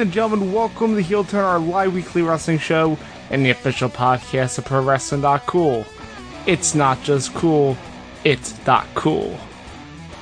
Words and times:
And 0.00 0.10
gentlemen, 0.10 0.50
welcome 0.54 0.94
to 0.94 1.02
Heel 1.02 1.24
Turn, 1.24 1.44
our 1.44 1.58
live 1.58 1.92
weekly 1.92 2.22
wrestling 2.22 2.58
show 2.58 2.96
and 3.28 3.44
the 3.44 3.50
official 3.50 3.90
podcast 3.90 4.56
of 4.56 4.64
Pro 4.64 4.82
Wrestling 4.82 5.20
Cool. 5.40 5.84
It's 6.46 6.74
not 6.74 7.02
just 7.02 7.34
cool, 7.34 7.76
it's 8.24 8.52
that 8.60 8.86
cool. 8.94 9.38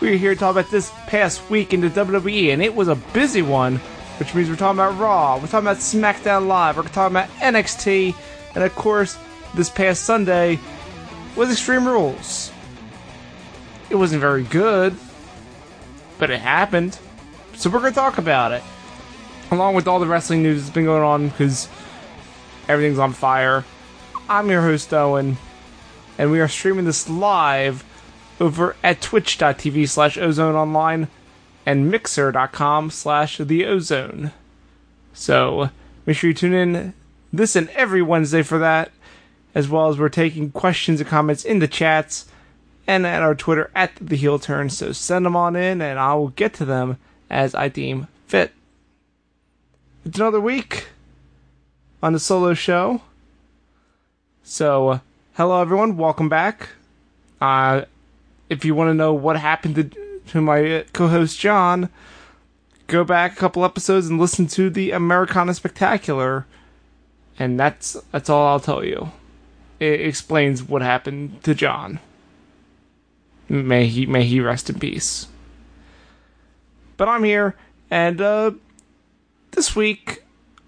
We're 0.01 0.17
here 0.17 0.35
to 0.35 0.41
talk 0.41 0.51
about 0.51 0.69
this 0.73 0.91
past 1.07 1.49
week 1.49 1.73
in 1.73 1.81
the 1.81 1.91
WWE, 1.91 2.53
and 2.53 2.61
it 2.61 2.75
was 2.75 2.89
a 2.89 2.97
busy 2.97 3.41
one, 3.41 3.77
which 4.19 4.35
means 4.35 4.51
we're 4.51 4.57
talking 4.57 4.81
about 4.81 4.99
Raw, 4.99 5.37
we're 5.37 5.47
talking 5.47 5.69
about 5.69 5.77
SmackDown 5.77 6.49
Live, 6.49 6.77
we're 6.77 6.83
talking 6.83 7.17
about 7.17 7.29
NXT, 7.37 8.17
and 8.57 8.65
of 8.65 8.75
course, 8.75 9.17
this 9.55 9.71
past 9.71 10.03
Sunday 10.03 10.59
was 11.37 11.53
Extreme 11.53 11.87
Rules. 11.87 12.51
It 13.91 13.95
wasn't 13.95 14.23
very 14.23 14.43
good, 14.43 14.97
but 16.19 16.31
it 16.31 16.41
happened. 16.41 16.99
So 17.55 17.71
we're 17.71 17.79
going 17.79 17.93
to 17.93 18.01
talk 18.01 18.19
about 18.19 18.51
it. 18.51 18.65
Along 19.51 19.75
with 19.75 19.89
all 19.89 19.99
the 19.99 20.07
wrestling 20.07 20.43
news 20.43 20.61
that's 20.61 20.75
been 20.75 20.85
going 20.85 21.03
on 21.03 21.29
because 21.29 21.69
everything's 22.69 22.99
on 22.99 23.15
fire. 23.15 23.65
I'm 24.29 24.51
your 24.51 24.61
host, 24.61 24.93
Owen, 24.93 25.39
and 26.19 26.31
we 26.31 26.39
are 26.41 26.49
streaming 26.49 26.85
this 26.85 27.09
live 27.09 27.83
over 28.39 28.77
at 28.85 29.01
twitch.tv 29.01 29.89
slash 29.89 30.19
ozone 30.19 30.55
online 30.55 31.09
and 31.65 31.91
mixer.com 31.91 32.91
slash 32.91 33.39
the 33.39 33.65
ozone. 33.65 34.33
So 35.15 35.71
make 36.05 36.19
sure 36.19 36.29
you 36.29 36.35
tune 36.35 36.53
in 36.53 36.93
this 37.33 37.57
and 37.57 37.71
every 37.71 38.03
Wednesday 38.03 38.43
for 38.43 38.59
that, 38.59 38.91
as 39.55 39.67
well 39.67 39.89
as 39.89 39.99
we're 39.99 40.11
taking 40.11 40.51
questions 40.51 41.01
and 41.01 41.09
comments 41.09 41.45
in 41.45 41.59
the 41.59 41.69
chats 41.69 42.27
and 42.87 43.07
at 43.07 43.23
our 43.23 43.35
Twitter 43.35 43.71
at 43.75 43.97
the 43.97 44.17
heel 44.17 44.39
turn. 44.39 44.69
So 44.69 44.93
send 44.93 45.25
them 45.25 45.37
on 45.37 45.57
in 45.57 45.81
and 45.81 45.99
I 45.99 46.13
will 46.15 46.29
get 46.29 46.53
to 46.55 46.67
them 46.67 46.99
as 47.31 47.55
I 47.55 47.69
deem 47.69 48.09
fit. 48.27 48.53
It's 50.09 50.19
another 50.19 50.41
week 50.41 50.87
on 52.03 52.15
the 52.15 52.19
solo 52.19 52.55
show. 52.55 53.03
So, 54.43 54.89
uh, 54.89 54.99
hello 55.35 55.61
everyone, 55.61 55.99
welcome 55.99 56.31
back. 56.31 56.71
Uh, 57.43 57.83
if 58.49 58.65
you 58.65 58.75
want 58.75 58.89
to 58.89 58.95
know 58.95 59.13
what 59.13 59.37
happened 59.37 59.75
to, 59.75 60.23
to 60.29 60.41
my 60.41 60.87
co-host 60.95 61.39
John, 61.39 61.91
go 62.87 63.05
back 63.05 63.35
a 63.35 63.37
couple 63.37 63.67
episodes 63.67 64.09
and 64.09 64.19
listen 64.19 64.47
to 64.47 64.71
the 64.71 64.93
Americana 64.93 65.53
Spectacular, 65.53 66.47
and 67.39 67.61
that's 67.61 67.95
that's 68.11 68.31
all 68.31 68.47
I'll 68.47 68.61
tell 68.61 68.83
you. 68.83 69.13
It 69.79 70.01
explains 70.01 70.63
what 70.63 70.81
happened 70.81 71.43
to 71.43 71.55
John. 71.55 72.01
May 73.47 73.85
he 73.89 74.07
may 74.07 74.25
he 74.25 74.41
rest 74.41 74.71
in 74.71 74.79
peace. 74.79 75.27
But 76.97 77.09
I'm 77.11 77.25
here, 77.25 77.57
and 77.91 78.23
uh, 78.23 78.53
this 79.59 79.75
week 79.75 80.23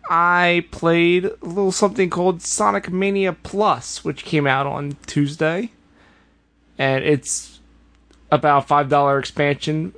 I 0.08 0.66
played 0.72 1.24
a 1.24 1.36
little 1.42 1.70
something 1.70 2.10
called 2.10 2.42
Sonic 2.42 2.91
Mania 2.91 3.32
Plus, 3.32 4.05
which 4.05 4.24
came 4.24 4.48
out 4.48 4.66
on 4.66 4.97
Tuesday, 5.06 5.70
and 6.77 7.05
it's 7.05 7.60
about 8.32 8.66
five 8.66 8.88
dollar 8.88 9.20
expansion 9.20 9.94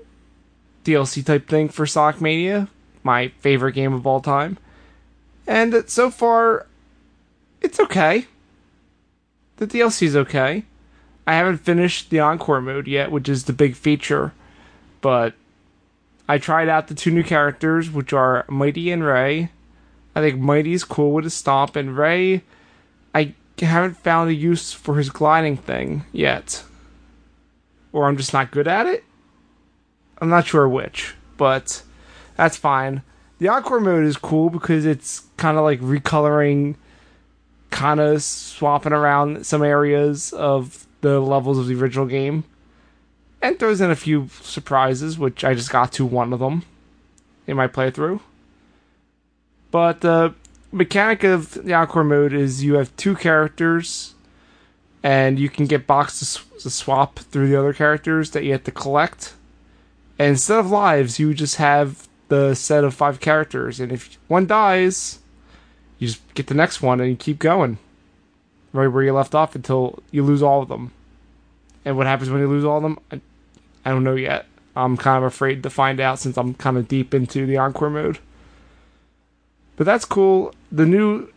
DLC 0.85 1.25
type 1.25 1.49
thing 1.49 1.71
for 1.71 1.87
Sonic 1.87 2.21
Mania, 2.21 2.69
my 3.03 3.29
favorite 3.41 3.73
game 3.73 3.95
of 3.95 4.07
all 4.07 4.21
time. 4.21 4.59
And 5.47 5.89
so 5.89 6.11
far, 6.11 6.67
it's 7.63 7.81
okay. 7.81 8.27
The 9.57 9.67
DLC 9.67 10.03
is 10.03 10.17
okay. 10.17 10.65
I 11.27 11.33
haven't 11.33 11.59
finished 11.65 12.11
the 12.11 12.21
Encore 12.21 12.61
mode 12.61 12.87
yet, 12.87 13.11
which 13.11 13.31
is 13.31 13.45
the 13.45 13.55
big 13.55 13.75
feature, 13.75 14.35
but 15.01 15.33
I 16.33 16.39
tried 16.39 16.71
out 16.71 16.89
the 16.89 16.95
two 16.95 17.11
new 17.11 17.23
characters, 17.23 17.91
which 17.91 18.15
are 18.15 18.47
Mighty 18.49 18.91
and 18.91 19.05
Ray. 19.05 19.51
I 20.15 20.23
think 20.23 20.41
Mighty's 20.41 20.83
cool 20.83 21.13
with 21.13 21.25
his 21.25 21.35
stomp, 21.35 21.77
and 21.77 21.95
Ray, 21.95 22.43
I 23.15 23.35
haven't 23.59 23.99
found 23.99 24.31
a 24.31 24.35
use 24.35 24.73
for 24.73 24.97
his 24.97 25.11
gliding 25.11 25.59
thing 25.59 26.07
yet. 26.11 26.65
Or 27.93 28.09
I'm 28.09 28.17
just 28.17 28.33
not 28.33 28.51
good 28.51 28.67
at 28.67 28.87
it? 28.87 29.05
I'm 30.23 30.31
not 30.31 30.47
sure 30.47 30.67
which, 30.67 31.15
but 31.37 31.83
that's 32.37 32.57
fine. 32.57 33.03
The 33.39 33.49
Encore 33.49 33.81
mode 33.81 34.07
is 34.07 34.17
cool 34.17 34.49
because 34.49 34.87
it's 34.87 35.25
kind 35.37 35.59
of 35.59 35.65
like 35.65 35.81
recoloring, 35.81 36.77
kind 37.69 38.01
of 38.01 38.23
swapping 38.23 38.95
around 38.95 39.45
some 39.45 39.63
areas 39.63 40.33
of 40.33 40.87
the 41.03 41.21
levels 41.21 41.59
of 41.59 41.67
the 41.67 41.75
original 41.75 42.07
game 42.07 42.45
and 43.43 43.59
throws 43.59 43.81
in 43.81 43.91
a 43.91 43.97
few 43.97 44.29
surprises, 44.41 45.19
which 45.19 45.45
I 45.45 45.55
just 45.55 45.71
got 45.71 45.93
to 45.93 46.07
one 46.07 46.33
of 46.33 46.39
them 46.39 46.63
in 47.47 47.57
my 47.57 47.67
playthrough. 47.67 48.21
But 49.71 50.01
the 50.01 50.35
mechanic 50.71 51.25
of 51.25 51.55
the 51.55 51.75
Encore 51.75 52.05
mode 52.05 52.33
is 52.33 52.63
you 52.63 52.75
have 52.75 52.95
two 52.97 53.17
characters, 53.17 54.15
and 55.03 55.39
you 55.39 55.49
can 55.49 55.67
get 55.67 55.87
boxes 55.87 56.41
to 56.61 56.71
swap 56.71 57.19
through 57.19 57.49
the 57.49 57.57
other 57.57 57.73
characters 57.73 58.31
that 58.31 58.45
you 58.45 58.53
have 58.53 58.65
to 58.65 58.71
collect. 58.71 59.35
And 60.19 60.31
instead 60.31 60.61
of 60.61 60.71
lives, 60.71 61.19
you 61.19 61.35
just 61.35 61.57
have 61.57 62.09
the 62.29 62.55
set 62.55 62.85
of 62.85 62.95
five 62.95 63.19
characters, 63.21 63.81
and 63.81 63.91
if 63.91 64.17
one 64.29 64.47
dies, 64.47 65.19
you 65.99 66.09
just 66.09 66.35
get 66.35 66.47
the 66.47 66.55
next 66.55 66.81
one 66.81 67.01
and 67.01 67.11
you 67.11 67.17
keep 67.17 67.39
going 67.39 67.79
right 68.73 68.89
where 68.89 69.03
you 69.03 69.13
left 69.13 69.35
off 69.35 69.55
until 69.55 70.03
you 70.11 70.23
lose 70.23 70.43
all 70.43 70.63
of 70.63 70.69
them. 70.69 70.93
And 71.85 71.97
what 71.97 72.07
happens 72.07 72.31
when 72.31 72.41
you 72.41 72.49
lose 72.49 72.65
all 72.65 72.79
of 72.79 72.83
them? 72.83 72.99
I 73.85 73.91
don't 73.91 74.05
know 74.05 74.15
yet. 74.15 74.47
I'm 74.75 74.97
kind 74.97 75.19
of 75.19 75.25
afraid 75.25 75.63
to 75.63 75.71
find 75.71 76.01
out 76.01 76.19
since 76.19 76.37
I'm 76.37 76.55
kind 76.55 76.77
of 76.77 76.89
deep 76.89 77.13
into 77.13 77.47
the 77.47 77.59
Encore 77.59 77.91
mode. 77.91 78.19
But 79.77 79.85
that's 79.85 80.05
cool. 80.05 80.55
The 80.71 80.87
new 80.87 81.29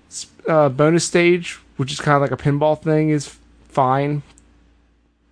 uh, 0.48 0.70
bonus 0.70 1.06
stage, 1.06 1.60
which 1.78 1.92
is 1.92 2.00
kind 2.00 2.16
of 2.16 2.22
like 2.22 2.32
a 2.32 2.42
pinball 2.42 2.82
thing, 2.82 3.10
is 3.10 3.38
fine. 3.68 4.24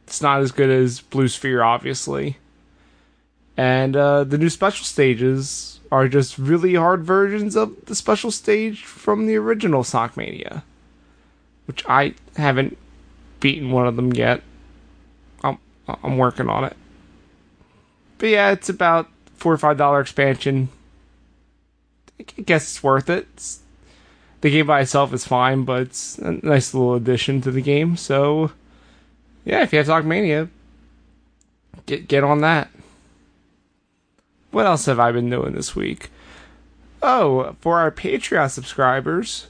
It's 0.08 0.22
not 0.22 0.42
as 0.42 0.52
good 0.52 0.70
as 0.70 1.00
Blue 1.00 1.28
Sphere, 1.28 1.64
obviously. 1.64 2.38
And 3.56 3.96
uh, 3.96 4.24
the 4.24 4.38
new 4.38 4.50
special 4.50 4.86
stages 4.86 5.80
are 5.92 6.08
just 6.08 6.38
really 6.38 6.74
hard 6.76 7.04
versions 7.04 7.56
of 7.56 7.86
the 7.86 7.96
special 7.96 8.32
stage 8.32 8.84
from 8.84 9.28
the 9.28 9.36
original 9.36 9.84
Sonic 9.84 10.18
Mania, 10.18 10.64
which 11.68 11.86
I 11.88 12.16
haven't 12.36 12.78
beaten 13.40 13.72
one 13.72 13.86
of 13.86 13.96
them 13.96 14.12
yet. 14.12 14.42
I'm 15.44 15.60
I'm 15.88 16.18
working 16.18 16.50
on 16.50 16.64
it. 16.64 16.76
But 18.24 18.30
yeah, 18.30 18.52
it's 18.52 18.70
about 18.70 19.10
four 19.36 19.52
or 19.52 19.58
five 19.58 19.76
dollar 19.76 20.00
expansion. 20.00 20.70
I 22.18 22.24
guess 22.42 22.64
it's 22.64 22.82
worth 22.82 23.10
it. 23.10 23.28
It's, 23.34 23.60
the 24.40 24.50
game 24.50 24.66
by 24.66 24.80
itself 24.80 25.12
is 25.12 25.28
fine, 25.28 25.66
but 25.66 25.82
it's 25.82 26.18
a 26.20 26.32
nice 26.32 26.74
little 26.74 26.96
addition 26.96 27.42
to 27.42 27.52
the 27.52 27.60
game. 27.60 27.98
So 27.98 28.54
yeah, 29.44 29.62
if 29.62 29.74
you 29.74 29.78
have 29.80 29.88
Sonic 29.88 30.06
Mania, 30.06 30.48
get 31.86 32.08
get 32.08 32.24
on 32.24 32.40
that. 32.40 32.70
What 34.52 34.68
else 34.68 34.86
have 34.86 35.02
I 35.02 35.12
been 35.12 35.30
doing 35.30 35.54
this 35.54 35.76
week? 35.76 36.10
Oh, 37.02 37.58
for 37.60 37.80
our 37.80 37.92
Patreon 37.92 38.50
subscribers, 38.52 39.48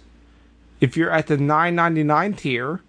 if 0.82 0.98
you're 0.98 1.12
at 1.12 1.28
the 1.28 1.38
9.99 1.38 2.38
tier, 2.38 2.82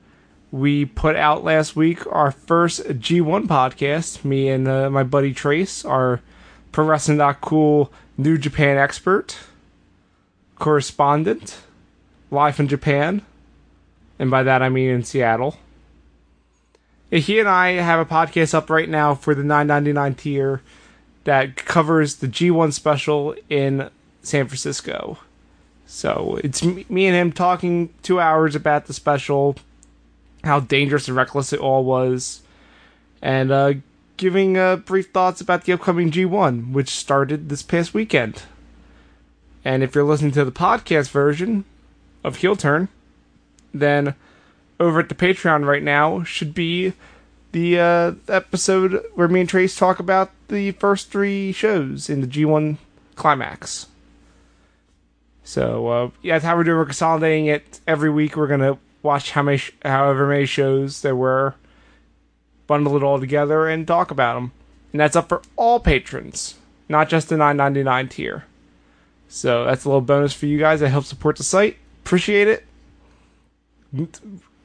we 0.54 0.84
put 0.84 1.16
out 1.16 1.42
last 1.42 1.74
week 1.74 2.06
our 2.06 2.30
first 2.30 2.80
G1 2.84 3.48
podcast. 3.48 4.24
Me 4.24 4.48
and 4.48 4.68
uh, 4.68 4.88
my 4.88 5.02
buddy 5.02 5.34
Trace, 5.34 5.84
our 5.84 6.20
Pro 6.70 6.84
Wrestling 6.84 7.18
Cool 7.40 7.92
New 8.16 8.38
Japan 8.38 8.78
expert, 8.78 9.36
correspondent, 10.54 11.58
live 12.30 12.60
in 12.60 12.68
Japan, 12.68 13.22
and 14.16 14.30
by 14.30 14.44
that 14.44 14.62
I 14.62 14.68
mean 14.68 14.90
in 14.90 15.02
Seattle. 15.02 15.56
He 17.10 17.40
and 17.40 17.48
I 17.48 17.72
have 17.72 17.98
a 17.98 18.08
podcast 18.08 18.54
up 18.54 18.70
right 18.70 18.88
now 18.88 19.16
for 19.16 19.34
the 19.34 19.42
9.99 19.42 20.16
tier 20.16 20.62
that 21.24 21.56
covers 21.56 22.16
the 22.16 22.28
G1 22.28 22.72
special 22.72 23.34
in 23.50 23.90
San 24.22 24.46
Francisco. 24.46 25.18
So 25.84 26.38
it's 26.44 26.62
me 26.62 27.06
and 27.06 27.16
him 27.16 27.32
talking 27.32 27.92
two 28.04 28.20
hours 28.20 28.54
about 28.54 28.86
the 28.86 28.92
special 28.92 29.56
how 30.44 30.60
dangerous 30.60 31.08
and 31.08 31.16
reckless 31.16 31.52
it 31.52 31.60
all 31.60 31.84
was, 31.84 32.42
and 33.22 33.50
uh, 33.50 33.74
giving 34.16 34.56
uh, 34.56 34.76
brief 34.76 35.10
thoughts 35.10 35.40
about 35.40 35.64
the 35.64 35.72
upcoming 35.72 36.10
G1, 36.10 36.72
which 36.72 36.90
started 36.90 37.48
this 37.48 37.62
past 37.62 37.94
weekend. 37.94 38.42
And 39.64 39.82
if 39.82 39.94
you're 39.94 40.04
listening 40.04 40.32
to 40.32 40.44
the 40.44 40.52
podcast 40.52 41.10
version 41.10 41.64
of 42.22 42.36
Heel 42.36 42.56
Turn, 42.56 42.88
then 43.72 44.14
over 44.78 45.00
at 45.00 45.08
the 45.08 45.14
Patreon 45.14 45.66
right 45.66 45.82
now 45.82 46.22
should 46.22 46.54
be 46.54 46.92
the 47.52 47.78
uh, 47.78 48.12
episode 48.28 49.04
where 49.14 49.28
me 49.28 49.40
and 49.40 49.48
Trace 49.48 49.76
talk 49.76 49.98
about 49.98 50.30
the 50.48 50.72
first 50.72 51.10
three 51.10 51.52
shows 51.52 52.10
in 52.10 52.20
the 52.20 52.26
G1 52.26 52.76
climax. 53.14 53.86
So 55.44 55.88
uh, 55.88 56.10
yeah, 56.22 56.34
that's 56.34 56.44
how 56.44 56.56
we're 56.56 56.64
doing. 56.64 56.78
We're 56.78 56.86
consolidating 56.86 57.46
it 57.46 57.80
every 57.86 58.10
week. 58.10 58.36
We're 58.36 58.48
gonna 58.48 58.78
watch 59.04 59.32
how 59.32 59.42
many, 59.42 59.60
however 59.84 60.26
many 60.26 60.46
shows 60.46 61.02
there 61.02 61.14
were, 61.14 61.54
bundle 62.66 62.96
it 62.96 63.02
all 63.02 63.20
together, 63.20 63.68
and 63.68 63.86
talk 63.86 64.10
about 64.10 64.34
them. 64.34 64.52
And 64.92 65.00
that's 65.00 65.14
up 65.14 65.28
for 65.28 65.42
all 65.56 65.78
patrons, 65.78 66.56
not 66.88 67.08
just 67.08 67.28
the 67.28 67.36
9.99 67.36 68.10
tier. 68.10 68.44
So 69.28 69.64
that's 69.64 69.84
a 69.84 69.88
little 69.88 70.00
bonus 70.00 70.32
for 70.32 70.46
you 70.46 70.58
guys 70.58 70.80
that 70.80 70.88
help 70.88 71.04
support 71.04 71.36
the 71.36 71.44
site. 71.44 71.76
Appreciate 72.04 72.48
it. 72.48 72.64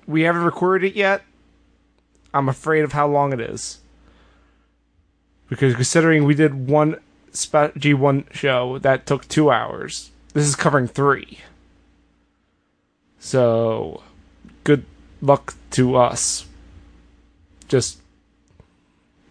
We 0.07 0.21
haven't 0.21 0.43
recorded 0.43 0.91
it 0.91 0.95
yet. 0.95 1.23
I'm 2.33 2.49
afraid 2.49 2.83
of 2.83 2.93
how 2.93 3.07
long 3.07 3.33
it 3.33 3.39
is. 3.39 3.81
Because 5.49 5.75
considering 5.75 6.23
we 6.23 6.35
did 6.35 6.67
one 6.67 6.97
G1 7.33 8.31
show 8.33 8.77
that 8.79 9.05
took 9.05 9.27
two 9.27 9.51
hours, 9.51 10.11
this 10.33 10.47
is 10.47 10.55
covering 10.55 10.87
three. 10.87 11.39
So, 13.19 14.03
luck 15.21 15.55
to 15.71 15.95
us. 15.95 16.45
Just 17.67 17.99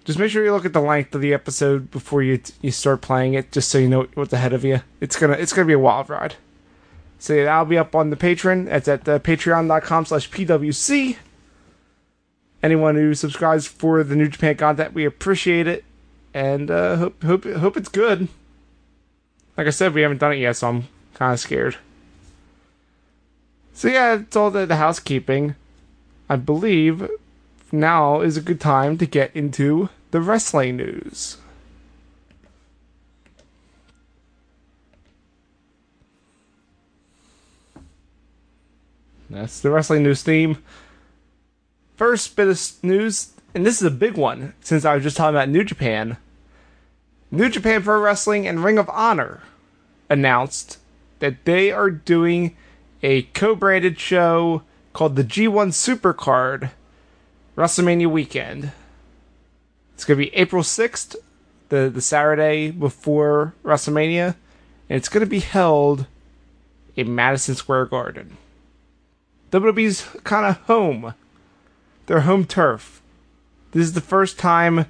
just 0.05 0.19
make 0.19 0.31
sure 0.31 0.43
you 0.43 0.52
look 0.52 0.64
at 0.64 0.73
the 0.73 0.81
length 0.81 1.14
of 1.14 1.20
the 1.20 1.35
episode 1.35 1.90
before 1.90 2.23
you 2.23 2.40
you 2.62 2.70
start 2.70 3.02
playing 3.02 3.35
it, 3.35 3.52
just 3.52 3.69
so 3.69 3.79
you 3.79 3.88
know 3.88 4.06
what's 4.14 4.32
ahead 4.32 4.52
of 4.52 4.64
you. 4.64 4.81
It's 5.00 5.17
gonna 5.17 5.35
it's 5.35 5.52
gonna 5.52 5.67
be 5.67 5.75
a 5.75 5.79
wild 5.79 6.08
ride. 6.08 6.37
So 7.19 7.35
yeah, 7.35 7.44
that'll 7.44 7.67
be 7.67 7.76
up 7.79 7.94
on 7.94 8.11
the 8.11 8.17
Patreon. 8.17 8.69
It's 8.69 8.88
at 8.88 9.05
the 9.05 9.19
patreon.com 9.20 10.06
slash 10.06 10.31
PWC. 10.31 11.17
Anyone 12.62 12.94
who 12.94 13.14
subscribes 13.14 13.67
for 13.67 14.02
the 14.02 14.17
New 14.17 14.29
Japan 14.29 14.56
content, 14.56 14.94
we 14.94 15.05
appreciate 15.05 15.67
it. 15.67 15.84
And 16.32 16.70
uh, 16.70 16.96
hope 16.96 17.23
hope 17.23 17.44
hope 17.44 17.76
it's 17.76 17.88
good. 17.88 18.29
Like 19.56 19.67
I 19.67 19.70
said, 19.70 19.93
we 19.93 20.02
haven't 20.02 20.19
done 20.19 20.32
it 20.32 20.37
yet, 20.37 20.56
so 20.56 20.69
I'm 20.69 20.88
kinda 21.17 21.37
scared. 21.37 21.76
So 23.75 23.88
yeah, 23.88 24.14
it's 24.14 24.37
all 24.37 24.50
the, 24.50 24.64
the 24.64 24.76
housekeeping. 24.76 25.55
I 26.28 26.36
believe 26.36 27.08
now 27.72 28.20
is 28.20 28.36
a 28.36 28.42
good 28.42 28.60
time 28.60 28.98
to 28.98 29.06
get 29.06 29.34
into 29.34 29.88
the 30.10 30.20
wrestling 30.20 30.76
news. 30.76 31.38
That's 39.30 39.60
the 39.60 39.70
wrestling 39.70 40.02
news 40.02 40.22
theme. 40.22 40.62
First 41.96 42.36
bit 42.36 42.48
of 42.48 42.72
news, 42.82 43.32
and 43.54 43.66
this 43.66 43.81
is 43.81 43.86
a 43.86 43.90
big 43.90 44.16
one 44.16 44.54
since 44.60 44.84
I 44.84 44.94
was 44.94 45.02
just 45.02 45.16
talking 45.16 45.34
about 45.34 45.48
New 45.48 45.64
Japan. 45.64 46.16
New 47.31 47.50
Japan 47.50 47.82
Pro 47.82 48.00
Wrestling 48.00 48.46
and 48.46 48.64
Ring 48.64 48.78
of 48.78 48.88
Honor 48.88 49.42
announced 50.08 50.78
that 51.19 51.44
they 51.44 51.70
are 51.70 51.90
doing 51.90 52.56
a 53.02 53.22
co 53.22 53.54
branded 53.54 53.98
show 53.98 54.62
called 54.93 55.17
the 55.17 55.25
G1 55.25 55.69
Supercard 55.69 56.70
WrestleMania 57.56 58.11
weekend. 58.11 58.73
It's 59.94 60.05
going 60.05 60.19
to 60.19 60.25
be 60.25 60.35
April 60.35 60.62
6th, 60.62 61.17
the, 61.69 61.90
the 61.93 62.00
Saturday 62.00 62.70
before 62.70 63.55
WrestleMania, 63.64 64.37
and 64.88 64.96
it's 64.96 65.08
going 65.08 65.25
to 65.25 65.31
be 65.31 65.40
held 65.40 66.06
in 66.96 67.14
Madison 67.14 67.55
Square 67.55 67.87
Garden. 67.87 68.37
WWE's 69.50 70.06
kind 70.25 70.46
of 70.46 70.58
home, 70.62 71.14
their 72.06 72.20
home 72.20 72.44
turf. 72.44 73.02
This 73.73 73.82
is 73.82 73.93
the 73.94 74.00
first 74.00 74.38
time 74.38 74.87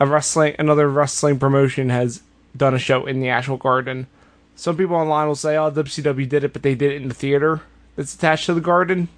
a 0.00 0.06
wrestling 0.06 0.54
another 0.58 0.88
wrestling 0.88 1.38
promotion 1.38 1.90
has 1.90 2.22
done 2.56 2.74
a 2.74 2.78
show 2.78 3.06
in 3.06 3.20
the 3.20 3.28
actual 3.28 3.56
garden. 3.56 4.06
Some 4.56 4.76
people 4.76 4.96
online 4.96 5.28
will 5.28 5.34
say, 5.34 5.56
"Oh, 5.56 5.70
WCW 5.70 6.28
did 6.28 6.44
it, 6.44 6.52
but 6.52 6.62
they 6.62 6.74
did 6.74 6.92
it 6.92 7.02
in 7.02 7.08
the 7.08 7.14
theater 7.14 7.62
that's 7.96 8.14
attached 8.14 8.46
to 8.46 8.54
the 8.54 8.60
garden." 8.60 9.08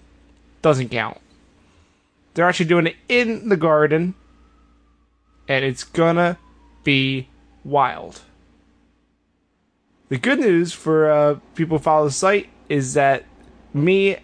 Doesn't 0.62 0.88
count. 0.88 1.18
They're 2.34 2.48
actually 2.48 2.66
doing 2.66 2.86
it 2.86 2.96
in 3.08 3.48
the 3.48 3.56
garden, 3.56 4.14
and 5.48 5.64
it's 5.64 5.84
gonna 5.84 6.38
be 6.82 7.28
wild. 7.64 8.22
The 10.08 10.18
good 10.18 10.40
news 10.40 10.72
for 10.72 11.10
uh, 11.10 11.38
people 11.54 11.78
who 11.78 11.82
follow 11.82 12.06
the 12.06 12.12
site 12.12 12.48
is 12.68 12.94
that 12.94 13.24
me 13.72 14.18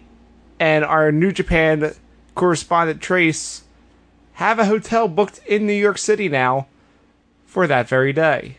and 0.59 0.85
our 0.85 1.11
New 1.11 1.31
Japan 1.31 1.93
correspondent 2.35 3.01
Trace 3.01 3.63
have 4.33 4.59
a 4.59 4.65
hotel 4.65 5.07
booked 5.07 5.39
in 5.45 5.65
New 5.67 5.73
York 5.73 5.97
City 5.97 6.29
now 6.29 6.67
for 7.45 7.67
that 7.67 7.89
very 7.89 8.13
day. 8.13 8.57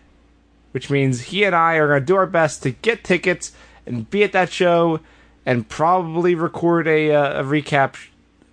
Which 0.73 0.91
means 0.91 1.23
he 1.23 1.45
and 1.45 1.55
I 1.55 1.75
are 1.75 1.89
going 1.89 2.01
to 2.01 2.07
do 2.07 2.17
our 2.17 2.27
best 2.27 2.63
to 2.63 2.71
get 2.71 3.05
tickets 3.05 3.53
and 3.87 4.09
be 4.11 4.25
at 4.25 4.33
that 4.33 4.51
show 4.51 5.01
and 5.45 5.69
probably 5.69 6.35
record 6.35 6.87
a, 6.87 7.13
uh, 7.13 7.41
a 7.41 7.45
recap 7.45 7.97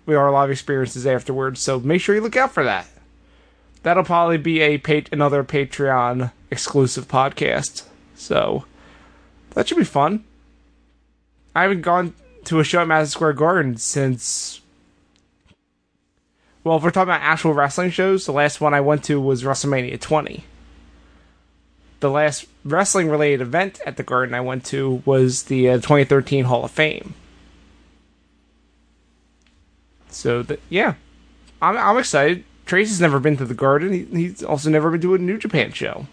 with 0.06 0.16
our 0.16 0.30
live 0.30 0.50
experiences 0.50 1.06
afterwards. 1.06 1.60
So 1.60 1.78
make 1.80 2.00
sure 2.00 2.14
you 2.14 2.20
look 2.20 2.36
out 2.36 2.52
for 2.52 2.64
that. 2.64 2.88
That'll 3.82 4.04
probably 4.04 4.38
be 4.38 4.60
a 4.60 4.78
pa- 4.78 5.08
another 5.12 5.44
Patreon 5.44 6.32
exclusive 6.50 7.08
podcast. 7.08 7.84
So 8.14 8.64
that 9.50 9.68
should 9.68 9.78
be 9.78 9.84
fun. 9.84 10.24
I 11.54 11.62
haven't 11.62 11.82
gone 11.82 12.14
to 12.44 12.60
a 12.60 12.64
show 12.64 12.80
at 12.82 12.88
Madison 12.88 13.12
Square 13.12 13.34
Garden 13.34 13.76
since. 13.76 14.60
Well, 16.62 16.76
if 16.76 16.82
we're 16.82 16.90
talking 16.90 17.10
about 17.10 17.22
actual 17.22 17.54
wrestling 17.54 17.90
shows, 17.90 18.26
the 18.26 18.32
last 18.32 18.60
one 18.60 18.74
I 18.74 18.80
went 18.80 19.04
to 19.04 19.20
was 19.20 19.42
WrestleMania 19.42 19.98
20. 19.98 20.44
The 22.00 22.10
last 22.10 22.46
wrestling 22.64 23.08
related 23.08 23.40
event 23.42 23.80
at 23.86 23.96
the 23.96 24.02
Garden 24.02 24.34
I 24.34 24.40
went 24.40 24.64
to 24.66 25.02
was 25.04 25.44
the 25.44 25.68
uh, 25.68 25.74
2013 25.76 26.44
Hall 26.44 26.64
of 26.64 26.70
Fame. 26.70 27.14
So 30.08 30.42
that 30.42 30.60
yeah, 30.68 30.94
I'm 31.62 31.76
I'm 31.76 31.98
excited. 31.98 32.44
Tracy's 32.66 33.00
never 33.00 33.18
been 33.18 33.36
to 33.36 33.44
the 33.44 33.54
Garden. 33.54 33.92
He, 33.92 34.04
he's 34.04 34.42
also 34.42 34.70
never 34.70 34.90
been 34.90 35.00
to 35.02 35.14
a 35.14 35.18
New 35.18 35.38
Japan 35.38 35.72
show. 35.72 36.06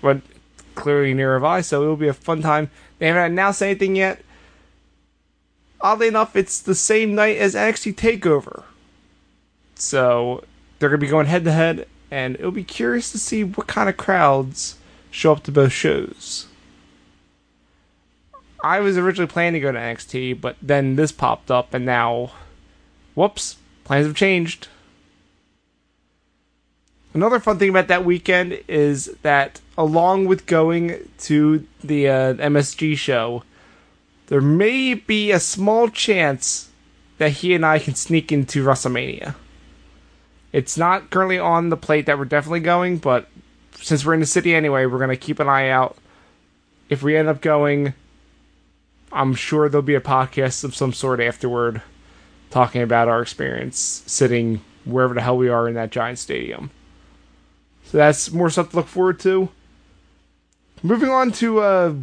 But 0.00 0.22
clearly 0.74 1.12
near 1.12 1.34
of 1.36 1.64
so 1.64 1.82
it'll 1.82 1.96
be 1.96 2.08
a 2.08 2.12
fun 2.14 2.40
time. 2.40 2.70
They 2.98 3.08
haven't 3.08 3.32
announced 3.32 3.62
anything 3.62 3.96
yet. 3.96 4.22
Oddly 5.80 6.08
enough, 6.08 6.34
it's 6.34 6.60
the 6.60 6.74
same 6.74 7.14
night 7.14 7.36
as 7.36 7.54
NXT 7.54 7.94
Takeover. 7.94 8.64
So 9.74 10.44
they're 10.78 10.88
gonna 10.88 10.98
be 10.98 11.06
going 11.06 11.26
head 11.26 11.44
to 11.44 11.52
head, 11.52 11.86
and 12.10 12.34
it'll 12.36 12.50
be 12.50 12.64
curious 12.64 13.12
to 13.12 13.18
see 13.18 13.44
what 13.44 13.66
kind 13.66 13.88
of 13.88 13.96
crowds 13.96 14.76
show 15.10 15.32
up 15.32 15.42
to 15.44 15.52
both 15.52 15.72
shows. 15.72 16.46
I 18.62 18.80
was 18.80 18.98
originally 18.98 19.30
planning 19.30 19.60
to 19.60 19.60
go 19.60 19.72
to 19.72 19.78
NXT, 19.78 20.40
but 20.40 20.56
then 20.60 20.96
this 20.96 21.12
popped 21.12 21.50
up, 21.50 21.72
and 21.72 21.86
now 21.86 22.32
whoops, 23.14 23.56
plans 23.84 24.06
have 24.06 24.16
changed. 24.16 24.68
Another 27.14 27.40
fun 27.40 27.58
thing 27.58 27.70
about 27.70 27.88
that 27.88 28.04
weekend 28.04 28.60
is 28.68 29.06
that 29.22 29.60
along 29.76 30.26
with 30.26 30.46
going 30.46 31.08
to 31.18 31.66
the 31.82 32.08
uh, 32.08 32.34
MSG 32.34 32.96
show, 32.96 33.42
there 34.26 34.40
may 34.40 34.94
be 34.94 35.30
a 35.30 35.40
small 35.40 35.88
chance 35.88 36.68
that 37.16 37.30
he 37.30 37.54
and 37.54 37.64
I 37.64 37.78
can 37.78 37.94
sneak 37.94 38.30
into 38.30 38.64
WrestleMania. 38.64 39.34
It's 40.52 40.78
not 40.78 41.10
currently 41.10 41.38
on 41.38 41.68
the 41.68 41.76
plate 41.76 42.06
that 42.06 42.18
we're 42.18 42.24
definitely 42.24 42.60
going, 42.60 42.98
but 42.98 43.28
since 43.76 44.04
we're 44.04 44.14
in 44.14 44.20
the 44.20 44.26
city 44.26 44.54
anyway, 44.54 44.86
we're 44.86 44.98
going 44.98 45.10
to 45.10 45.16
keep 45.16 45.40
an 45.40 45.48
eye 45.48 45.68
out. 45.68 45.96
If 46.88 47.02
we 47.02 47.16
end 47.16 47.28
up 47.28 47.40
going, 47.40 47.94
I'm 49.12 49.34
sure 49.34 49.68
there'll 49.68 49.82
be 49.82 49.94
a 49.94 50.00
podcast 50.00 50.64
of 50.64 50.74
some 50.74 50.92
sort 50.92 51.20
afterward 51.20 51.82
talking 52.50 52.82
about 52.82 53.08
our 53.08 53.20
experience 53.20 54.02
sitting 54.06 54.62
wherever 54.84 55.14
the 55.14 55.20
hell 55.20 55.36
we 55.36 55.48
are 55.48 55.68
in 55.68 55.74
that 55.74 55.90
giant 55.90 56.18
stadium. 56.18 56.70
So 57.84 57.98
that's 57.98 58.32
more 58.32 58.50
stuff 58.50 58.70
to 58.70 58.76
look 58.76 58.86
forward 58.86 59.20
to. 59.20 59.50
Moving 60.82 61.10
on 61.10 61.32
to 61.32 61.60
uh, 61.60 61.94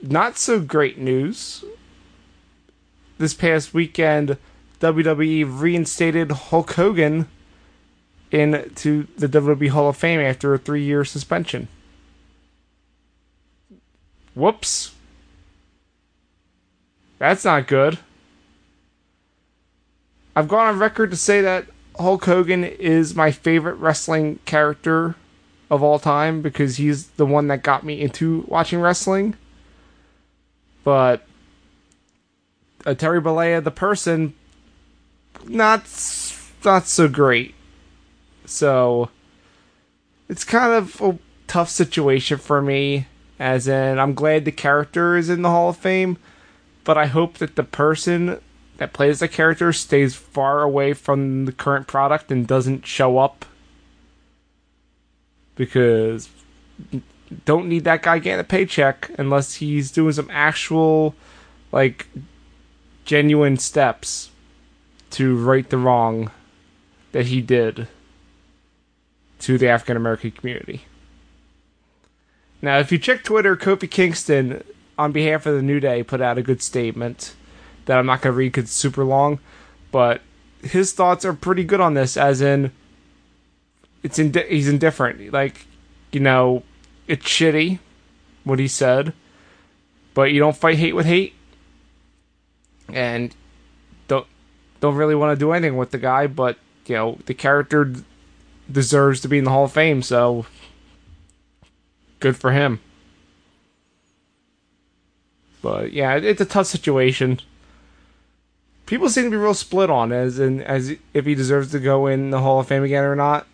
not 0.00 0.38
so 0.38 0.60
great 0.60 0.98
news. 0.98 1.64
This 3.18 3.34
past 3.34 3.74
weekend, 3.74 4.36
WWE 4.80 5.60
reinstated 5.60 6.30
Hulk 6.30 6.72
Hogan 6.72 7.28
into 8.32 9.06
the 9.16 9.28
WWE 9.28 9.68
Hall 9.70 9.88
of 9.88 9.96
Fame 9.96 10.20
after 10.20 10.54
a 10.54 10.58
three 10.58 10.82
year 10.82 11.04
suspension. 11.04 11.68
Whoops. 14.34 14.94
That's 17.18 17.44
not 17.44 17.68
good. 17.68 17.98
I've 20.34 20.48
gone 20.48 20.66
on 20.66 20.78
record 20.78 21.10
to 21.10 21.16
say 21.16 21.42
that 21.42 21.66
Hulk 21.98 22.24
Hogan 22.24 22.64
is 22.64 23.14
my 23.14 23.30
favorite 23.30 23.74
wrestling 23.74 24.38
character 24.46 25.14
of 25.70 25.82
all 25.82 25.98
time 25.98 26.42
because 26.42 26.76
he's 26.76 27.08
the 27.08 27.26
one 27.26 27.48
that 27.48 27.62
got 27.62 27.84
me 27.84 28.00
into 28.00 28.44
watching 28.48 28.80
wrestling. 28.80 29.36
But 30.84 31.26
uh, 32.86 32.94
Terry 32.94 33.20
Bollea, 33.20 33.62
the 33.62 33.70
person, 33.70 34.34
not 35.46 35.84
not 36.64 36.86
so 36.86 37.08
great. 37.08 37.54
So 38.44 39.10
it's 40.28 40.44
kind 40.44 40.72
of 40.72 41.00
a 41.00 41.18
tough 41.46 41.68
situation 41.68 42.38
for 42.38 42.62
me. 42.62 43.06
As 43.38 43.66
in, 43.66 43.98
I'm 43.98 44.14
glad 44.14 44.44
the 44.44 44.52
character 44.52 45.16
is 45.16 45.28
in 45.28 45.42
the 45.42 45.50
Hall 45.50 45.70
of 45.70 45.76
Fame, 45.76 46.16
but 46.84 46.96
I 46.96 47.06
hope 47.06 47.38
that 47.38 47.56
the 47.56 47.64
person 47.64 48.40
that 48.76 48.92
plays 48.92 49.18
the 49.18 49.28
character 49.28 49.72
stays 49.72 50.14
far 50.14 50.62
away 50.62 50.92
from 50.92 51.44
the 51.44 51.52
current 51.52 51.86
product 51.86 52.30
and 52.30 52.46
doesn't 52.46 52.86
show 52.86 53.18
up 53.18 53.44
because 55.56 56.28
don't 57.44 57.68
need 57.68 57.84
that 57.84 58.02
guy 58.02 58.18
getting 58.18 58.40
a 58.40 58.44
paycheck 58.44 59.10
unless 59.18 59.54
he's 59.54 59.90
doing 59.90 60.12
some 60.12 60.30
actual, 60.30 61.14
like, 61.72 62.06
genuine 63.04 63.56
steps 63.56 64.30
to 65.10 65.36
right 65.36 65.68
the 65.68 65.78
wrong 65.78 66.30
that 67.12 67.26
he 67.26 67.40
did 67.40 67.88
to 69.42 69.58
the 69.58 69.68
African 69.68 69.96
American 69.96 70.30
community. 70.30 70.82
Now, 72.60 72.78
if 72.78 72.92
you 72.92 72.98
check 72.98 73.24
Twitter, 73.24 73.56
Kofi 73.56 73.90
Kingston, 73.90 74.62
on 74.96 75.10
behalf 75.10 75.46
of 75.46 75.56
the 75.56 75.62
New 75.62 75.80
Day, 75.80 76.02
put 76.02 76.20
out 76.20 76.38
a 76.38 76.42
good 76.42 76.62
statement 76.62 77.34
that 77.86 77.98
I'm 77.98 78.06
not 78.06 78.22
going 78.22 78.32
to 78.32 78.38
read 78.38 78.52
because 78.52 78.64
it's 78.64 78.72
super 78.72 79.04
long, 79.04 79.40
but 79.90 80.20
his 80.62 80.92
thoughts 80.92 81.24
are 81.24 81.32
pretty 81.32 81.64
good 81.64 81.80
on 81.80 81.94
this, 81.94 82.16
as 82.16 82.40
in, 82.40 82.70
it's 84.04 84.16
he's 84.16 84.68
indifferent. 84.68 85.32
Like, 85.32 85.66
you 86.12 86.20
know, 86.20 86.62
it's 87.08 87.26
shitty 87.26 87.80
what 88.44 88.60
he 88.60 88.68
said, 88.68 89.12
but 90.14 90.32
you 90.32 90.38
don't 90.38 90.56
fight 90.56 90.78
hate 90.78 90.94
with 90.94 91.06
hate, 91.06 91.34
and 92.92 93.34
don't 94.06 94.26
don't 94.80 94.94
really 94.94 95.14
want 95.14 95.36
to 95.36 95.40
do 95.40 95.52
anything 95.52 95.76
with 95.76 95.90
the 95.90 95.98
guy. 95.98 96.28
But 96.28 96.58
you 96.86 96.94
know, 96.94 97.18
the 97.26 97.34
character 97.34 97.92
deserves 98.72 99.20
to 99.20 99.28
be 99.28 99.38
in 99.38 99.44
the 99.44 99.50
Hall 99.50 99.64
of 99.64 99.72
Fame, 99.72 100.02
so 100.02 100.46
good 102.20 102.36
for 102.36 102.52
him. 102.52 102.80
But 105.60 105.92
yeah, 105.92 106.16
it's 106.16 106.40
a 106.40 106.46
tough 106.46 106.66
situation. 106.66 107.40
People 108.86 109.08
seem 109.08 109.24
to 109.24 109.30
be 109.30 109.36
real 109.36 109.54
split 109.54 109.90
on 109.90 110.12
as 110.12 110.38
in 110.38 110.60
as 110.62 110.96
if 111.14 111.24
he 111.24 111.34
deserves 111.34 111.70
to 111.70 111.78
go 111.78 112.06
in 112.06 112.30
the 112.30 112.40
Hall 112.40 112.60
of 112.60 112.66
Fame 112.66 112.82
again 112.82 113.04
or 113.04 113.14
not. 113.14 113.46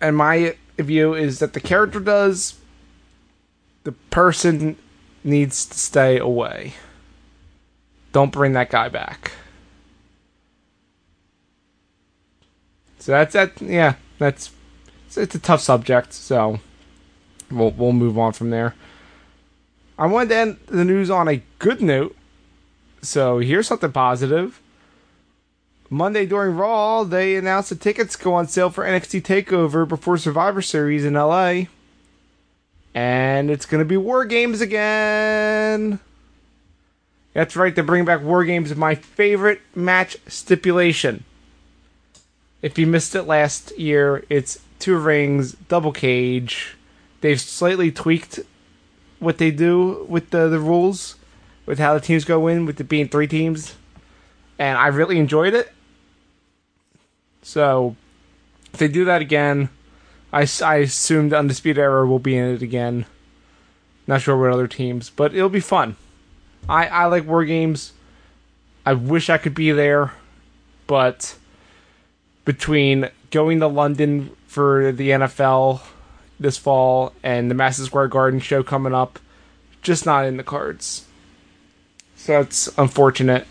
And 0.00 0.16
my 0.16 0.56
view 0.76 1.14
is 1.14 1.38
that 1.38 1.54
the 1.54 1.60
character 1.60 2.00
does. 2.00 2.58
The 3.84 3.92
person 3.92 4.76
needs 5.24 5.64
to 5.66 5.78
stay 5.78 6.18
away. 6.18 6.74
Don't 8.12 8.32
bring 8.32 8.52
that 8.52 8.70
guy 8.70 8.88
back. 8.88 9.32
So 12.98 13.12
that's 13.12 13.32
that. 13.32 13.60
Yeah, 13.60 13.94
that's 14.18 14.50
it's 15.16 15.34
a 15.34 15.38
tough 15.38 15.60
subject. 15.60 16.12
So 16.12 16.60
we'll 17.50 17.70
we'll 17.70 17.92
move 17.92 18.18
on 18.18 18.32
from 18.32 18.50
there. 18.50 18.74
I 19.98 20.06
wanted 20.06 20.28
to 20.28 20.36
end 20.36 20.56
the 20.66 20.84
news 20.84 21.10
on 21.10 21.28
a 21.28 21.42
good 21.58 21.80
note. 21.82 22.16
So 23.02 23.38
here's 23.38 23.66
something 23.66 23.92
positive. 23.92 24.60
Monday 25.90 26.26
during 26.26 26.56
Raw, 26.56 27.02
they 27.04 27.36
announced 27.36 27.70
the 27.70 27.76
tickets 27.76 28.14
go 28.14 28.34
on 28.34 28.46
sale 28.46 28.70
for 28.70 28.84
NXT 28.84 29.22
Takeover 29.22 29.88
before 29.88 30.18
Survivor 30.18 30.60
Series 30.60 31.04
in 31.04 31.14
LA. 31.14 31.62
And 32.94 33.50
it's 33.50 33.64
to 33.80 33.84
be 33.84 33.96
War 33.96 34.24
Games 34.24 34.60
again. 34.60 35.98
That's 37.32 37.56
right, 37.56 37.74
they're 37.74 37.84
bringing 37.84 38.04
back 38.04 38.22
War 38.22 38.44
Games, 38.44 38.74
my 38.74 38.94
favorite 38.94 39.60
match 39.74 40.16
stipulation. 40.26 41.24
If 42.60 42.78
you 42.78 42.86
missed 42.86 43.14
it 43.14 43.22
last 43.22 43.76
year, 43.78 44.24
it's 44.28 44.58
two 44.78 44.96
rings, 44.96 45.52
double 45.68 45.92
cage. 45.92 46.76
They've 47.20 47.40
slightly 47.40 47.90
tweaked 47.90 48.40
what 49.18 49.38
they 49.38 49.50
do 49.50 50.06
with 50.08 50.30
the, 50.30 50.48
the 50.48 50.58
rules, 50.58 51.16
with 51.66 51.78
how 51.78 51.94
the 51.94 52.00
teams 52.00 52.24
go 52.24 52.46
in, 52.46 52.66
with 52.66 52.80
it 52.80 52.88
being 52.88 53.08
three 53.08 53.26
teams. 53.26 53.76
And 54.58 54.76
I 54.76 54.88
really 54.88 55.18
enjoyed 55.18 55.54
it. 55.54 55.72
So, 57.42 57.96
if 58.72 58.78
they 58.78 58.88
do 58.88 59.04
that 59.04 59.22
again, 59.22 59.68
I, 60.32 60.46
I 60.62 60.76
assume 60.76 61.28
the 61.28 61.38
Undisputed 61.38 61.80
Era 61.80 62.06
will 62.06 62.18
be 62.18 62.36
in 62.36 62.54
it 62.54 62.62
again. 62.62 63.06
Not 64.06 64.22
sure 64.22 64.36
what 64.36 64.52
other 64.52 64.66
teams, 64.66 65.10
but 65.10 65.34
it'll 65.34 65.48
be 65.48 65.60
fun. 65.60 65.96
I, 66.68 66.86
I 66.86 67.04
like 67.06 67.26
war 67.26 67.44
games. 67.44 67.92
I 68.84 68.94
wish 68.94 69.30
I 69.30 69.38
could 69.38 69.54
be 69.54 69.70
there, 69.70 70.12
but 70.86 71.36
between 72.48 73.10
going 73.30 73.60
to 73.60 73.66
London 73.66 74.34
for 74.46 74.90
the 74.90 75.10
NFL 75.10 75.82
this 76.40 76.56
fall 76.56 77.12
and 77.22 77.50
the 77.50 77.54
Madison 77.54 77.84
Square 77.84 78.08
Garden 78.08 78.40
show 78.40 78.62
coming 78.62 78.94
up, 78.94 79.18
just 79.82 80.06
not 80.06 80.24
in 80.24 80.38
the 80.38 80.42
cards. 80.42 81.04
So 82.16 82.42
that's 82.42 82.66
unfortunate. 82.78 83.46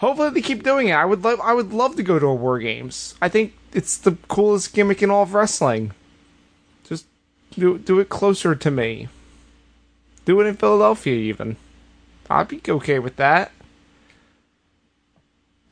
Hopefully 0.00 0.28
they 0.28 0.42
keep 0.42 0.62
doing 0.62 0.88
it. 0.88 0.92
I 0.92 1.06
would 1.06 1.24
love 1.24 1.40
I 1.40 1.54
would 1.54 1.72
love 1.72 1.96
to 1.96 2.02
go 2.02 2.18
to 2.18 2.26
a 2.26 2.34
War 2.34 2.58
Games. 2.58 3.14
I 3.22 3.30
think 3.30 3.54
it's 3.72 3.96
the 3.96 4.18
coolest 4.28 4.74
gimmick 4.74 5.02
in 5.02 5.10
all 5.10 5.22
of 5.22 5.32
wrestling. 5.32 5.92
Just 6.86 7.06
do 7.52 7.78
do 7.78 8.00
it 8.00 8.10
closer 8.10 8.54
to 8.54 8.70
me. 8.70 9.08
Do 10.26 10.38
it 10.42 10.46
in 10.46 10.56
Philadelphia 10.56 11.14
even. 11.14 11.56
I'd 12.28 12.48
be 12.48 12.60
okay 12.68 12.98
with 12.98 13.16
that. 13.16 13.50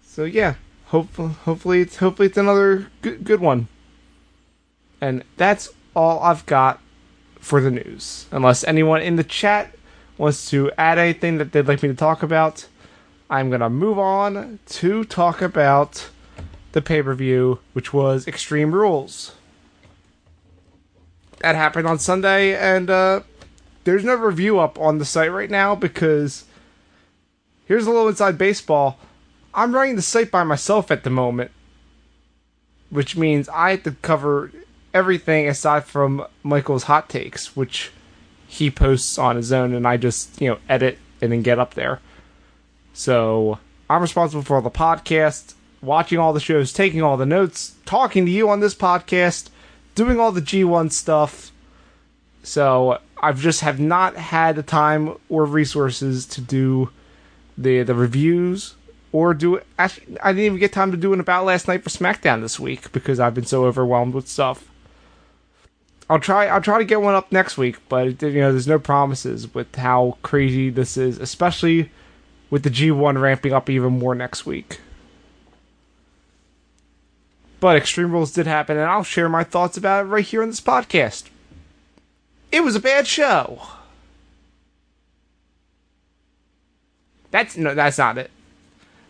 So 0.02 0.25
yeah, 0.25 0.54
hopefully 0.95 1.35
hopefully 1.45 1.81
it's 1.81 1.97
hopefully 1.97 2.29
it's 2.29 2.39
another 2.39 2.87
good 3.03 3.25
good 3.25 3.41
one. 3.41 3.67
And 5.01 5.25
that's 5.37 5.71
all 5.97 6.21
I've 6.21 6.47
got 6.47 6.81
for 7.41 7.61
the 7.61 7.73
news. 7.73 8.27
Unless 8.31 8.63
anyone 8.63 9.03
in 9.03 9.17
the 9.17 9.25
chat 9.25 9.75
wants 10.17 10.49
to 10.51 10.71
add 10.79 10.99
anything 10.99 11.39
that 11.39 11.51
they'd 11.51 11.67
like 11.67 11.83
me 11.83 11.89
to 11.89 11.97
talk 11.97 12.23
about, 12.23 12.69
I'm 13.29 13.51
to 13.51 13.69
move 13.69 13.99
on 13.99 14.61
to 14.67 15.05
talk 15.05 15.43
about 15.43 16.11
the 16.71 16.81
pay 16.81 17.03
per 17.03 17.13
view, 17.13 17.59
which 17.73 17.93
was 17.93 18.29
Extreme 18.29 18.73
Rules. 18.73 19.35
That 21.41 21.57
happened 21.57 21.89
on 21.89 21.99
Sunday, 21.99 22.55
and 22.55 22.89
uh, 22.89 23.21
there's 23.83 24.05
no 24.05 24.15
review 24.15 24.61
up 24.61 24.79
on 24.79 24.99
the 24.99 25.05
site 25.05 25.33
right 25.33 25.51
now 25.51 25.75
because 25.75 26.45
here's 27.67 27.87
a 27.87 27.91
little 27.91 28.09
inside 28.09 28.39
baseball. 28.39 29.01
I'm 29.55 29.75
running 29.75 29.97
the 29.97 30.03
site 30.03 30.31
by 30.31 30.43
myself 30.43 30.91
at 30.91 31.05
the 31.05 31.11
moment, 31.11 31.53
which 32.91 33.17
means 33.17 33.49
I 33.49 33.71
have 33.71 33.85
to 33.85 33.93
cover 34.03 34.51
everything 34.93 35.49
aside 35.49 35.85
from 35.85 36.27
Michael's 36.43 36.85
hot 36.85 37.09
takes, 37.09 37.55
which 37.55 37.93
he 38.47 38.71
posts 38.71 39.17
on 39.17 39.37
his 39.37 39.53
own, 39.53 39.73
and 39.73 39.87
I 39.87 39.97
just 39.97 40.41
you 40.41 40.49
know 40.49 40.59
edit 40.69 40.99
and 41.21 41.31
then 41.31 41.43
get 41.43 41.59
up 41.59 41.75
there. 41.75 42.01
So 42.93 43.59
I'm 43.89 44.03
responsible 44.03 44.43
for 44.43 44.57
all 44.57 44.63
the 44.63 44.71
podcast, 44.71 45.55
watching 45.83 46.19
all 46.19 46.33
the 46.33 46.41
shows, 46.41 46.73
taking 46.73 47.03
all 47.03 47.17
the 47.17 47.27
notes, 47.27 47.75
talking 47.87 48.27
to 48.27 48.33
you 48.33 48.49
on 48.49 48.61
this 48.61 48.75
podcast, 48.75 49.51
doing 49.95 50.19
all 50.19 50.33
the 50.33 50.43
G1 50.43 50.91
stuff. 50.91 51.53
So 52.43 52.99
I've 53.23 53.41
just 53.41 53.61
have 53.61 53.79
not 53.79 54.17
had 54.17 54.57
the 54.57 54.63
time 54.63 55.17
or 55.29 55.45
resources 55.45 56.27
to 56.27 56.41
do 56.41 56.91
the 57.57 57.85
the 57.85 57.95
reviews 57.95 58.75
or 59.14 59.33
do 59.33 59.61
actually 59.78 60.18
I 60.21 60.33
didn't 60.33 60.44
even 60.44 60.59
get 60.59 60.73
time 60.73 60.90
to 60.90 60.97
do 60.97 61.12
an 61.12 61.21
about 61.21 61.44
last 61.44 61.68
night 61.68 61.85
for 61.85 61.88
SmackDown 61.88 62.40
this 62.40 62.59
week 62.59 62.90
because 62.90 63.21
I've 63.21 63.33
been 63.33 63.47
so 63.47 63.64
overwhelmed 63.64 64.12
with 64.12 64.26
stuff. 64.26 64.68
I'll 66.11 66.18
try. 66.18 66.49
I'll 66.49 66.61
try 66.61 66.78
to 66.78 66.85
get 66.85 67.00
one 67.00 67.14
up 67.14 67.30
next 67.30 67.56
week, 67.56 67.76
but 67.88 68.21
you 68.21 68.40
know, 68.40 68.50
there's 68.50 68.66
no 68.66 68.80
promises 68.80 69.54
with 69.54 69.73
how 69.76 70.18
crazy 70.23 70.68
this 70.68 70.97
is, 70.97 71.18
especially 71.18 71.92
with 72.50 72.64
the 72.64 72.71
G1 72.71 73.21
ramping 73.21 73.52
up 73.52 73.71
even 73.71 74.00
more 74.00 74.16
next 74.16 74.47
week. 74.47 74.80
But 77.61 77.76
Extreme 77.76 78.11
Rules 78.11 78.33
did 78.33 78.49
happen, 78.49 78.76
and 78.76 78.87
I'll 78.87 79.04
share 79.04 79.28
my 79.28 79.44
thoughts 79.44 79.76
about 79.76 80.06
it 80.06 80.09
right 80.09 80.25
here 80.25 80.42
on 80.42 80.49
this 80.49 80.61
podcast. 80.61 81.28
It 82.50 82.64
was 82.64 82.75
a 82.75 82.80
bad 82.80 83.06
show. 83.06 83.62
That's 87.30 87.56
no, 87.56 87.76
that's 87.76 87.97
not 87.97 88.18
it. 88.18 88.33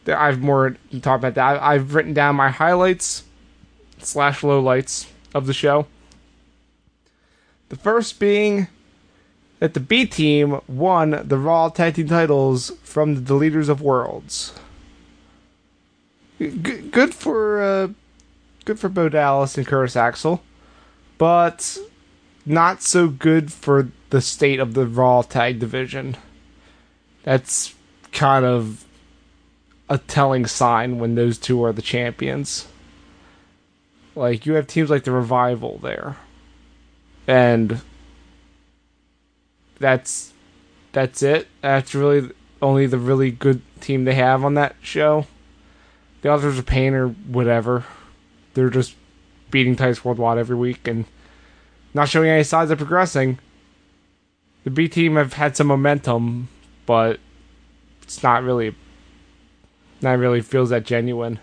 I've 0.09 0.41
more 0.41 0.77
to 0.91 1.01
talk 1.01 1.19
about 1.19 1.35
that. 1.35 1.63
I've 1.63 1.95
written 1.95 2.15
down 2.15 2.37
my 2.37 2.51
highlights 2.51 3.25
slash 3.99 4.41
lowlights 4.43 5.09
of 5.35 5.47
the 5.47 5.55
show. 5.55 5.87
The 7.69 7.77
first 7.77 8.21
being 8.21 8.69
that 9.59 9.75
the 9.75 9.81
B 9.81 10.07
team 10.07 10.61
won 10.69 11.23
the 11.25 11.39
Raw 11.39 11.69
Tag 11.69 11.95
Team 11.95 12.09
titles 12.09 12.71
from 12.83 13.15
the 13.15 13.21
Deleters 13.21 13.69
of 13.69 13.81
Worlds. 13.81 14.53
G- 16.39 16.51
good 16.51 17.15
for 17.15 17.63
uh, 17.63 17.89
good 18.65 18.79
for 18.79 18.89
Bo 18.89 19.09
Dallas 19.09 19.57
and 19.57 19.67
Curtis 19.67 19.97
Axel, 19.97 20.43
but 21.17 21.79
not 22.45 22.83
so 22.83 23.09
good 23.09 23.53
for 23.53 23.89
the 24.11 24.21
state 24.21 24.61
of 24.61 24.75
the 24.75 24.87
Raw 24.87 25.23
Tag 25.23 25.59
division. 25.59 26.17
That's 27.23 27.75
kind 28.13 28.45
of 28.45 28.84
a 29.89 29.99
telling 29.99 30.47
sign 30.47 30.99
when 30.99 31.15
those 31.15 31.39
two 31.39 31.63
are 31.65 31.73
the 31.73 31.83
champions. 31.83 32.67
Like 34.15 34.47
you 34.47 34.55
have 34.55 34.67
teams 34.67 34.91
like 34.91 35.05
the 35.05 35.11
Revival 35.13 35.79
there 35.79 36.17
and 37.27 37.81
that's 39.79 40.33
that's 40.93 41.23
it. 41.23 41.49
That's 41.61 41.95
really 41.95 42.31
only 42.63 42.87
the 42.87 42.99
really 42.99 43.31
good 43.31 43.61
team 43.81 44.05
they 44.05 44.15
have 44.15 44.45
on 44.45 44.55
that 44.55 44.77
show. 44.81 45.27
The 46.23 46.33
others 46.33 46.59
are 46.59 46.63
pain 46.63 46.95
or 46.95 47.09
whatever. 47.09 47.85
They're 48.55 48.71
just 48.71 48.95
beating 49.51 49.77
Titus 49.77 50.05
Worldwide 50.05 50.39
every 50.39 50.57
week, 50.57 50.87
and 50.87 51.05
not 51.93 52.09
showing 52.09 52.29
any 52.29 52.45
signs 52.45 52.71
of 52.71 52.79
progressing. 52.79 53.39
The 54.63 54.71
B 54.71 54.89
team 54.89 55.17
have 55.17 55.35
had 55.35 55.57
some 55.57 55.67
momentum, 55.67 56.49
but 56.87 57.21
it's 58.03 58.23
not 58.23 58.43
really, 58.43 58.75
not 60.01 60.19
really 60.19 60.41
feels 60.41 60.71
that 60.71 60.85
genuine. 60.85 61.41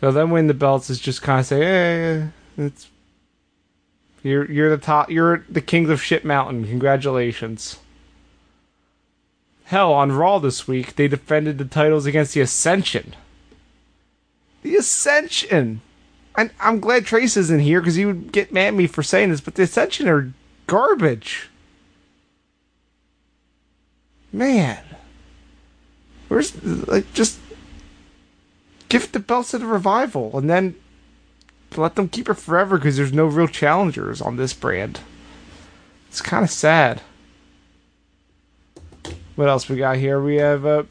So 0.00 0.10
them 0.10 0.30
winning 0.30 0.48
the 0.48 0.54
belts 0.54 0.90
is 0.90 0.98
just 0.98 1.22
kind 1.22 1.40
of 1.40 1.46
say, 1.46 1.60
hey, 1.60 2.28
it's 2.56 2.88
you're 4.22 4.50
you're 4.50 4.70
the 4.70 4.82
top, 4.82 5.10
you're 5.10 5.44
the 5.48 5.60
kings 5.60 5.90
of 5.90 6.02
Shit 6.02 6.24
Mountain. 6.24 6.66
Congratulations. 6.66 7.78
Hell, 9.64 9.92
on 9.92 10.12
Raw 10.12 10.38
this 10.38 10.68
week, 10.68 10.96
they 10.96 11.08
defended 11.08 11.58
the 11.58 11.64
titles 11.64 12.04
against 12.04 12.34
the 12.34 12.40
Ascension. 12.40 13.14
The 14.62 14.76
Ascension. 14.76 15.80
And 16.36 16.50
I'm 16.60 16.80
glad 16.80 17.06
Trace 17.06 17.36
isn't 17.36 17.60
here 17.60 17.80
because 17.80 17.94
he 17.94 18.04
would 18.04 18.32
get 18.32 18.52
mad 18.52 18.68
at 18.68 18.74
me 18.74 18.86
for 18.86 19.02
saying 19.02 19.30
this, 19.30 19.40
but 19.40 19.54
the 19.54 19.62
Ascension 19.62 20.08
are 20.08 20.32
garbage. 20.66 21.48
Man. 24.32 24.82
Where's 26.32 26.64
like 26.64 27.12
just 27.12 27.38
give 28.88 29.12
the 29.12 29.20
belts 29.20 29.50
to 29.50 29.58
the 29.58 29.66
revival 29.66 30.38
and 30.38 30.48
then 30.48 30.74
let 31.76 31.94
them 31.94 32.08
keep 32.08 32.26
it 32.30 32.38
forever 32.38 32.78
because 32.78 32.96
there's 32.96 33.12
no 33.12 33.26
real 33.26 33.46
challengers 33.46 34.22
on 34.22 34.36
this 34.36 34.54
brand. 34.54 35.00
It's 36.08 36.22
kind 36.22 36.42
of 36.42 36.50
sad. 36.50 37.02
What 39.36 39.50
else 39.50 39.68
we 39.68 39.76
got 39.76 39.98
here? 39.98 40.22
We 40.22 40.36
have 40.36 40.64
uh, 40.64 40.84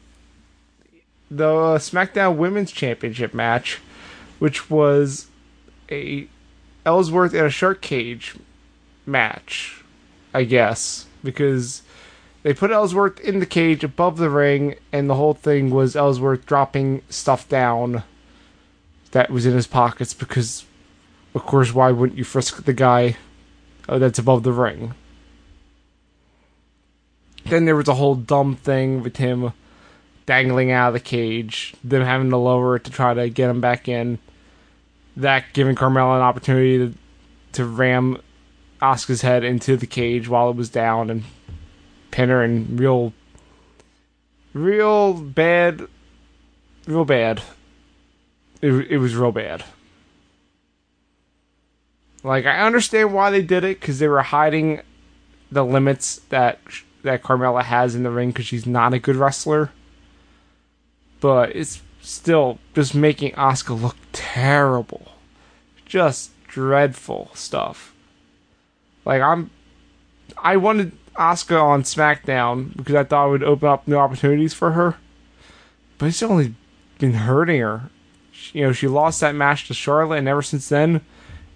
the 1.28 1.48
uh, 1.48 1.78
SmackDown 1.78 2.36
Women's 2.36 2.70
Championship 2.70 3.34
match, 3.34 3.80
which 4.38 4.70
was 4.70 5.26
a 5.90 6.28
Ellsworth 6.86 7.34
in 7.34 7.44
a 7.44 7.50
shark 7.50 7.80
cage 7.80 8.36
match, 9.06 9.82
I 10.32 10.44
guess, 10.44 11.06
because 11.24 11.82
they 12.42 12.52
put 12.52 12.70
Ellsworth 12.70 13.20
in 13.20 13.38
the 13.38 13.46
cage 13.46 13.84
above 13.84 14.16
the 14.16 14.30
ring, 14.30 14.74
and 14.92 15.08
the 15.08 15.14
whole 15.14 15.34
thing 15.34 15.70
was 15.70 15.94
Ellsworth 15.94 16.44
dropping 16.44 17.02
stuff 17.08 17.48
down 17.48 18.02
that 19.12 19.30
was 19.30 19.46
in 19.46 19.54
his 19.54 19.66
pockets 19.66 20.12
because, 20.12 20.64
of 21.34 21.44
course, 21.44 21.72
why 21.72 21.92
wouldn't 21.92 22.18
you 22.18 22.24
frisk 22.24 22.64
the 22.64 22.72
guy 22.72 23.16
uh, 23.88 23.98
that's 23.98 24.18
above 24.18 24.42
the 24.42 24.52
ring? 24.52 24.94
Then 27.44 27.64
there 27.64 27.76
was 27.76 27.88
a 27.88 27.94
whole 27.94 28.14
dumb 28.14 28.56
thing 28.56 29.02
with 29.02 29.18
him 29.18 29.52
dangling 30.26 30.70
out 30.70 30.88
of 30.88 30.94
the 30.94 31.00
cage, 31.00 31.74
them 31.84 32.02
having 32.02 32.30
to 32.30 32.36
lower 32.36 32.76
it 32.76 32.84
to 32.84 32.90
try 32.90 33.14
to 33.14 33.28
get 33.28 33.50
him 33.50 33.60
back 33.60 33.88
in. 33.88 34.18
That 35.16 35.44
giving 35.52 35.76
Carmella 35.76 36.16
an 36.16 36.22
opportunity 36.22 36.78
to, 36.78 36.94
to 37.52 37.66
ram 37.66 38.20
Asuka's 38.80 39.22
head 39.22 39.44
into 39.44 39.76
the 39.76 39.86
cage 39.86 40.28
while 40.28 40.50
it 40.50 40.56
was 40.56 40.70
down 40.70 41.10
and 41.10 41.24
pin 42.12 42.28
her 42.28 42.44
and 42.44 42.78
real, 42.78 43.12
real 44.54 45.14
bad, 45.14 45.88
real 46.86 47.04
bad. 47.04 47.42
It, 48.60 48.72
it 48.72 48.98
was 48.98 49.16
real 49.16 49.32
bad. 49.32 49.64
Like 52.22 52.46
I 52.46 52.60
understand 52.60 53.12
why 53.12 53.30
they 53.30 53.42
did 53.42 53.64
it 53.64 53.80
because 53.80 53.98
they 53.98 54.06
were 54.06 54.22
hiding 54.22 54.80
the 55.50 55.64
limits 55.64 56.20
that 56.28 56.60
that 57.02 57.22
Carmella 57.22 57.64
has 57.64 57.96
in 57.96 58.04
the 58.04 58.10
ring 58.10 58.30
because 58.30 58.46
she's 58.46 58.66
not 58.66 58.94
a 58.94 59.00
good 59.00 59.16
wrestler. 59.16 59.72
But 61.20 61.56
it's 61.56 61.82
still 62.00 62.58
just 62.74 62.94
making 62.94 63.32
Asuka 63.32 63.80
look 63.80 63.96
terrible. 64.12 65.12
Just 65.84 66.30
dreadful 66.46 67.30
stuff. 67.34 67.92
Like 69.04 69.20
I'm 69.20 69.50
I 70.38 70.56
wanted 70.56 70.92
Asuka 71.14 71.62
on 71.62 71.82
SmackDown 71.82 72.76
because 72.76 72.94
I 72.94 73.04
thought 73.04 73.28
it 73.28 73.30
would 73.30 73.42
open 73.42 73.68
up 73.68 73.86
new 73.86 73.96
opportunities 73.96 74.54
for 74.54 74.72
her. 74.72 74.96
But 75.98 76.06
it's 76.06 76.22
only 76.22 76.54
been 76.98 77.14
hurting 77.14 77.60
her. 77.60 77.90
She, 78.32 78.58
you 78.58 78.66
know, 78.66 78.72
she 78.72 78.88
lost 78.88 79.20
that 79.20 79.34
match 79.34 79.68
to 79.68 79.74
Charlotte, 79.74 80.18
and 80.18 80.28
ever 80.28 80.42
since 80.42 80.68
then, 80.68 81.02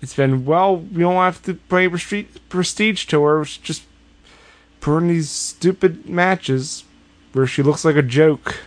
it's 0.03 0.15
been, 0.15 0.45
well, 0.45 0.77
we 0.77 1.01
don't 1.01 1.15
have 1.15 1.43
to 1.45 1.55
play 1.55 1.89
prestige 1.89 3.07
to 3.07 3.23
her. 3.25 3.43
It's 3.43 3.57
just 3.57 3.83
putting 4.81 5.09
these 5.09 5.31
stupid 5.31 6.09
matches 6.09 6.85
where 7.33 7.47
she 7.47 7.63
looks 7.63 7.85
like 7.85 7.97
a 7.97 8.03
joke. 8.03 8.61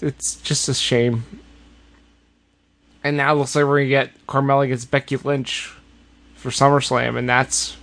It's 0.00 0.36
just 0.36 0.68
a 0.68 0.74
shame. 0.74 1.24
And 3.04 3.16
now 3.16 3.34
it 3.34 3.36
looks 3.36 3.54
like 3.54 3.64
we're 3.66 3.80
gonna 3.80 3.88
get 3.88 4.26
Carmella 4.26 4.64
against 4.64 4.90
Becky 4.90 5.16
Lynch 5.16 5.72
for 6.34 6.50
SummerSlam, 6.50 7.16
and 7.16 7.28
that's 7.28 7.76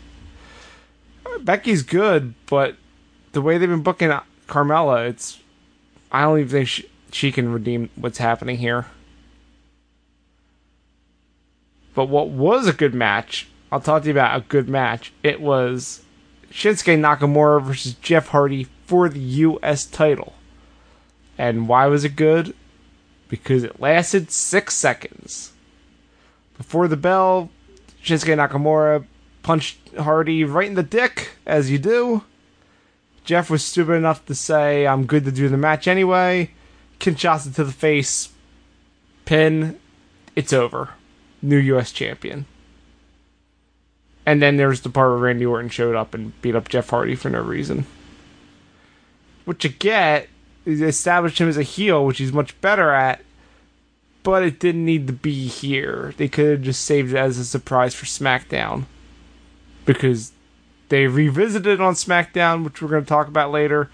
Becky's 1.45 1.83
good, 1.83 2.33
but 2.47 2.75
the 3.31 3.41
way 3.41 3.57
they've 3.57 3.69
been 3.69 3.83
booking 3.83 4.11
Carmella, 4.47 5.09
it's 5.09 5.39
I 6.11 6.23
don't 6.23 6.39
even 6.39 6.51
think 6.51 6.67
she, 6.67 6.89
she 7.11 7.31
can 7.31 7.51
redeem 7.51 7.89
what's 7.95 8.17
happening 8.17 8.57
here. 8.57 8.87
But 11.93 12.05
what 12.05 12.29
was 12.29 12.67
a 12.67 12.73
good 12.73 12.93
match, 12.93 13.47
I'll 13.71 13.79
talk 13.79 14.03
to 14.03 14.07
you 14.07 14.13
about 14.13 14.37
a 14.37 14.43
good 14.47 14.69
match. 14.69 15.13
It 15.23 15.41
was 15.41 16.03
Shinsuke 16.51 16.97
Nakamura 16.99 17.63
versus 17.63 17.93
Jeff 17.95 18.29
Hardy 18.29 18.67
for 18.85 19.09
the 19.09 19.19
U.S. 19.19 19.85
title. 19.85 20.33
And 21.37 21.67
why 21.67 21.87
was 21.87 22.03
it 22.03 22.15
good? 22.15 22.53
Because 23.29 23.63
it 23.63 23.79
lasted 23.79 24.31
six 24.31 24.75
seconds. 24.75 25.53
Before 26.57 26.87
the 26.87 26.97
bell, 26.97 27.49
Shinsuke 28.03 28.35
Nakamura 28.35 29.05
punched 29.43 29.77
Hardy 29.97 30.43
right 30.43 30.67
in 30.67 30.75
the 30.75 30.83
dick, 30.83 31.31
as 31.45 31.71
you 31.71 31.77
do. 31.77 32.23
Jeff 33.23 33.49
was 33.49 33.63
stupid 33.63 33.93
enough 33.93 34.25
to 34.25 34.35
say, 34.35 34.87
I'm 34.87 35.05
good 35.05 35.25
to 35.25 35.31
do 35.31 35.47
the 35.49 35.57
match 35.57 35.87
anyway. 35.87 36.51
Kinshasa 36.99 37.53
to 37.55 37.63
the 37.63 37.71
face. 37.71 38.29
Pin. 39.25 39.79
It's 40.35 40.53
over. 40.53 40.91
New 41.41 41.57
U.S. 41.57 41.91
champion. 41.91 42.45
And 44.25 44.41
then 44.41 44.57
there's 44.57 44.81
the 44.81 44.89
part 44.89 45.09
where 45.09 45.19
Randy 45.19 45.45
Orton 45.45 45.69
showed 45.69 45.95
up 45.95 46.13
and 46.13 46.39
beat 46.41 46.55
up 46.55 46.69
Jeff 46.69 46.89
Hardy 46.89 47.15
for 47.15 47.29
no 47.29 47.41
reason. 47.41 47.85
What 49.45 49.63
you 49.63 49.71
get 49.71 50.29
is 50.65 50.81
establish 50.81 51.41
him 51.41 51.49
as 51.49 51.57
a 51.57 51.63
heel, 51.63 52.05
which 52.05 52.19
he's 52.19 52.31
much 52.31 52.59
better 52.61 52.91
at, 52.91 53.23
but 54.23 54.43
it 54.43 54.59
didn't 54.59 54.85
need 54.85 55.07
to 55.07 55.13
be 55.13 55.47
here. 55.47 56.13
They 56.17 56.27
could 56.27 56.51
have 56.51 56.61
just 56.61 56.83
saved 56.83 57.13
it 57.13 57.17
as 57.17 57.37
a 57.39 57.45
surprise 57.45 57.95
for 57.95 58.05
SmackDown. 58.05 58.85
Because 59.85 60.31
they 60.89 61.07
revisited 61.07 61.81
on 61.81 61.93
SmackDown, 61.93 62.63
which 62.63 62.81
we're 62.81 62.89
going 62.89 63.03
to 63.03 63.09
talk 63.09 63.27
about 63.27 63.51
later, 63.51 63.89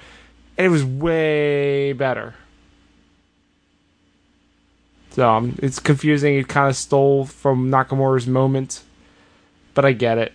and 0.57 0.67
it 0.67 0.69
was 0.69 0.83
way 0.83 1.93
better. 1.93 2.35
So 5.11 5.29
um, 5.29 5.57
it's 5.61 5.79
confusing. 5.79 6.35
It 6.35 6.47
kind 6.47 6.69
of 6.69 6.75
stole 6.75 7.25
from 7.25 7.69
Nakamura's 7.69 8.27
moment 8.27 8.83
but 9.77 9.85
I 9.85 9.91
get 9.91 10.17
it. 10.17 10.33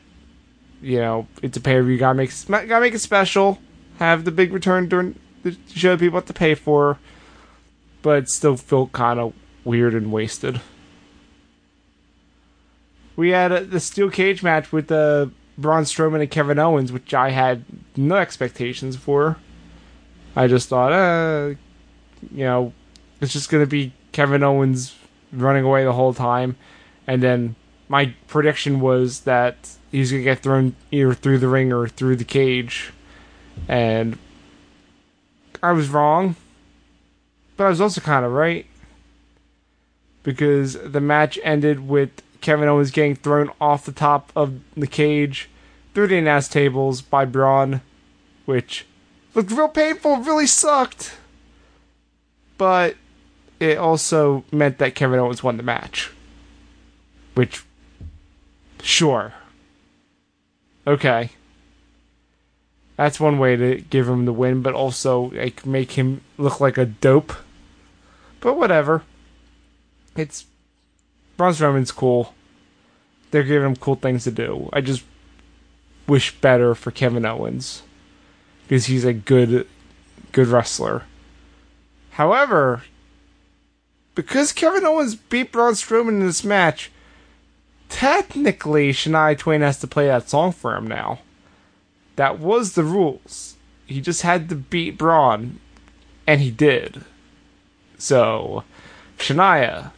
You 0.81 1.01
know, 1.01 1.27
it's 1.43 1.57
a 1.57 1.61
pay 1.61 1.75
per 1.75 1.83
view. 1.83 1.99
Gotta 1.99 2.15
make 2.15 2.31
gotta 2.49 2.81
make 2.81 2.95
it 2.95 3.01
special. 3.01 3.59
Have 3.99 4.25
the 4.25 4.31
big 4.31 4.53
return 4.53 4.89
during 4.89 5.19
the 5.43 5.57
show 5.75 5.97
people 5.97 6.15
what 6.15 6.27
to 6.27 6.33
pay 6.33 6.55
for, 6.55 7.01
but 8.03 8.19
it 8.19 8.29
still 8.29 8.57
felt 8.57 8.93
kind 8.93 9.19
of 9.19 9.33
weird 9.65 9.97
and 9.97 10.13
wasted. 10.13 10.61
We 13.17 13.31
had 13.31 13.51
a, 13.51 13.65
the 13.65 13.81
steel 13.81 14.11
cage 14.11 14.45
match 14.45 14.71
with 14.71 14.87
the 14.87 15.33
uh, 15.33 15.35
Braun 15.59 15.85
Strowman 15.85 16.21
and 16.21 16.31
Kevin 16.31 16.59
Owens, 16.59 16.93
which 16.93 17.13
I 17.15 17.31
had 17.31 17.65
no 17.97 18.17
expectations 18.17 18.97
for. 18.97 19.37
I 20.35 20.47
just 20.47 20.69
thought, 20.69 20.93
uh, 20.93 21.55
you 22.31 22.45
know, 22.45 22.73
it's 23.21 23.33
just 23.33 23.51
gonna 23.51 23.67
be 23.67 23.93
Kevin 24.13 24.43
Owens 24.43 24.95
running 25.33 25.65
away 25.65 25.85
the 25.85 25.93
whole 25.93 26.15
time, 26.15 26.57
and 27.07 27.23
then 27.23 27.55
my 27.89 28.15
prediction 28.29 28.81
was 28.81 29.21
that 29.21 29.57
he's 29.91 30.11
gonna 30.11 30.23
get 30.23 30.41
thrown 30.41 30.75
either 30.91 31.15
through 31.15 31.39
the 31.39 31.49
ring 31.49 31.73
or 31.73 31.87
through 31.87 32.17
the 32.17 32.25
cage, 32.25 32.93
and 33.69 34.19
I 35.63 35.73
was 35.73 35.89
wrong, 35.89 36.37
but 37.57 37.65
I 37.65 37.69
was 37.69 37.81
also 37.81 38.01
kind 38.01 38.25
of 38.25 38.33
right. 38.33 38.67
Because 40.25 40.75
the 40.75 41.01
match 41.01 41.39
ended 41.43 41.89
with 41.89 42.23
Kevin 42.43 42.69
Owens 42.69 42.91
getting 42.91 43.17
thrown 43.17 43.51
off 43.61 43.87
the 43.87 43.93
top 43.93 44.31
of 44.37 44.61
the 44.77 44.87
cage 44.87 45.49
through 45.95 46.09
the 46.09 46.19
announce 46.19 46.49
tables 46.49 47.01
by 47.01 47.25
Braun, 47.25 47.81
which 48.45 48.85
looked 49.35 49.51
real 49.51 49.69
painful, 49.69 50.19
really 50.19 50.47
sucked. 50.47 51.17
But 52.59 52.97
it 53.59 53.79
also 53.79 54.45
meant 54.53 54.77
that 54.79 54.95
Kevin 54.95 55.19
Owens 55.19 55.43
won 55.43 55.57
the 55.57 55.63
match, 55.63 56.11
which 57.35 57.65
Sure. 58.83 59.33
Okay. 60.87 61.31
That's 62.97 63.21
one 63.21 63.39
way 63.39 63.57
to 63.57 63.81
give 63.81 64.09
him 64.09 64.27
the 64.27 64.33
win, 64.33 64.61
but 64.61 64.75
also 64.75 65.31
like 65.31 65.65
make 65.65 65.93
him 65.93 66.21
look 66.37 66.61
like 66.61 66.77
a 66.77 66.85
dope. 66.85 67.33
But 68.41 68.57
whatever. 68.57 69.03
It's 70.17 70.45
Braun 71.43 71.55
Strowman's 71.55 71.91
cool. 71.91 72.35
they're 73.33 73.43
giving 73.43 73.67
him 73.67 73.75
cool 73.75 73.97
things 73.97 74.23
to 74.23 74.31
do. 74.31 74.71
I 74.73 74.81
just 74.81 75.03
wish 76.07 76.39
better 76.41 76.73
for 76.77 76.93
Kevin 76.93 77.27
Owens 77.27 77.83
because 78.63 78.87
he's 78.87 79.05
a 79.05 79.13
good 79.13 79.67
good 80.31 80.47
wrestler. 80.47 81.03
However, 82.11 82.85
because 84.15 84.53
Kevin 84.53 84.87
Owens 84.87 85.17
beat 85.17 85.51
Braun 85.51 85.73
Strowman 85.73 86.11
in 86.11 86.27
this 86.27 86.45
match, 86.45 86.93
technically 87.89 88.93
Shania 88.93 89.37
Twain 89.37 89.63
has 89.63 89.81
to 89.81 89.89
play 89.89 90.07
that 90.07 90.29
song 90.31 90.53
for 90.53 90.77
him 90.77 90.87
now. 90.87 91.23
That 92.15 92.39
was 92.39 92.75
the 92.75 92.85
rules. 92.85 93.57
He 93.87 94.01
just 94.01 94.23
had 94.23 94.49
to 94.49 94.55
beat 94.55 94.97
Braun, 94.97 95.59
and 96.25 96.41
he 96.41 96.53
did. 96.53 97.05
So, 97.99 98.63
Shania, 99.19 99.91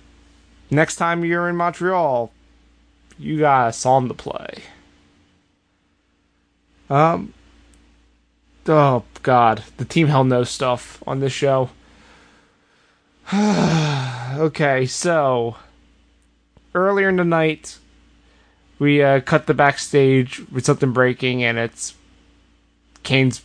next 0.70 0.96
time 0.96 1.24
you're 1.24 1.48
in 1.48 1.56
Montreal, 1.56 2.32
you 3.18 3.38
got 3.38 3.68
a 3.68 3.72
song 3.72 4.08
to 4.08 4.14
play. 4.14 4.62
Um. 6.90 7.32
Oh 8.66 9.04
God, 9.22 9.64
the 9.76 9.84
Team 9.84 10.08
Hell 10.08 10.24
No 10.24 10.44
stuff 10.44 11.02
on 11.06 11.20
this 11.20 11.32
show. 11.32 11.70
okay, 13.34 14.86
so 14.86 15.56
earlier 16.74 17.08
in 17.08 17.16
the 17.16 17.24
night, 17.24 17.78
we 18.78 19.02
uh, 19.02 19.20
cut 19.20 19.46
the 19.46 19.54
backstage 19.54 20.42
with 20.50 20.66
something 20.66 20.92
breaking, 20.92 21.42
and 21.42 21.58
it's 21.58 21.94
Kane's 23.02 23.42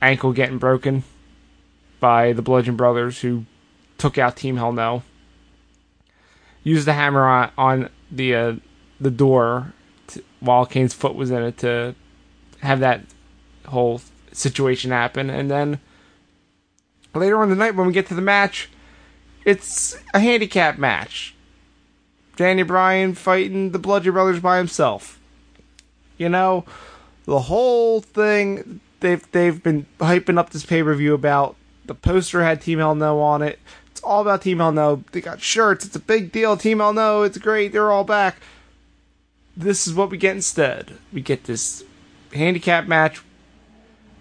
ankle 0.00 0.32
getting 0.32 0.58
broken 0.58 1.04
by 2.00 2.32
the 2.32 2.42
Bludgeon 2.42 2.76
Brothers, 2.76 3.20
who 3.20 3.44
took 3.98 4.18
out 4.18 4.36
Team 4.36 4.56
Hell 4.56 4.72
No. 4.72 5.02
Used 6.64 6.86
the 6.86 6.92
hammer 6.92 7.26
on, 7.26 7.50
on 7.58 7.88
the 8.10 8.34
uh, 8.34 8.54
the 9.00 9.10
door 9.10 9.72
to, 10.08 10.22
while 10.40 10.64
Kane's 10.64 10.94
foot 10.94 11.14
was 11.14 11.30
in 11.30 11.42
it 11.42 11.58
to 11.58 11.94
have 12.60 12.80
that 12.80 13.02
whole 13.66 14.00
situation 14.32 14.90
happen, 14.90 15.28
and 15.28 15.50
then 15.50 15.80
later 17.14 17.40
on 17.42 17.50
the 17.50 17.56
night 17.56 17.74
when 17.74 17.86
we 17.86 17.92
get 17.92 18.06
to 18.06 18.14
the 18.14 18.22
match, 18.22 18.68
it's 19.44 19.96
a 20.14 20.20
handicap 20.20 20.78
match. 20.78 21.34
Daniel 22.36 22.66
Bryan 22.66 23.14
fighting 23.14 23.72
the 23.72 23.78
Bludgeon 23.78 24.12
Brothers 24.12 24.40
by 24.40 24.58
himself. 24.58 25.20
You 26.16 26.28
know, 26.28 26.64
the 27.24 27.40
whole 27.40 28.00
thing 28.00 28.80
they've 29.00 29.30
they've 29.32 29.62
been 29.62 29.86
hyping 29.98 30.38
up 30.38 30.50
this 30.50 30.64
pay 30.64 30.82
per 30.82 30.94
view 30.94 31.14
about. 31.14 31.56
The 31.84 31.94
poster 31.94 32.44
had 32.44 32.62
Team 32.62 32.78
Hell 32.78 32.94
No 32.94 33.20
on 33.20 33.42
it. 33.42 33.58
All 34.02 34.22
about 34.22 34.42
Team 34.42 34.58
Hell 34.58 34.72
No. 34.72 35.04
They 35.12 35.20
got 35.20 35.40
shirts. 35.40 35.84
It's 35.84 35.96
a 35.96 36.00
big 36.00 36.32
deal. 36.32 36.56
Team 36.56 36.78
Hell 36.78 36.92
No. 36.92 37.22
It's 37.22 37.38
great. 37.38 37.72
They're 37.72 37.92
all 37.92 38.04
back. 38.04 38.36
This 39.56 39.86
is 39.86 39.94
what 39.94 40.10
we 40.10 40.18
get 40.18 40.36
instead. 40.36 40.98
We 41.12 41.20
get 41.20 41.44
this 41.44 41.84
handicap 42.32 42.86
match, 42.86 43.22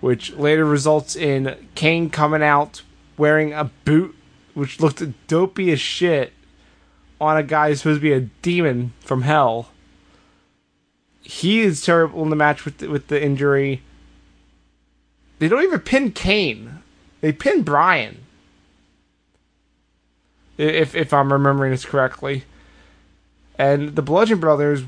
which 0.02 0.34
later 0.34 0.65
results 0.65 1.15
in 1.15 1.56
Kane 1.76 2.10
coming 2.10 2.44
out 2.44 2.84
wearing 3.17 3.54
a 3.54 3.65
boot, 3.86 4.15
which 4.54 4.80
looked 4.80 5.04
dopey 5.28 5.72
as 5.72 5.80
shit, 5.80 6.34
on 7.20 7.38
a 7.38 7.44
guy 7.44 7.70
who's 7.70 7.80
supposed 7.80 8.00
to 8.00 8.02
be 8.02 8.13
a 8.13 8.22
demon 8.41 8.94
from 9.00 9.22
hell. 9.22 9.70
He 11.22 11.62
is 11.62 11.86
terrible 11.86 12.24
in 12.24 12.30
the 12.30 12.36
match 12.36 12.65
with 12.65 12.80
the, 12.80 12.88
with 12.88 13.08
the 13.08 13.24
injury. 13.24 13.84
They 15.39 15.48
don't 15.48 15.63
even 15.63 15.80
pin 15.80 16.12
Kane. 16.12 16.80
They 17.22 17.32
pin 17.32 17.63
Bryan. 17.63 18.21
If 20.62 20.95
if 20.95 21.13
I'm 21.13 21.34
remembering 21.34 21.71
this 21.71 21.86
correctly. 21.86 22.43
And 23.58 23.95
the 23.95 24.02
Bludgeon 24.02 24.39
Brothers 24.39 24.84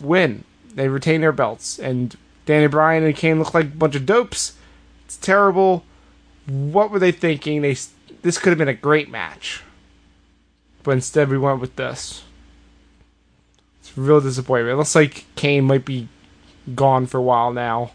win. 0.00 0.44
They 0.74 0.88
retain 0.88 1.20
their 1.20 1.32
belts. 1.32 1.78
And 1.78 2.16
Daniel 2.46 2.70
Bryan 2.70 3.04
and 3.04 3.16
Kane 3.16 3.38
look 3.38 3.54
like 3.54 3.66
a 3.66 3.68
bunch 3.68 3.94
of 3.94 4.06
dopes. 4.06 4.54
It's 5.04 5.16
terrible. 5.16 5.84
What 6.46 6.90
were 6.90 6.98
they 6.98 7.12
thinking? 7.12 7.62
They 7.62 7.76
this 8.22 8.38
could 8.38 8.50
have 8.50 8.58
been 8.58 8.68
a 8.68 8.74
great 8.74 9.10
match, 9.10 9.62
but 10.82 10.92
instead 10.92 11.28
we 11.28 11.38
went 11.38 11.60
with 11.60 11.76
this. 11.76 12.24
It's 13.80 13.96
real 13.96 14.20
disappointment. 14.20 14.74
It 14.74 14.76
looks 14.76 14.94
like 14.94 15.26
Kane 15.36 15.64
might 15.64 15.84
be 15.84 16.08
gone 16.74 17.06
for 17.06 17.18
a 17.18 17.22
while 17.22 17.52
now, 17.52 17.92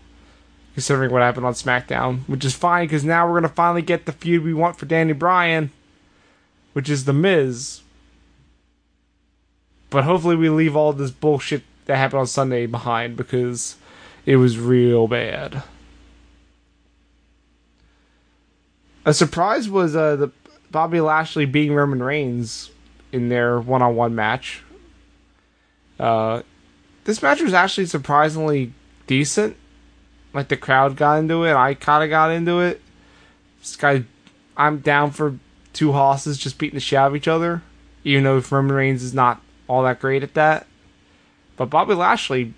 considering 0.75 1.11
what 1.11 1.23
happened 1.23 1.47
on 1.47 1.53
SmackDown, 1.53 2.19
which 2.27 2.45
is 2.45 2.55
fine 2.55 2.85
because 2.85 3.03
now 3.03 3.27
we're 3.27 3.39
gonna 3.39 3.49
finally 3.49 3.81
get 3.81 4.05
the 4.05 4.11
feud 4.11 4.43
we 4.43 4.53
want 4.53 4.77
for 4.77 4.85
Daniel 4.85 5.17
Bryan, 5.17 5.71
which 6.73 6.89
is 6.89 7.05
the 7.05 7.13
Miz. 7.13 7.81
But 9.89 10.03
hopefully 10.03 10.35
we 10.35 10.49
leave 10.49 10.75
all 10.75 10.93
this 10.93 11.11
bullshit 11.11 11.63
that 11.85 11.97
happened 11.97 12.21
on 12.21 12.27
Sunday 12.27 12.65
behind 12.67 13.17
because 13.17 13.75
it 14.25 14.35
was 14.35 14.59
real 14.59 15.07
bad. 15.07 15.63
A 19.05 19.13
surprise 19.13 19.67
was 19.69 19.95
uh, 19.95 20.15
the 20.15 20.31
Bobby 20.69 21.01
Lashley 21.01 21.45
beating 21.45 21.73
Roman 21.73 22.03
Reigns 22.03 22.69
in 23.11 23.29
their 23.29 23.59
one-on-one 23.59 24.13
match. 24.13 24.63
Uh, 25.99 26.43
this 27.05 27.23
match 27.23 27.41
was 27.41 27.53
actually 27.53 27.87
surprisingly 27.87 28.71
decent. 29.07 29.57
Like 30.31 30.49
the 30.49 30.57
crowd 30.57 30.95
got 30.95 31.17
into 31.17 31.43
it, 31.43 31.55
I 31.55 31.73
kind 31.73 32.03
of 32.03 32.11
got 32.11 32.29
into 32.31 32.59
it. 32.59 32.81
This 33.61 33.75
guy, 33.75 34.03
I'm 34.55 34.77
down 34.77 35.09
for 35.09 35.39
two 35.79 35.93
hosses 35.93 36.37
just 36.37 36.57
beating 36.57 36.75
the 36.75 36.81
shit 36.81 36.99
out 36.99 37.07
of 37.07 37.15
each 37.15 37.27
other, 37.27 37.61
even 38.03 38.25
though 38.25 38.43
Roman 38.51 38.75
Reigns 38.75 39.01
is 39.01 39.13
not 39.13 39.41
all 39.69 39.83
that 39.83 40.01
great 40.01 40.23
at 40.23 40.33
that. 40.33 40.67
But 41.55 41.69
Bobby 41.69 41.93
Lashley 41.93 42.53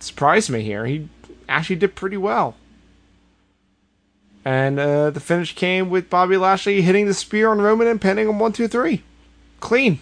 surprised 0.00 0.50
me 0.50 0.62
here. 0.62 0.84
He 0.84 1.08
actually 1.48 1.76
did 1.76 1.94
pretty 1.94 2.16
well. 2.16 2.56
And 4.44 4.80
uh, 4.80 5.10
the 5.10 5.20
finish 5.20 5.54
came 5.54 5.90
with 5.90 6.10
Bobby 6.10 6.36
Lashley 6.36 6.82
hitting 6.82 7.06
the 7.06 7.14
spear 7.14 7.50
on 7.50 7.60
Roman 7.60 7.86
and 7.86 8.00
pinning 8.00 8.28
him 8.28 8.40
one, 8.40 8.52
two, 8.52 8.66
three. 8.66 9.04
Clean. 9.60 10.00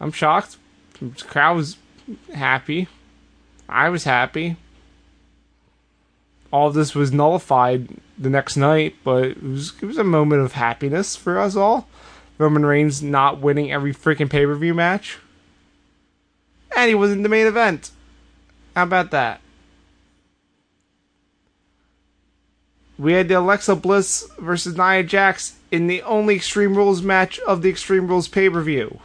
I'm 0.00 0.12
shocked. 0.12 0.56
The 1.00 1.24
crowd 1.24 1.56
was 1.56 1.78
happy. 2.32 2.86
I 3.68 3.88
was 3.88 4.04
happy. 4.04 4.56
All 6.52 6.70
this 6.70 6.94
was 6.94 7.12
nullified 7.12 7.88
the 8.18 8.30
next 8.30 8.56
night, 8.56 8.96
but 9.04 9.24
it 9.24 9.42
was 9.42 9.72
it 9.80 9.86
was 9.86 9.98
a 9.98 10.04
moment 10.04 10.42
of 10.42 10.52
happiness 10.52 11.16
for 11.16 11.38
us 11.38 11.56
all. 11.56 11.88
Roman 12.38 12.66
Reigns 12.66 13.02
not 13.02 13.40
winning 13.40 13.72
every 13.72 13.94
freaking 13.94 14.30
pay 14.30 14.44
per 14.44 14.54
view 14.54 14.74
match. 14.74 15.18
And 16.76 16.88
he 16.88 16.94
was 16.94 17.10
in 17.10 17.22
the 17.22 17.28
main 17.28 17.46
event. 17.46 17.90
How 18.74 18.82
about 18.82 19.10
that? 19.10 19.40
We 22.98 23.12
had 23.12 23.28
the 23.28 23.38
Alexa 23.38 23.76
Bliss 23.76 24.28
versus 24.38 24.76
Nia 24.76 25.02
Jax 25.02 25.56
in 25.70 25.86
the 25.86 26.02
only 26.02 26.36
Extreme 26.36 26.76
Rules 26.76 27.02
match 27.02 27.38
of 27.40 27.62
the 27.62 27.70
Extreme 27.70 28.08
Rules 28.08 28.28
pay 28.28 28.48
per 28.48 28.62
view. 28.62 29.00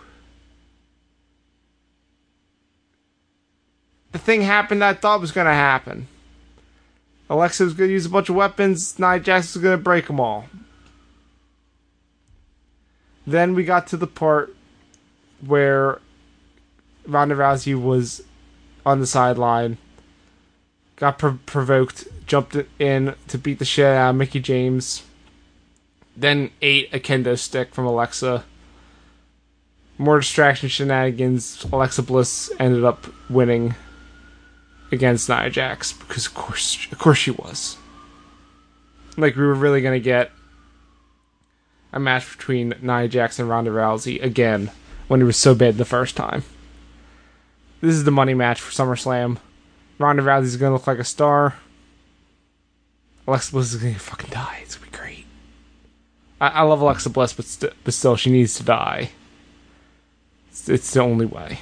The 4.12 4.20
thing 4.20 4.42
happened 4.42 4.84
I 4.84 4.94
thought 4.94 5.22
was 5.22 5.32
going 5.32 5.48
to 5.48 5.54
happen. 5.54 6.08
Alexa 7.32 7.64
was 7.64 7.74
going 7.74 7.88
to 7.88 7.94
use 7.94 8.06
a 8.06 8.10
bunch 8.10 8.28
of 8.28 8.36
weapons, 8.36 9.00
Nia 9.00 9.18
going 9.18 9.46
to 9.46 9.78
break 9.78 10.08
them 10.08 10.20
all. 10.20 10.48
Then 13.26 13.56
we 13.56 13.64
got 13.64 13.88
to 13.88 13.98
the 13.98 14.06
part 14.06 14.54
where 15.40 16.02
Ronda 17.08 17.36
Rousey 17.36 17.82
was 17.82 18.22
on 18.86 19.00
the 19.00 19.08
sideline, 19.08 19.78
got 20.98 21.20
pro- 21.20 21.40
provoked, 21.46 22.06
jumped 22.26 22.58
in 22.78 23.16
to 23.30 23.38
beat 23.38 23.60
the 23.60 23.66
shit 23.66 23.86
out 23.86 24.10
of 24.10 24.18
Mickie 24.18 24.42
James, 24.42 25.04
then 26.18 26.52
ate 26.62 26.94
a 26.94 27.00
kendo 27.00 27.40
stick 27.40 27.74
from 27.74 27.86
Alexa. 27.86 28.44
More 29.98 30.20
distraction 30.20 30.68
shenanigans. 30.68 31.66
Alexa 31.72 32.04
Bliss 32.04 32.52
ended 32.60 32.84
up 32.84 33.08
winning 33.30 33.76
against 34.92 35.30
Nia 35.30 35.50
Jax 35.50 35.94
because 35.94 36.26
of 36.28 36.34
course, 36.34 36.88
of 36.92 37.00
course 37.00 37.18
she 37.18 37.32
was. 37.32 37.78
Like 39.18 39.36
we 39.36 39.44
were 39.46 39.54
really 39.54 39.82
gonna 39.82 40.00
get 40.00 40.32
a 41.94 42.00
match 42.00 42.38
between 42.38 42.74
Nia 42.82 43.08
Jax 43.08 43.40
and 43.40 43.50
Ronda 43.50 43.72
Rousey 43.72 44.22
again 44.24 44.72
when 45.08 45.22
it 45.22 45.26
was 45.26 45.38
so 45.38 45.54
bad 45.54 45.78
the 45.78 45.86
first 45.86 46.16
time. 46.16 46.44
This 47.82 47.96
is 47.96 48.04
the 48.04 48.12
money 48.12 48.34
match 48.34 48.62
for 48.62 48.72
SummerSlam. 48.72 49.38
Ronda 49.98 50.24
Rousey's 50.24 50.58
gonna 50.58 50.74
look 50.74 50.88
like 50.88 51.00
a 51.00 51.04
star. 51.04 51.56
Alexa 53.28 53.52
Bliss 53.52 53.74
is 53.74 53.82
gonna 53.82 53.96
fucking 53.96 54.30
die. 54.30 54.60
It's 54.62 54.76
gonna 54.76 54.92
be 54.92 54.98
great. 54.98 55.26
I, 56.40 56.48
I 56.48 56.62
love 56.62 56.82
Alexa 56.82 57.10
Bliss, 57.10 57.34
but, 57.34 57.46
st- 57.46 57.74
but 57.84 57.94
still, 57.94 58.16
she 58.16 58.32
needs 58.32 58.56
to 58.56 58.64
die. 58.64 59.12
It's, 60.50 60.70
it's 60.70 60.92
the 60.94 61.02
only 61.02 61.26
way. 61.26 61.60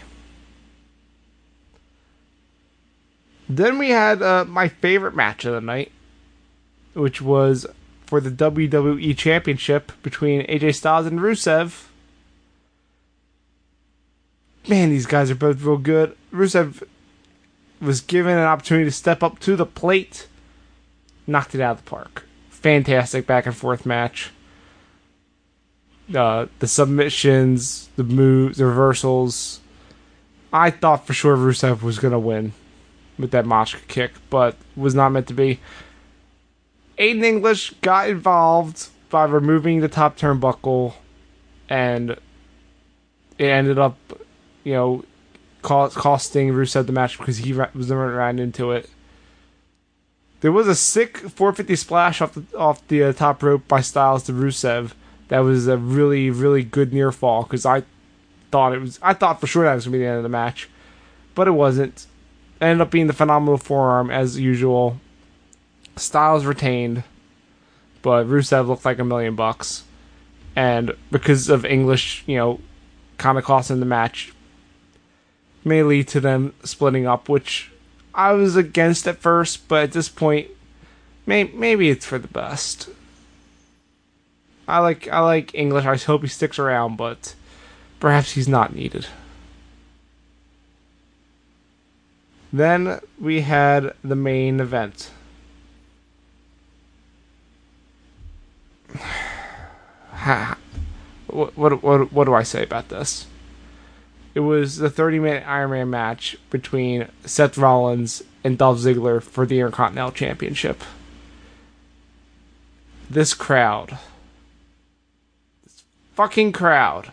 Then 3.50 3.80
we 3.80 3.90
had 3.90 4.22
uh, 4.22 4.46
my 4.46 4.68
favorite 4.68 5.16
match 5.16 5.44
of 5.44 5.54
the 5.54 5.62
night, 5.62 5.92
which 6.94 7.20
was 7.20 7.66
for 8.06 8.22
the 8.22 8.30
WWE 8.30 9.18
Championship 9.18 9.92
between 10.04 10.46
AJ 10.46 10.76
Styles 10.76 11.08
and 11.08 11.20
Rusev. 11.20 11.86
man, 14.68 14.92
these 14.92 15.08
guys 15.08 15.32
are 15.32 15.36
both 15.36 15.64
real 15.64 15.78
good. 15.78 16.16
Rusev 16.32 16.84
was 17.82 18.02
given 18.02 18.38
an 18.38 18.46
opportunity 18.46 18.86
to 18.86 18.92
step 18.92 19.24
up 19.24 19.40
to 19.40 19.56
the 19.56 19.66
plate, 19.66 20.28
knocked 21.26 21.56
it 21.56 21.62
out 21.62 21.80
of 21.80 21.86
the 21.86 21.90
park. 21.90 22.26
Fantastic 22.52 23.26
back 23.26 23.48
and 23.48 23.56
forth 23.56 23.84
match. 23.84 24.32
Uh, 26.14 26.46
the 26.60 26.68
submissions, 26.68 27.90
the 27.96 28.04
moves, 28.04 28.60
the 28.60 28.66
reversals. 28.66 29.60
I 30.54 30.70
thought 30.70 31.08
for 31.08 31.14
sure 31.14 31.36
Rusev 31.36 31.82
was 31.82 31.98
gonna 31.98 32.20
win 32.20 32.54
with 33.20 33.32
that 33.32 33.46
Machka 33.46 33.86
kick, 33.88 34.12
but 34.30 34.56
was 34.76 34.96
not 34.96 35.10
meant 35.10 35.28
to 35.28 35.34
be. 35.34 35.60
Aiden 36.98 37.24
English 37.24 37.72
got 37.82 38.10
involved 38.10 38.90
by 39.10 39.26
removing 39.26 39.82
the 39.82 39.88
top 39.88 40.18
turnbuckle, 40.18 40.94
and 41.68 42.12
it 42.12 42.20
ended 43.46 43.78
up, 43.78 43.98
you 44.64 44.74
know, 44.74 45.04
costing 45.62 46.50
Rusev 46.50 46.86
the 46.86 46.92
match 46.92 47.18
because 47.18 47.38
he 47.38 47.54
was 47.54 47.90
never 47.90 48.16
ran 48.16 48.40
into 48.40 48.72
it. 48.72 48.90
There 50.42 50.52
was 50.52 50.68
a 50.68 50.76
sick 50.76 51.18
450 51.18 51.76
splash 51.76 52.22
off 52.22 52.34
the 52.34 52.46
off 52.58 52.88
the 52.88 53.04
uh, 53.04 53.14
top 53.14 53.44
rope 53.44 53.68
by 53.68 53.82
Styles 53.82 54.24
to 54.24 54.32
Rusev. 54.32 54.94
That 55.28 55.40
was 55.40 55.68
a 55.68 55.78
really 55.78 56.30
really 56.30 56.64
good 56.64 56.94
near 56.94 57.12
fall 57.12 57.44
because 57.44 57.66
I 57.66 57.84
thought 58.52 58.74
it 58.74 58.80
was 58.80 59.00
I 59.02 59.14
thought 59.14 59.42
for 59.42 59.48
sure 59.48 59.66
that 59.66 59.76
was 59.76 59.86
gonna 59.86 59.98
be 59.98 60.00
the 60.00 60.08
end 60.08 60.18
of 60.18 60.24
the 60.24 60.30
match, 60.30 60.70
but 61.36 61.48
it 61.48 61.52
wasn't. 61.52 62.06
Ended 62.62 62.82
up 62.82 62.92
being 62.92 63.08
the 63.08 63.14
phenomenal 63.14 63.58
forearm 63.58 64.12
as 64.12 64.40
usual. 64.40 65.00
Styles 65.96 66.46
retained, 66.46 67.04
but 68.02 68.26
Rusev 68.26 68.68
looked 68.68 68.86
like 68.86 69.00
a 69.00 69.04
million 69.04 69.36
bucks, 69.36 69.84
and 70.56 70.94
because 71.12 71.50
of 71.50 71.66
English, 71.66 72.24
you 72.26 72.38
know, 72.38 72.60
kind 73.18 73.38
of 73.38 73.44
costing 73.44 73.80
the 73.80 73.86
match, 73.86 74.34
may 75.64 75.84
lead 75.84 76.08
to 76.10 76.20
them 76.20 76.54
splitting 76.64 77.06
up, 77.06 77.30
which 77.30 77.72
I 78.14 78.32
was 78.34 78.56
against 78.56 79.08
at 79.08 79.20
first, 79.20 79.68
but 79.68 79.84
at 79.84 79.92
this 79.92 80.10
point, 80.10 80.50
may, 81.26 81.46
maybe 81.46 81.90
it's 81.90 82.06
for 82.06 82.18
the 82.18 82.28
best. 82.28 82.90
I 84.68 84.80
like 84.80 85.08
I 85.08 85.20
like 85.20 85.56
English. 85.56 85.86
I 85.86 85.98
hope 85.98 86.22
he 86.22 86.28
sticks 86.28 86.60
around, 86.60 86.96
but 86.98 87.34
perhaps 88.00 88.34
he's 88.34 88.48
not 88.48 88.76
needed. 88.76 89.08
Then 92.52 93.00
we 93.20 93.42
had 93.42 93.94
the 94.04 94.16
main 94.16 94.60
event. 94.60 95.12
what, 101.28 101.56
what 101.56 101.84
what 101.84 102.12
what 102.12 102.26
do 102.26 102.34
I 102.34 102.44
say 102.44 102.64
about 102.64 102.90
this? 102.90 103.28
It 104.34 104.42
was 104.42 104.78
the 104.78 104.90
30 104.90 105.20
minute 105.20 105.44
Iron 105.48 105.72
Man 105.72 105.90
match 105.90 106.38
between 106.50 107.08
Seth 107.26 107.58
Rollins 107.58 108.24
and 108.44 108.58
Dolph 108.58 108.80
Ziggler 108.80 109.22
for 109.22 109.46
the 109.46 109.60
Intercontinental 109.60 110.12
Championship. 110.12 110.84
This 113.10 113.34
crowd. 113.34 113.98
This 115.64 115.84
fucking 116.14 116.52
crowd. 116.52 117.12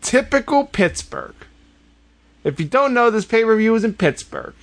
Typical 0.00 0.66
Pittsburgh. 0.66 1.34
If 2.44 2.58
you 2.58 2.66
don't 2.66 2.94
know, 2.94 3.10
this 3.10 3.24
pay 3.24 3.44
per 3.44 3.56
view 3.56 3.72
was 3.72 3.84
in 3.84 3.94
Pittsburgh. 3.94 4.54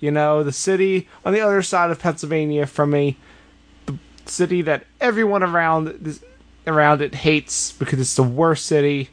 You 0.00 0.10
know, 0.10 0.42
the 0.42 0.52
city 0.52 1.08
on 1.24 1.32
the 1.32 1.40
other 1.40 1.62
side 1.62 1.90
of 1.90 1.98
Pennsylvania 1.98 2.66
from 2.66 2.94
a 2.94 3.16
the 3.86 3.98
city 4.26 4.62
that 4.62 4.86
everyone 5.00 5.42
around 5.42 6.20
around 6.66 7.02
it 7.02 7.16
hates 7.16 7.72
because 7.72 7.98
it's 8.00 8.14
the 8.14 8.22
worst 8.22 8.66
city 8.66 9.10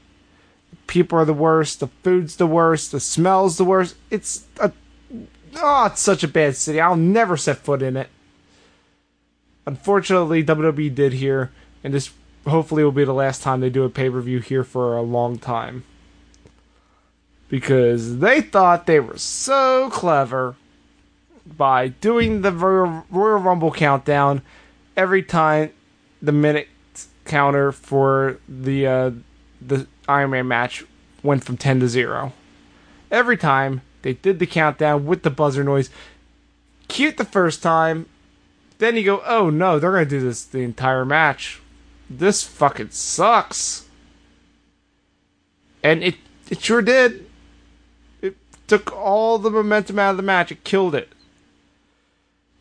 people 0.87 1.19
are 1.19 1.25
the 1.25 1.33
worst, 1.33 1.79
the 1.79 1.87
food's 1.87 2.35
the 2.37 2.47
worst, 2.47 2.91
the 2.91 2.99
smell's 2.99 3.57
the 3.57 3.65
worst. 3.65 3.95
It's 4.09 4.45
a 4.59 4.71
oh, 5.57 5.85
it's 5.85 6.01
such 6.01 6.23
a 6.23 6.27
bad 6.27 6.55
city. 6.55 6.79
I'll 6.79 6.95
never 6.95 7.37
set 7.37 7.57
foot 7.57 7.81
in 7.81 7.97
it. 7.97 8.09
Unfortunately, 9.65 10.43
WWE 10.43 10.93
did 10.93 11.13
here, 11.13 11.51
and 11.83 11.93
this 11.93 12.11
hopefully 12.47 12.83
will 12.83 12.91
be 12.91 13.05
the 13.05 13.13
last 13.13 13.41
time 13.41 13.59
they 13.59 13.69
do 13.69 13.83
a 13.83 13.89
pay 13.89 14.09
per 14.09 14.21
view 14.21 14.39
here 14.39 14.63
for 14.63 14.95
a 14.95 15.01
long 15.01 15.37
time. 15.39 15.83
Because 17.49 18.19
they 18.19 18.41
thought 18.41 18.85
they 18.85 18.99
were 18.99 19.17
so 19.17 19.89
clever 19.91 20.55
by 21.45 21.89
doing 21.89 22.41
the 22.41 22.51
Royal, 22.51 23.03
Rumble 23.09 23.71
countdown 23.71 24.41
every 24.97 25.21
time 25.21 25.71
the 26.21 26.31
minute 26.31 26.67
counter 27.25 27.71
for 27.71 28.39
the 28.49 28.87
uh, 28.87 29.11
the 29.61 29.87
Iron 30.07 30.31
Man 30.31 30.47
match 30.47 30.83
went 31.23 31.43
from 31.43 31.57
10 31.57 31.81
to 31.81 31.87
0. 31.87 32.33
Every 33.11 33.37
time 33.37 33.81
they 34.05 34.13
did 34.13 34.37
the 34.37 34.45
countdown 34.45 35.07
with 35.07 35.23
the 35.23 35.31
buzzer 35.31 35.63
noise. 35.63 35.89
Cute 36.87 37.17
the 37.17 37.25
first 37.25 37.63
time. 37.63 38.05
Then 38.77 38.95
you 38.95 39.03
go, 39.03 39.23
oh 39.25 39.49
no, 39.49 39.79
they're 39.79 39.91
going 39.91 40.03
to 40.03 40.09
do 40.09 40.19
this 40.19 40.45
the 40.45 40.59
entire 40.59 41.05
match. 41.05 41.59
This 42.07 42.43
fucking 42.43 42.91
sucks. 42.91 43.87
And 45.81 46.03
it, 46.03 46.15
it 46.51 46.61
sure 46.61 46.83
did. 46.83 47.25
Took 48.67 48.95
all 48.95 49.37
the 49.37 49.51
momentum 49.51 49.99
out 49.99 50.11
of 50.11 50.17
the 50.17 50.23
match, 50.23 50.51
it 50.51 50.63
killed 50.63 50.95
it. 50.95 51.09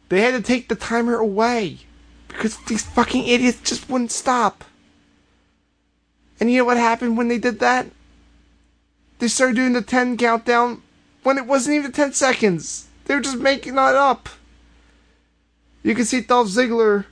They 0.09 0.21
had 0.21 0.33
to 0.33 0.43
take 0.43 0.69
the 0.69 0.75
timer 0.75 1.17
away 1.17 1.79
because 2.29 2.59
these 2.65 2.83
fucking 2.83 3.27
idiots 3.27 3.61
just 3.63 3.89
wouldn't 3.89 4.11
stop. 4.11 4.65
And 6.39 6.51
you 6.51 6.59
know 6.59 6.65
what 6.65 6.77
happened 6.77 7.17
when 7.17 7.29
they 7.29 7.39
did 7.39 7.61
that? 7.61 7.87
They 9.19 9.29
started 9.29 9.57
doing 9.57 9.73
the 9.73 9.83
10 9.83 10.17
countdown 10.17 10.83
when 11.23 11.39
it 11.39 11.47
wasn't 11.47 11.77
even 11.77 11.93
10 11.93 12.13
seconds. 12.13 12.89
They 13.05 13.15
were 13.15 13.21
just 13.21 13.39
making 13.39 13.77
that 13.77 13.95
up. 13.95 14.29
You 15.83 15.95
can 15.95 16.05
see 16.05 16.21
Dolph 16.21 16.49
Ziggler 16.49 17.07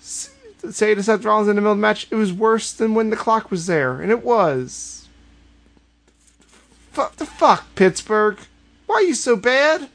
say 0.00 0.94
to 0.94 1.02
Seth 1.02 1.24
Rollins 1.24 1.48
in 1.48 1.56
the 1.56 1.62
middle 1.62 1.72
of 1.72 1.78
the 1.78 1.82
match, 1.82 2.06
it 2.10 2.16
was 2.16 2.32
worse 2.32 2.72
than 2.72 2.94
when 2.94 3.10
the 3.10 3.16
clock 3.16 3.50
was 3.50 3.66
there. 3.66 4.00
And 4.00 4.10
it 4.10 4.24
was. 4.24 5.01
Fuck 6.92 7.16
the 7.16 7.26
fuck, 7.26 7.74
Pittsburgh. 7.74 8.38
Why 8.86 8.96
are 8.96 9.02
you 9.02 9.14
so 9.14 9.34
bad? 9.34 9.88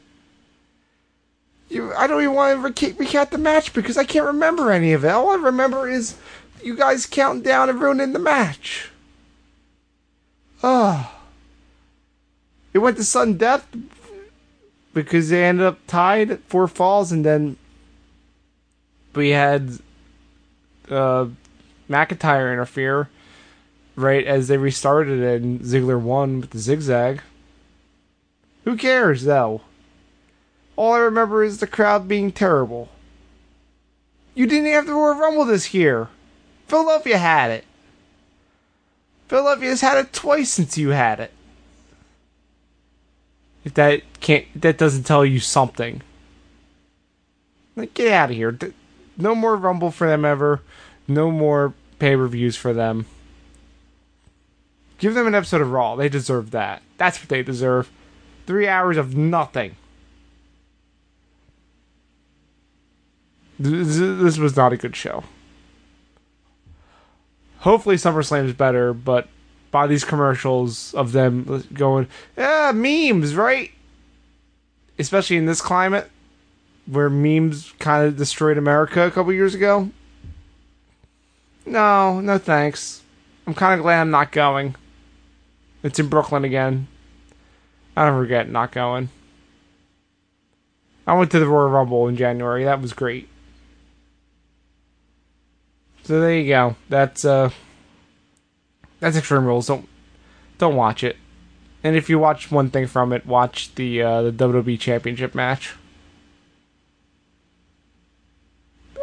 You, 1.69 1.93
I 1.93 2.07
don't 2.07 2.21
even 2.21 2.33
want 2.33 2.75
to 2.75 2.93
recap 2.93 3.29
the 3.29 3.37
match 3.37 3.73
because 3.73 3.97
I 3.97 4.03
can't 4.03 4.25
remember 4.25 4.71
any 4.71 4.93
of 4.93 5.05
it. 5.05 5.09
All 5.09 5.29
I 5.29 5.35
remember 5.35 5.87
is 5.87 6.15
you 6.63 6.75
guys 6.75 7.05
counting 7.05 7.43
down 7.43 7.69
and 7.69 7.79
ruining 7.79 8.13
the 8.13 8.19
match. 8.19 8.89
Oh. 10.63 11.13
It 12.73 12.79
went 12.79 12.97
to 12.97 13.03
sudden 13.03 13.37
death 13.37 13.67
because 14.93 15.29
they 15.29 15.45
ended 15.45 15.65
up 15.67 15.79
tied 15.85 16.31
at 16.31 16.43
four 16.43 16.67
falls, 16.67 17.11
and 17.11 17.23
then 17.23 17.57
we 19.13 19.29
had 19.29 19.77
uh, 20.89 21.27
McIntyre 21.89 22.51
interfere 22.51 23.09
right 23.97 24.25
as 24.25 24.47
they 24.47 24.57
restarted 24.57 25.19
it, 25.19 25.41
and 25.41 25.59
Ziggler 25.59 25.99
won 25.99 26.39
with 26.39 26.51
the 26.51 26.59
zigzag. 26.59 27.21
Who 28.63 28.77
cares, 28.77 29.23
though? 29.23 29.61
All 30.75 30.93
I 30.93 30.99
remember 30.99 31.43
is 31.43 31.57
the 31.57 31.67
crowd 31.67 32.07
being 32.07 32.31
terrible. 32.31 32.89
You 34.35 34.45
didn't 34.45 34.71
have 34.71 34.85
the 34.85 34.93
Royal 34.93 35.15
Rumble 35.15 35.45
this 35.45 35.73
year. 35.73 36.09
Philadelphia 36.67 37.17
had 37.17 37.49
it. 37.49 37.65
Philadelphia's 39.27 39.81
had 39.81 39.97
it 39.97 40.13
twice 40.13 40.51
since 40.51 40.77
you 40.77 40.89
had 40.89 41.19
it. 41.19 41.31
If 43.65 43.73
that 43.73 44.03
can't, 44.19 44.45
that 44.61 44.77
doesn't 44.77 45.03
tell 45.03 45.25
you 45.25 45.39
something. 45.39 46.01
Like, 47.75 47.93
get 47.95 48.11
out 48.11 48.29
of 48.29 48.35
here. 48.35 48.57
No 49.17 49.33
more 49.33 49.55
Rumble 49.55 49.91
for 49.91 50.07
them 50.07 50.23
ever. 50.23 50.61
No 51.07 51.31
more 51.31 51.73
pay 51.97 52.15
per 52.15 52.27
views 52.27 52.55
for 52.55 52.73
them. 52.73 53.07
Give 54.97 55.13
them 55.13 55.27
an 55.27 55.35
episode 55.35 55.61
of 55.61 55.71
Raw. 55.71 55.95
They 55.95 56.09
deserve 56.09 56.51
that. 56.51 56.81
That's 56.97 57.19
what 57.19 57.29
they 57.29 57.43
deserve. 57.43 57.91
Three 58.45 58.67
hours 58.67 58.97
of 58.97 59.15
nothing. 59.15 59.75
This 63.59 64.37
was 64.37 64.55
not 64.55 64.73
a 64.73 64.77
good 64.77 64.95
show 64.95 65.23
hopefully 67.59 67.95
SummerSlam 67.95 68.45
is 68.45 68.53
better, 68.53 68.93
but 68.93 69.27
by 69.71 69.87
these 69.87 70.03
commercials 70.03 70.93
of 70.93 71.11
them 71.11 71.65
going, 71.73 72.07
yeah, 72.37 72.71
memes, 72.73 73.35
right? 73.35 73.71
Especially 74.97 75.37
in 75.37 75.45
this 75.45 75.61
climate 75.61 76.09
where 76.85 77.09
memes 77.09 77.73
kind 77.79 78.07
of 78.07 78.15
destroyed 78.15 78.57
America 78.57 79.05
a 79.05 79.11
couple 79.11 79.33
years 79.33 79.53
ago. 79.53 79.91
No, 81.65 82.21
no 82.21 82.37
thanks. 82.37 83.01
I'm 83.45 83.53
kind 83.53 83.77
of 83.77 83.83
glad 83.83 84.01
I'm 84.01 84.11
not 84.11 84.31
going. 84.31 84.75
It's 85.87 85.99
in 85.99 86.09
Brooklyn 86.09 86.43
again. 86.43 86.89
I 87.95 88.05
don't 88.05 88.19
regret 88.19 88.49
not 88.49 88.73
going. 88.73 89.07
I 91.07 91.13
went 91.13 91.31
to 91.31 91.39
the 91.39 91.47
Royal 91.47 91.69
Rumble 91.69 92.09
in 92.09 92.17
January. 92.17 92.65
That 92.65 92.81
was 92.81 92.91
great. 92.91 93.29
So 96.03 96.19
there 96.19 96.35
you 96.35 96.49
go. 96.49 96.75
That's 96.89 97.23
uh 97.23 97.51
that's 98.99 99.15
Extreme 99.15 99.45
Rules. 99.45 99.67
Don't 99.67 99.87
don't 100.57 100.75
watch 100.75 101.05
it. 101.05 101.15
And 101.85 101.95
if 101.95 102.09
you 102.09 102.19
watch 102.19 102.51
one 102.51 102.69
thing 102.69 102.87
from 102.87 103.13
it, 103.13 103.25
watch 103.25 103.73
the 103.75 104.01
uh, 104.01 104.23
the 104.23 104.33
WWE 104.33 104.77
Championship 104.77 105.33
match. 105.33 105.75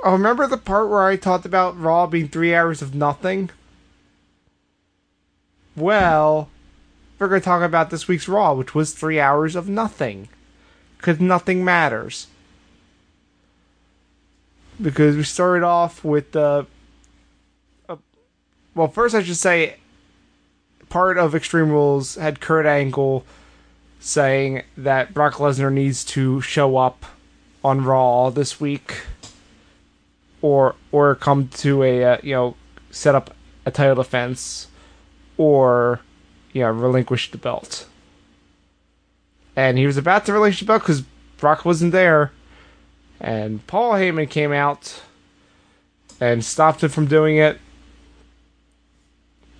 Oh, 0.04 0.12
remember 0.12 0.46
the 0.46 0.58
part 0.58 0.90
where 0.90 1.04
I 1.04 1.16
talked 1.16 1.46
about 1.46 1.80
Raw 1.80 2.06
being 2.06 2.28
three 2.28 2.54
hours 2.54 2.82
of 2.82 2.94
nothing? 2.94 3.48
Well, 5.74 6.50
we're 7.24 7.30
going 7.30 7.40
to 7.40 7.44
talk 7.46 7.62
about 7.62 7.88
this 7.88 8.06
week's 8.06 8.28
Raw, 8.28 8.52
which 8.52 8.74
was 8.74 8.92
three 8.92 9.18
hours 9.18 9.56
of 9.56 9.66
nothing. 9.66 10.28
Because 10.98 11.18
nothing 11.20 11.64
matters. 11.64 12.26
Because 14.80 15.16
we 15.16 15.22
started 15.22 15.64
off 15.64 16.04
with 16.04 16.36
Uh, 16.36 16.64
uh, 17.88 17.96
well, 18.74 18.88
first 18.88 19.14
I 19.14 19.22
should 19.22 19.38
say, 19.38 19.76
part 20.90 21.16
of 21.16 21.34
Extreme 21.34 21.70
Rules 21.70 22.16
had 22.16 22.40
Kurt 22.40 22.66
Angle 22.66 23.24
saying 24.00 24.64
that 24.76 25.14
Brock 25.14 25.34
Lesnar 25.34 25.72
needs 25.72 26.04
to 26.04 26.42
show 26.42 26.76
up 26.76 27.06
on 27.64 27.84
Raw 27.84 28.28
this 28.28 28.60
week 28.60 29.06
or 30.42 30.74
or 30.92 31.14
come 31.14 31.48
to 31.48 31.82
a 31.82 32.04
uh, 32.04 32.18
you 32.22 32.34
know 32.34 32.54
set 32.90 33.14
up 33.14 33.34
a 33.64 33.70
title 33.70 33.94
defense 33.94 34.68
or 35.38 36.00
you 36.54 36.62
know 36.62 36.70
relinquish 36.70 37.30
the 37.30 37.36
belt. 37.36 37.86
And 39.54 39.76
he 39.76 39.86
was 39.86 39.98
about 39.98 40.24
to 40.24 40.32
relinquish 40.32 40.60
the 40.60 40.66
belt 40.66 40.82
because 40.82 41.02
Brock 41.36 41.66
wasn't 41.66 41.92
there, 41.92 42.32
and 43.20 43.64
Paul 43.66 43.92
Heyman 43.92 44.30
came 44.30 44.52
out 44.52 45.02
and 46.18 46.42
stopped 46.42 46.82
him 46.82 46.88
from 46.88 47.06
doing 47.06 47.36
it, 47.36 47.60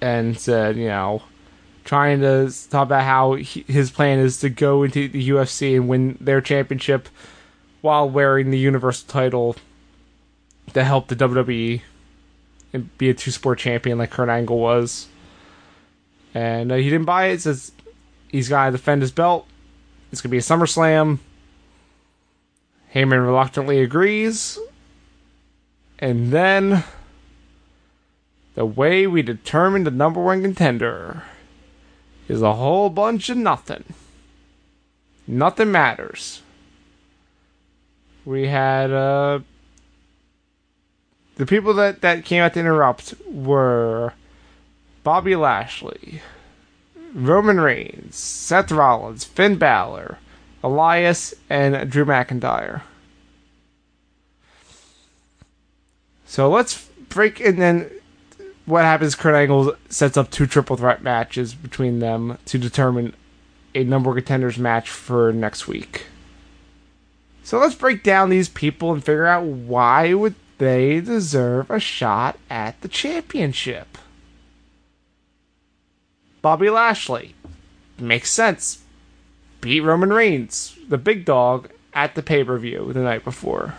and 0.01 0.39
said, 0.39 0.77
you 0.77 0.87
know, 0.87 1.23
trying 1.85 2.21
to 2.21 2.51
talk 2.71 2.87
about 2.87 3.05
how 3.05 3.35
he, 3.35 3.65
his 3.69 3.91
plan 3.91 4.19
is 4.19 4.39
to 4.41 4.49
go 4.49 4.83
into 4.83 5.09
the 5.09 5.29
UFC 5.29 5.77
and 5.77 5.89
win 5.89 6.17
their 6.21 6.41
championship 6.41 7.09
while 7.81 8.09
wearing 8.09 8.51
the 8.51 8.59
Universal 8.59 9.09
title 9.09 9.57
to 10.73 10.85
help 10.85 11.09
the 11.09 11.17
WWE 11.17 11.83
and 12.73 12.97
be 12.99 13.11
a 13.11 13.15
two 13.15 13.31
sport 13.31 13.59
champion 13.59 13.99
like 13.99 14.11
Kurt 14.11 14.29
Angle 14.29 14.59
was. 14.59 15.09
And 16.35 16.73
uh, 16.73 16.75
he 16.75 16.91
didn't 16.91 17.07
buy 17.07 17.27
it. 17.27 17.41
Says 17.41 17.73
he's 18.29 18.49
got 18.49 18.67
to 18.67 18.73
defend 18.73 19.01
his 19.01 19.13
belt. 19.13 19.47
It's 20.11 20.21
gonna 20.21 20.33
be 20.33 20.39
a 20.39 20.41
SummerSlam. 20.41 21.19
Heyman 22.95 23.25
reluctantly 23.25 23.81
agrees. 23.81 24.59
And 25.99 26.33
then 26.33 26.85
the 28.55 28.67
way 28.67 29.07
we 29.07 29.23
determine 29.23 29.85
the 29.85 29.91
number 29.91 30.21
one 30.23 30.43
contender 30.43 31.23
is 32.29 32.43
a 32.43 32.55
whole 32.55 32.91
bunch 32.91 33.29
of 33.29 33.37
nothing. 33.37 33.85
Nothing 35.27 35.73
matters. 35.73 36.43
We 38.25 38.47
had 38.47 38.91
uh 38.91 39.41
the 41.37 41.47
people 41.47 41.75
that, 41.75 42.01
that 42.03 42.25
came 42.25 42.43
out 42.43 42.55
to 42.55 42.61
interrupt 42.61 43.15
were 43.27 44.13
Bobby 45.05 45.37
Lashley, 45.37 46.23
Roman 47.15 47.61
Reigns, 47.61 48.17
Seth 48.17 48.73
Rollins, 48.73 49.25
Finn 49.25 49.57
Balor, 49.57 50.19
Elias, 50.63 51.35
and 51.49 51.89
Drew 51.91 52.05
McIntyre. 52.05 52.83
So 56.25 56.51
let's 56.51 56.89
break 57.11 57.39
and 57.39 57.61
then 57.61 57.91
what 58.67 58.85
happens 58.85 59.15
Kurt 59.15 59.35
Angle 59.35 59.77
sets 59.89 60.17
up 60.17 60.31
two 60.31 60.47
triple 60.47 60.77
threat 60.77 61.03
matches 61.03 61.55
between 61.55 61.99
them 61.99 62.39
to 62.47 62.59
determine 62.59 63.15
a 63.75 63.85
number 63.85 64.11
of 64.11 64.17
contenders 64.17 64.59
match 64.59 64.89
for 64.89 65.33
next 65.33 65.69
week. 65.69 66.07
So 67.43 67.59
let's 67.59 67.75
break 67.75 68.03
down 68.03 68.31
these 68.31 68.49
people 68.49 68.93
and 68.93 69.05
figure 69.05 69.27
out 69.27 69.45
why 69.45 70.15
would 70.15 70.35
they 70.59 71.01
deserve 71.01 71.71
a 71.71 71.79
shot 71.79 72.39
at 72.49 72.81
the 72.81 72.89
championship. 72.89 73.99
Bobby 76.45 76.69
Lashley. 76.69 77.35
Makes 77.99 78.31
sense. 78.31 78.83
Beat 79.63 79.81
Roman 79.81 80.13
Reigns, 80.13 80.77
the 80.87 80.99
big 80.99 81.25
dog, 81.25 81.71
at 81.95 82.15
the 82.15 82.23
pay 82.23 82.45
per 82.45 82.59
view 82.59 82.93
the 82.93 83.01
night 83.01 83.25
before. 83.25 83.77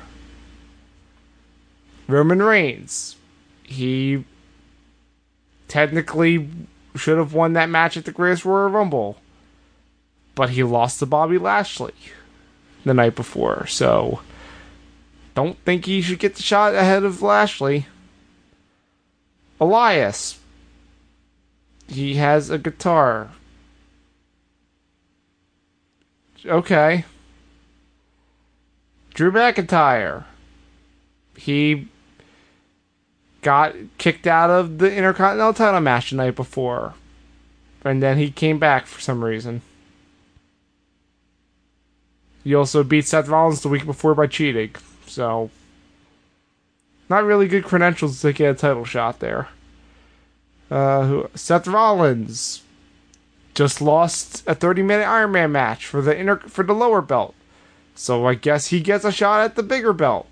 Roman 2.08 2.42
Reigns. 2.42 3.18
He 3.62 4.26
technically 5.68 6.50
should 6.96 7.20
have 7.20 7.36
won 7.36 7.54
that 7.54 7.70
match 7.70 7.98
at 7.98 8.06
the 8.06 8.12
Greatest 8.12 8.46
Royal 8.46 8.70
Rumble. 8.70 9.18
But 10.34 10.50
he 10.50 10.64
lost 10.64 10.98
to 11.00 11.06
Bobby 11.06 11.38
Lashley 11.38 11.94
the 12.84 12.96
night 12.96 13.16
before, 13.16 13.68
so 13.68 14.22
don't 15.36 15.60
think 15.60 15.86
he 15.86 16.02
should 16.02 16.18
get 16.18 16.34
the 16.34 16.42
shot 16.42 16.74
ahead 16.74 17.04
of 17.04 17.22
Lashley. 17.22 17.86
Elias. 19.62 20.40
He 21.88 22.16
has 22.16 22.50
a 22.50 22.58
guitar. 22.58 23.30
Okay. 26.46 27.06
Drew 29.14 29.32
McIntyre. 29.32 30.26
He 31.38 31.88
got 33.42 33.76
kicked 33.98 34.28
out 34.28 34.50
of 34.50 34.80
the 34.80 34.94
Intercontinental 34.94 35.54
title 35.54 35.80
match 35.80 36.10
the 36.10 36.18
night 36.18 36.36
before. 36.36 36.94
And 37.84 38.02
then 38.02 38.18
he 38.18 38.32
came 38.32 38.58
back 38.58 38.88
for 38.88 39.00
some 39.00 39.24
reason. 39.24 39.62
He 42.44 42.54
also 42.54 42.84
beat 42.84 43.06
Seth 43.06 43.28
Rollins 43.28 43.62
the 43.62 43.70
week 43.70 43.86
before 43.86 44.16
by 44.16 44.28
cheating. 44.28 44.76
So, 45.08 45.50
not 47.10 47.24
really 47.24 47.48
good 47.48 47.64
credentials 47.64 48.22
to 48.22 48.34
get 48.34 48.52
a 48.52 48.54
title 48.56 48.86
shot 48.86 49.20
there. 49.20 49.50
Uh, 50.70 51.24
Seth 51.36 51.68
Rollins 51.68 52.64
just 53.54 53.82
lost 53.82 54.44
a 54.48 54.56
30 54.56 54.82
minute 54.84 55.06
Iron 55.06 55.32
Man 55.32 55.52
match 55.52 55.86
for 55.86 56.02
the 56.02 56.18
inner 56.18 56.38
for 56.38 56.64
the 56.64 56.74
lower 56.74 57.02
belt. 57.02 57.36
So 57.96 58.28
I 58.28 58.36
guess 58.36 58.68
he 58.68 58.82
gets 58.82 59.06
a 59.06 59.12
shot 59.12 59.42
at 59.42 59.56
the 59.56 59.64
bigger 59.64 59.94
belt. 59.94 60.28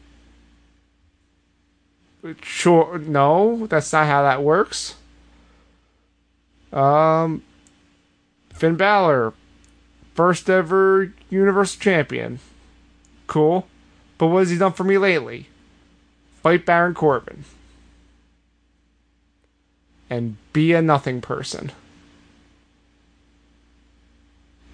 Sure, 2.41 2.97
no, 2.99 3.67
that's 3.67 3.91
not 3.91 4.07
how 4.07 4.23
that 4.23 4.43
works. 4.43 4.95
Um, 6.71 7.43
Finn 8.53 8.75
Balor, 8.75 9.33
first 10.15 10.49
ever 10.49 11.13
Universal 11.29 11.81
Champion. 11.81 12.39
Cool. 13.27 13.67
But 14.17 14.27
what 14.27 14.39
has 14.39 14.49
he 14.51 14.57
done 14.57 14.73
for 14.73 14.83
me 14.83 14.97
lately? 14.97 15.49
Fight 16.41 16.65
Baron 16.65 16.93
Corbin. 16.93 17.43
And 20.13 20.37
be 20.53 20.73
a 20.73 20.81
nothing 20.81 21.21
person. 21.21 21.71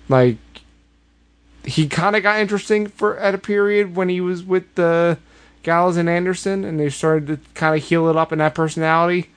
Like 0.09 0.35
he 1.63 1.87
kind 1.87 2.17
of 2.17 2.23
got 2.23 2.41
interesting 2.41 2.87
for 2.87 3.17
at 3.17 3.33
a 3.33 3.37
period 3.37 3.95
when 3.95 4.09
he 4.09 4.19
was 4.19 4.43
with 4.43 4.75
the 4.75 5.17
Gallows 5.63 5.95
and 5.95 6.09
Anderson, 6.09 6.65
and 6.65 6.77
they 6.77 6.89
started 6.89 7.27
to 7.27 7.39
kind 7.53 7.77
of 7.77 7.87
heal 7.87 8.09
it 8.09 8.17
up 8.17 8.33
in 8.33 8.39
that 8.39 8.53
personality. 8.53 9.29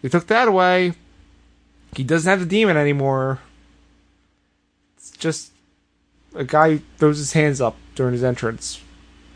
They 0.00 0.08
took 0.08 0.26
that 0.28 0.48
away. 0.48 0.94
He 1.94 2.02
doesn't 2.02 2.30
have 2.30 2.40
the 2.40 2.46
demon 2.46 2.78
anymore. 2.78 3.40
It's 4.96 5.10
just 5.10 5.52
a 6.34 6.44
guy 6.44 6.80
throws 6.96 7.18
his 7.18 7.34
hands 7.34 7.60
up 7.60 7.76
during 7.94 8.14
his 8.14 8.24
entrance 8.24 8.80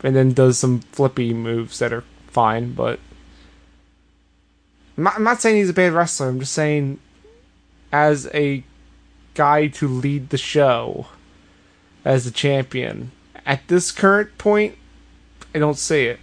and 0.03 0.15
then 0.15 0.33
does 0.33 0.57
some 0.57 0.79
flippy 0.79 1.31
moves 1.31 1.77
that 1.77 1.93
are 1.93 2.03
fine. 2.25 2.73
But 2.73 2.99
I'm 4.97 5.23
not 5.23 5.41
saying 5.41 5.57
he's 5.57 5.69
a 5.69 5.73
bad 5.73 5.93
wrestler. 5.93 6.27
I'm 6.27 6.39
just 6.39 6.53
saying, 6.53 6.99
as 7.91 8.27
a 8.33 8.63
guy 9.35 9.67
to 9.67 9.87
lead 9.87 10.29
the 10.29 10.37
show 10.37 11.07
as 12.03 12.25
the 12.25 12.31
champion 12.31 13.11
at 13.47 13.65
this 13.69 13.91
current 13.91 14.37
point, 14.37 14.75
I 15.55 15.59
don't 15.59 15.77
see 15.77 16.05
it. 16.05 16.19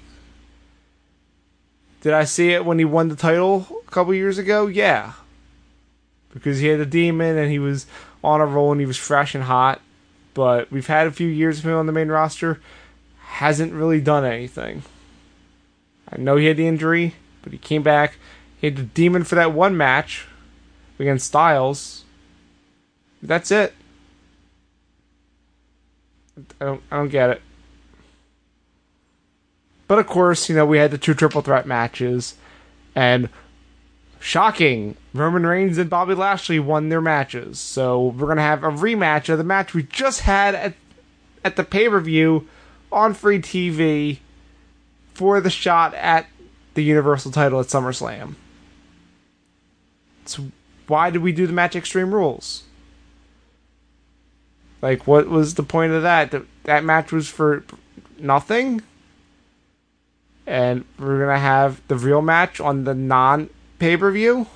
Did 2.03 2.13
I 2.13 2.25
see 2.25 2.51
it 2.51 2.67
when 2.67 2.79
he 2.79 2.85
won 2.85 3.09
the 3.09 3.17
title 3.17 3.67
a 3.89 3.91
couple 3.91 4.13
years 4.13 4.37
ago? 4.37 4.67
Yeah. 4.67 5.15
Because 6.33 6.59
he 6.59 6.67
had 6.67 6.81
the 6.81 6.87
demon 6.87 7.39
and 7.39 7.51
he 7.51 7.59
was 7.59 7.87
on 8.23 8.43
a 8.43 8.47
roll 8.47 8.73
and 8.73 8.81
he 8.81 8.87
was 8.87 8.99
fresh 8.99 9.35
and 9.35 9.45
hot. 9.45 9.81
But 10.35 10.71
we've 10.71 10.87
had 10.87 11.07
a 11.07 11.13
few 11.13 11.29
years 11.29 11.59
of 11.59 11.65
him 11.65 11.77
on 11.77 11.87
the 11.87 11.93
main 11.93 12.09
roster 12.09 12.61
hasn't 13.19 13.73
really 13.73 14.03
done 14.03 14.25
anything. 14.25 14.83
I 16.13 16.19
know 16.19 16.37
he 16.37 16.47
had 16.47 16.59
the 16.59 16.69
injury, 16.69 17.15
but 17.43 17.53
he 17.53 17.59
came 17.59 17.83
back. 17.83 18.19
He 18.65 18.71
had 18.71 18.79
the 18.79 18.83
demon 18.85 19.25
for 19.25 19.35
that 19.35 19.53
one 19.53 19.77
match 19.77 20.27
against 20.99 21.27
Styles. 21.27 22.03
That's 23.23 23.51
it. 23.51 23.75
I 26.59 26.65
don't 26.65 26.83
I 26.91 26.97
don't 26.97 27.11
get 27.11 27.29
it. 27.29 27.43
But 29.87 29.99
of 29.99 30.07
course, 30.07 30.49
you 30.49 30.57
know, 30.57 30.65
we 30.65 30.79
had 30.79 30.93
the 30.93 30.97
two 30.97 31.13
triple 31.13 31.43
threat 31.43 31.67
matches 31.67 32.37
and 32.95 33.29
shocking. 34.19 34.97
Roman 35.13 35.45
Reigns 35.45 35.77
and 35.77 35.91
Bobby 35.91 36.15
Lashley 36.15 36.59
won 36.59 36.89
their 36.89 37.03
matches. 37.03 37.59
So 37.61 38.15
we're 38.17 38.29
going 38.29 38.39
to 38.39 38.43
have 38.45 38.65
a 38.65 38.71
rematch 38.71 39.29
of 39.29 39.37
the 39.37 39.45
match 39.45 39.75
we 39.75 39.83
just 39.83 40.21
had 40.21 40.55
at, 40.55 40.75
at 41.45 41.57
the 41.57 41.65
pay 41.65 41.91
per 41.91 42.01
view 42.01 42.49
on 42.91 43.13
free 43.13 43.41
TV 43.41 44.21
for 45.13 45.43
the 45.43 45.51
shot 45.51 45.93
at 45.93 46.29
the 46.73 46.83
Universal 46.83 47.33
title 47.33 47.61
at 47.61 47.67
SummerSlam. 47.67 48.37
So 50.27 50.51
why 50.87 51.11
did 51.11 51.23
we 51.23 51.33
do 51.33 51.47
the 51.47 51.53
match 51.53 51.77
Extreme 51.77 52.15
Rules? 52.15 52.65
Like, 54.83 55.07
what 55.07 55.29
was 55.29 55.55
the 55.55 55.63
point 55.63 55.93
of 55.93 56.03
that? 56.03 56.31
That, 56.31 56.43
that 56.65 56.85
match 56.85 57.11
was 57.11 57.29
for 57.29 57.65
nothing? 58.19 58.83
And 60.47 60.85
we're 60.99 61.19
going 61.19 61.35
to 61.35 61.39
have 61.39 61.81
the 61.89 61.97
real 61.97 62.21
match 62.21 62.61
on 62.61 62.85
the 62.85 62.95
non 62.95 63.49
pay 63.79 63.97
per 63.97 64.11
view? 64.11 64.47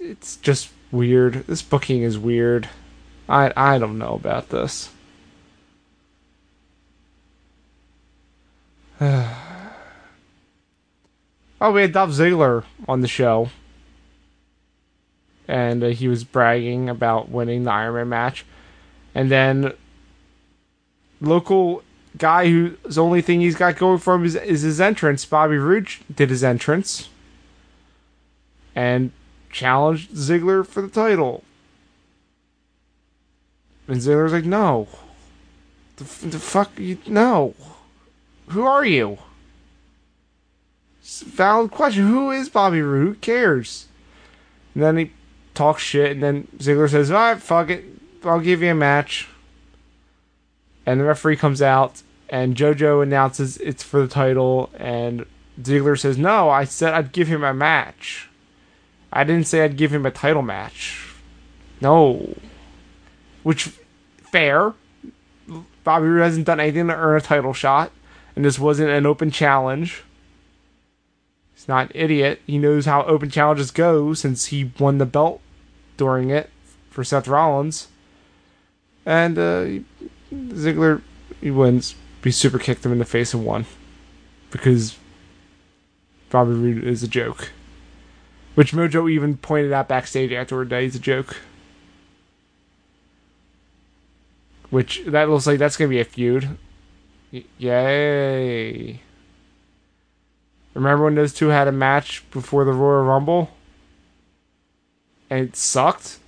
It's 0.00 0.36
just 0.36 0.70
weird. 0.90 1.46
This 1.46 1.62
booking 1.62 2.02
is 2.02 2.18
weird. 2.18 2.68
I 3.28 3.52
I 3.56 3.78
don't 3.78 3.98
know 3.98 4.14
about 4.14 4.48
this. 4.48 4.90
oh, 11.60 11.72
we 11.72 11.82
had 11.82 11.92
Dolph 11.92 12.10
Ziggler 12.10 12.64
on 12.88 13.00
the 13.00 13.08
show, 13.08 13.50
and 15.46 15.82
uh, 15.82 15.88
he 15.88 16.08
was 16.08 16.24
bragging 16.24 16.88
about 16.88 17.28
winning 17.28 17.64
the 17.64 17.70
Iron 17.70 17.94
Man 17.94 18.08
match, 18.08 18.44
and 19.14 19.30
then 19.30 19.72
local 21.20 21.82
guy 22.16 22.48
whose 22.48 22.98
only 22.98 23.22
thing 23.22 23.40
he's 23.40 23.56
got 23.56 23.76
going 23.76 23.98
for 23.98 24.14
him 24.14 24.24
is, 24.24 24.34
is 24.34 24.62
his 24.62 24.80
entrance. 24.80 25.24
Bobby 25.24 25.56
Roode 25.56 25.88
did 26.14 26.30
his 26.30 26.44
entrance 26.44 27.08
and 28.74 29.12
challenged 29.50 30.12
Ziggler 30.12 30.66
for 30.66 30.82
the 30.82 30.88
title. 30.88 31.42
And 33.86 33.96
Ziggler's 33.96 34.32
like, 34.32 34.44
no. 34.44 34.88
The, 35.96 36.04
the 36.26 36.38
fuck? 36.38 36.78
You, 36.78 36.98
no. 37.06 37.54
Who 38.48 38.64
are 38.64 38.84
you? 38.84 39.18
Valid 41.08 41.70
question. 41.70 42.06
Who 42.06 42.30
is 42.30 42.48
Bobby 42.48 42.82
Roode? 42.82 43.06
Who 43.06 43.14
cares? 43.14 43.86
And 44.74 44.82
then 44.82 44.96
he 44.98 45.12
talks 45.54 45.82
shit, 45.82 46.12
and 46.12 46.22
then 46.22 46.48
Ziggler 46.58 46.90
says, 46.90 47.10
alright, 47.10 47.42
fuck 47.42 47.70
it. 47.70 47.84
I'll 48.24 48.40
give 48.40 48.62
you 48.62 48.70
a 48.70 48.74
match. 48.74 49.28
And 50.84 51.00
the 51.00 51.04
referee 51.04 51.36
comes 51.36 51.62
out, 51.62 52.02
and 52.28 52.56
JoJo 52.56 53.02
announces 53.02 53.56
it's 53.58 53.82
for 53.82 54.00
the 54.00 54.08
title, 54.08 54.70
and 54.78 55.24
Ziggler 55.60 55.98
says, 55.98 56.18
No, 56.18 56.48
I 56.48 56.64
said 56.64 56.94
I'd 56.94 57.12
give 57.12 57.28
him 57.28 57.42
a 57.42 57.54
match. 57.54 58.28
I 59.12 59.24
didn't 59.24 59.46
say 59.46 59.64
I'd 59.64 59.76
give 59.76 59.92
him 59.92 60.06
a 60.06 60.10
title 60.10 60.42
match. 60.42 61.14
No. 61.80 62.34
Which, 63.42 63.70
fair. 64.30 64.74
Bobby 65.84 66.06
Roode 66.06 66.22
hasn't 66.22 66.46
done 66.46 66.60
anything 66.60 66.88
to 66.88 66.94
earn 66.94 67.16
a 67.16 67.20
title 67.20 67.54
shot, 67.54 67.90
and 68.36 68.44
this 68.44 68.58
wasn't 68.58 68.90
an 68.90 69.06
open 69.06 69.30
challenge. 69.30 70.02
He's 71.58 71.66
not 71.66 71.86
an 71.86 71.92
idiot. 71.96 72.40
He 72.46 72.56
knows 72.56 72.86
how 72.86 73.02
open 73.02 73.30
challenges 73.30 73.72
go 73.72 74.14
since 74.14 74.46
he 74.46 74.70
won 74.78 74.98
the 74.98 75.06
belt 75.06 75.40
during 75.96 76.30
it 76.30 76.50
for 76.88 77.02
Seth 77.02 77.26
Rollins. 77.26 77.88
And 79.04 79.36
uh, 79.36 79.66
Ziggler, 80.32 81.02
he 81.40 81.50
wins 81.50 81.96
he 82.22 82.30
super 82.30 82.60
kicked 82.60 82.86
him 82.86 82.92
in 82.92 83.00
the 83.00 83.04
face 83.04 83.34
and 83.34 83.44
won 83.44 83.66
because 84.52 84.98
Bobby 86.30 86.52
Roode 86.52 86.84
is 86.84 87.02
a 87.02 87.08
joke. 87.08 87.50
Which 88.54 88.72
Mojo 88.72 89.10
even 89.10 89.36
pointed 89.36 89.72
out 89.72 89.88
backstage 89.88 90.30
afterward 90.30 90.70
that 90.70 90.82
he's 90.82 90.94
a 90.94 91.00
joke. 91.00 91.38
Which 94.70 95.02
that 95.06 95.28
looks 95.28 95.48
like 95.48 95.58
that's 95.58 95.76
gonna 95.76 95.88
be 95.88 95.98
a 95.98 96.04
feud. 96.04 96.56
Y- 97.32 97.44
yay! 97.58 99.00
Remember 100.78 101.06
when 101.06 101.16
those 101.16 101.34
two 101.34 101.48
had 101.48 101.66
a 101.66 101.72
match 101.72 102.22
before 102.30 102.64
the 102.64 102.72
Royal 102.72 103.02
Rumble? 103.02 103.50
And 105.28 105.48
it 105.48 105.56
sucked? 105.56 106.20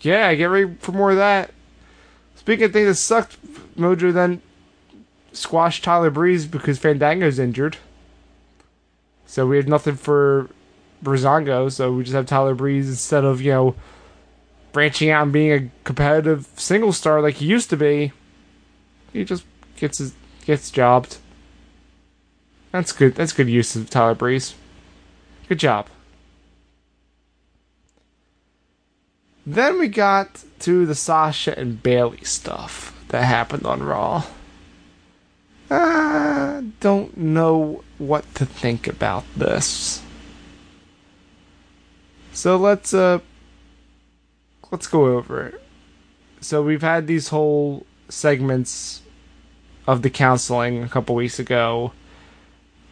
Yeah, 0.00 0.34
get 0.34 0.46
ready 0.46 0.74
for 0.80 0.92
more 0.92 1.10
of 1.10 1.18
that. 1.18 1.52
Speaking 2.34 2.64
of 2.64 2.72
things 2.72 2.86
that 2.86 2.94
sucked, 2.94 3.36
Mojo 3.76 4.10
then 4.10 4.40
squashed 5.32 5.84
Tyler 5.84 6.08
Breeze 6.08 6.46
because 6.46 6.78
Fandango's 6.78 7.38
injured. 7.38 7.76
So 9.26 9.46
we 9.46 9.58
have 9.58 9.68
nothing 9.68 9.96
for 9.96 10.48
Breezango, 11.04 11.70
so 11.70 11.92
we 11.92 12.04
just 12.04 12.14
have 12.14 12.24
Tyler 12.24 12.54
Breeze 12.54 12.88
instead 12.88 13.22
of, 13.22 13.42
you 13.42 13.50
know, 13.50 13.74
branching 14.72 15.10
out 15.10 15.24
and 15.24 15.32
being 15.32 15.52
a 15.52 15.70
competitive 15.84 16.48
single 16.56 16.94
star 16.94 17.20
like 17.20 17.34
he 17.34 17.44
used 17.44 17.68
to 17.68 17.76
be. 17.76 18.12
He 19.12 19.26
just 19.26 19.44
gets 19.76 19.98
his 19.98 20.14
gets 20.46 20.70
jobbed. 20.70 21.18
That's 22.74 22.90
good. 22.90 23.14
That's 23.14 23.32
good 23.32 23.48
use 23.48 23.76
of 23.76 23.88
Tyler 23.88 24.16
Breeze. 24.16 24.56
Good 25.48 25.60
job. 25.60 25.86
Then 29.46 29.78
we 29.78 29.86
got 29.86 30.42
to 30.58 30.84
the 30.84 30.96
Sasha 30.96 31.56
and 31.56 31.80
Bayley 31.80 32.24
stuff 32.24 32.92
that 33.10 33.22
happened 33.26 33.64
on 33.64 33.84
Raw. 33.84 34.24
I 35.70 36.64
don't 36.80 37.16
know 37.16 37.84
what 37.98 38.34
to 38.34 38.44
think 38.44 38.88
about 38.88 39.22
this. 39.36 40.02
So 42.32 42.56
let's 42.56 42.92
uh 42.92 43.20
let's 44.72 44.88
go 44.88 45.16
over 45.16 45.46
it. 45.46 45.62
So 46.40 46.60
we've 46.60 46.82
had 46.82 47.06
these 47.06 47.28
whole 47.28 47.86
segments 48.08 49.02
of 49.86 50.02
the 50.02 50.10
counseling 50.10 50.82
a 50.82 50.88
couple 50.88 51.14
weeks 51.14 51.38
ago 51.38 51.92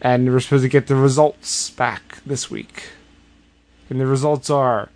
and 0.03 0.33
we're 0.33 0.41
supposed 0.41 0.65
to 0.65 0.69
get 0.69 0.89
the 0.89 0.97
results 0.97 1.71
back 1.71 2.19
this 2.27 2.51
week. 2.51 2.91
And 3.89 4.01
the 4.01 4.07
results 4.07 4.51
are 4.51 4.91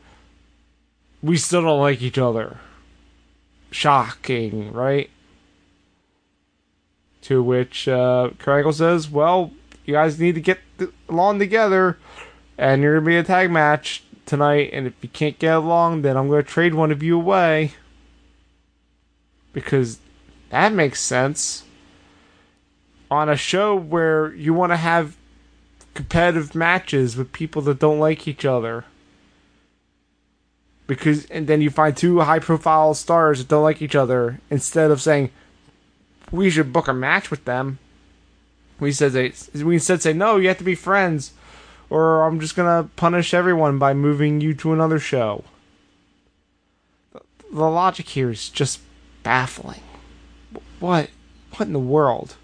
we 1.22 1.36
still 1.36 1.62
don't 1.62 1.80
like 1.80 2.02
each 2.02 2.18
other. 2.18 2.58
Shocking, 3.70 4.72
right? 4.72 5.10
To 7.22 7.42
which 7.42 7.88
uh, 7.88 8.30
Kurt 8.38 8.74
says, 8.74 9.08
"Well, 9.08 9.52
you 9.84 9.94
guys 9.94 10.18
need 10.18 10.34
to 10.34 10.40
get 10.40 10.58
along 11.08 11.38
together, 11.38 11.98
and 12.58 12.82
you're 12.82 12.94
gonna 12.94 13.06
be 13.06 13.16
a 13.16 13.22
tag 13.22 13.50
match 13.50 14.02
tonight. 14.24 14.70
And 14.72 14.86
if 14.86 14.94
you 15.02 15.08
can't 15.08 15.38
get 15.38 15.54
along, 15.54 16.02
then 16.02 16.16
I'm 16.16 16.28
gonna 16.28 16.42
trade 16.42 16.74
one 16.74 16.90
of 16.90 17.02
you 17.02 17.16
away 17.16 17.74
because 19.52 20.00
that 20.50 20.72
makes 20.72 21.00
sense." 21.00 21.65
On 23.10 23.28
a 23.28 23.36
show 23.36 23.74
where 23.74 24.34
you 24.34 24.52
want 24.52 24.72
to 24.72 24.76
have 24.76 25.16
competitive 25.94 26.54
matches 26.54 27.16
with 27.16 27.32
people 27.32 27.62
that 27.62 27.78
don't 27.78 28.00
like 28.00 28.26
each 28.26 28.44
other. 28.44 28.84
Because 30.86 31.26
and 31.26 31.46
then 31.46 31.60
you 31.60 31.70
find 31.70 31.96
two 31.96 32.20
high 32.20 32.38
profile 32.38 32.94
stars 32.94 33.38
that 33.38 33.48
don't 33.48 33.62
like 33.62 33.82
each 33.82 33.94
other. 33.94 34.40
Instead 34.50 34.90
of 34.90 35.00
saying 35.00 35.30
we 36.30 36.50
should 36.50 36.72
book 36.72 36.88
a 36.88 36.92
match 36.92 37.30
with 37.30 37.44
them 37.44 37.78
we 38.78 38.92
said 38.92 39.12
we 39.54 39.74
instead 39.74 40.02
say 40.02 40.12
no 40.12 40.36
you 40.36 40.48
have 40.48 40.58
to 40.58 40.64
be 40.64 40.74
friends 40.74 41.32
or 41.88 42.24
i'm 42.24 42.40
just 42.40 42.56
gonna 42.56 42.88
punish 42.96 43.32
everyone 43.32 43.78
by 43.78 43.94
moving 43.94 44.40
you 44.40 44.54
to 44.54 44.72
another 44.72 44.98
show. 44.98 45.44
The 47.52 47.70
logic 47.70 48.08
here 48.08 48.30
is 48.30 48.48
just 48.48 48.80
baffling. 49.22 49.82
What 50.80 51.10
what 51.52 51.66
in 51.66 51.72
the 51.72 51.78
world 51.78 52.34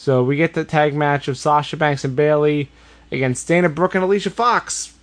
so 0.00 0.24
we 0.24 0.36
get 0.36 0.54
the 0.54 0.64
tag 0.64 0.94
match 0.94 1.28
of 1.28 1.36
Sasha 1.36 1.76
Banks 1.76 2.06
and 2.06 2.16
Bayley 2.16 2.70
against 3.12 3.46
Dana 3.46 3.68
Brooke 3.68 3.94
and 3.94 4.02
Alicia 4.02 4.30
Fox 4.30 4.94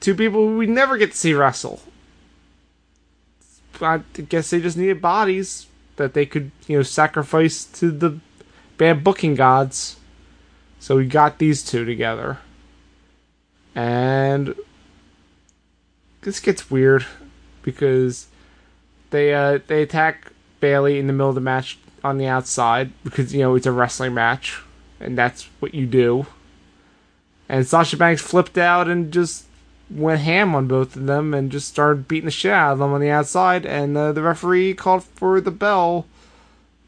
two 0.00 0.14
people 0.14 0.48
who 0.48 0.56
we 0.56 0.66
never 0.66 0.96
get 0.96 1.10
to 1.10 1.16
see 1.18 1.34
wrestle. 1.34 1.82
I 3.82 3.98
guess 4.30 4.48
they 4.48 4.62
just 4.62 4.78
needed 4.78 5.02
bodies 5.02 5.66
that 5.96 6.14
they 6.14 6.24
could, 6.24 6.52
you 6.66 6.78
know, 6.78 6.82
sacrifice 6.82 7.66
to 7.66 7.90
the 7.90 8.18
bad 8.78 9.04
booking 9.04 9.34
gods. 9.34 9.96
So 10.80 10.96
we 10.96 11.04
got 11.04 11.36
these 11.36 11.62
two 11.62 11.84
together. 11.84 12.38
And 13.74 14.54
this 16.22 16.40
gets 16.40 16.70
weird 16.70 17.04
because 17.60 18.28
they 19.10 19.34
uh, 19.34 19.58
they 19.66 19.82
attack 19.82 20.32
Bayley 20.60 20.98
in 20.98 21.08
the 21.08 21.12
middle 21.12 21.28
of 21.28 21.34
the 21.34 21.42
match 21.42 21.78
on 22.04 22.18
the 22.18 22.26
outside 22.26 22.92
because 23.04 23.34
you 23.34 23.40
know 23.40 23.54
it's 23.54 23.66
a 23.66 23.72
wrestling 23.72 24.14
match 24.14 24.60
and 25.02 25.18
that's 25.18 25.48
what 25.60 25.74
you 25.74 25.84
do. 25.86 26.26
And 27.48 27.66
Sasha 27.66 27.96
Banks 27.96 28.22
flipped 28.22 28.56
out 28.56 28.86
and 28.88 29.12
just 29.12 29.46
went 29.90 30.20
ham 30.20 30.54
on 30.54 30.68
both 30.68 30.94
of 30.96 31.04
them 31.06 31.34
and 31.34 31.52
just 31.52 31.68
started 31.68 32.08
beating 32.08 32.24
the 32.26 32.30
shit 32.30 32.52
out 32.52 32.74
of 32.74 32.78
them 32.78 32.92
on 32.92 33.00
the 33.00 33.10
outside. 33.10 33.66
And 33.66 33.96
uh, 33.96 34.12
the 34.12 34.22
referee 34.22 34.74
called 34.74 35.02
for 35.04 35.40
the 35.40 35.50
bell 35.50 36.06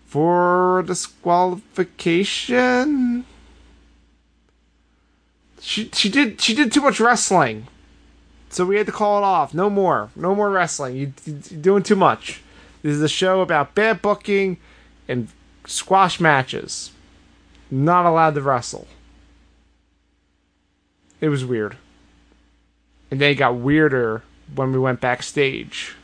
for 0.07 0.85
disqualification. 0.87 3.25
she 5.61 5.91
she 5.93 6.09
did 6.09 6.41
she 6.41 6.55
did 6.55 6.73
too 6.73 6.81
much 6.81 7.01
wrestling, 7.01 7.67
so 8.49 8.65
we 8.65 8.77
had 8.77 8.87
to 8.87 8.93
call 8.93 9.19
it 9.19 9.25
off. 9.25 9.53
No 9.53 9.69
more, 9.69 10.11
no 10.15 10.33
more 10.35 10.51
wrestling. 10.51 10.97
You, 10.97 11.12
you're 11.27 11.61
doing 11.61 11.83
too 11.83 11.97
much. 11.97 12.41
This 12.83 12.95
is 12.95 13.03
a 13.03 13.09
show 13.09 13.41
about 13.41 13.75
bad 13.75 14.01
booking 14.03 14.59
and 15.09 15.29
squash 15.67 16.21
matches. 16.21 16.91
Not 17.71 18.07
allowed 18.07 18.35
to 18.35 18.43
wrestle. 18.43 18.87
It 21.21 21.29
was 21.29 21.45
weird. 21.45 21.77
And 23.11 23.21
then 23.21 23.31
it 23.31 23.37
got 23.37 23.57
weirder 23.57 24.23
when 24.55 24.73
we 24.73 24.79
went 24.79 25.01
backstage. 25.01 25.95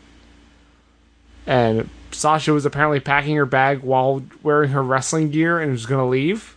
And 1.47 1.89
Sasha 2.11 2.53
was 2.53 2.65
apparently 2.65 3.01
packing 3.01 3.37
her 3.37 3.47
bag 3.47 3.81
while 3.81 4.23
wearing 4.43 4.71
her 4.71 4.83
wrestling 4.83 5.31
gear 5.31 5.61
and 5.61 5.73
was 5.73 5.87
going 5.87 6.01
to 6.01 6.09
leave. 6.09 6.57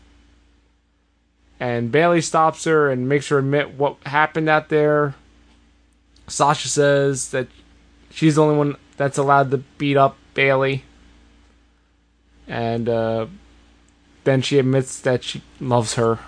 And 1.59 1.91
Bayley 1.91 2.21
stops 2.21 2.65
her 2.65 2.89
and 2.89 3.07
makes 3.07 3.29
her 3.29 3.39
admit 3.39 3.75
what 3.75 3.97
happened 4.05 4.49
out 4.49 4.69
there. 4.69 5.15
Sasha 6.27 6.67
says 6.67 7.31
that 7.31 7.47
she's 8.09 8.35
the 8.35 8.43
only 8.43 8.57
one 8.57 8.75
that's 8.97 9.17
allowed 9.17 9.51
to 9.51 9.57
beat 9.77 9.97
up 9.97 10.17
Bayley. 10.33 10.83
And 12.47 12.89
uh, 12.89 13.27
then 14.23 14.41
she 14.41 14.59
admits 14.59 14.99
that 15.01 15.23
she 15.23 15.41
loves 15.59 15.95
her. 15.95 16.19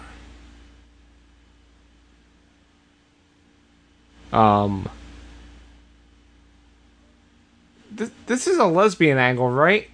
Um, 4.32 4.89
this, 7.91 8.11
this 8.26 8.47
is 8.47 8.57
a 8.57 8.66
lesbian 8.66 9.18
angle, 9.18 9.49
right? 9.49 9.89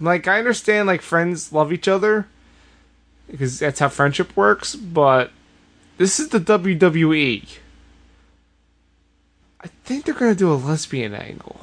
Like, 0.00 0.26
I 0.26 0.38
understand, 0.38 0.86
like, 0.86 1.02
friends 1.02 1.52
love 1.52 1.72
each 1.72 1.86
other 1.86 2.26
because 3.30 3.58
that's 3.58 3.78
how 3.78 3.88
friendship 3.88 4.36
works, 4.36 4.74
but 4.74 5.30
this 5.98 6.18
is 6.18 6.30
the 6.30 6.40
WWE. 6.40 7.58
I 9.60 9.66
think 9.84 10.04
they're 10.04 10.14
going 10.14 10.32
to 10.32 10.38
do 10.38 10.52
a 10.52 10.54
lesbian 10.54 11.14
angle. 11.14 11.60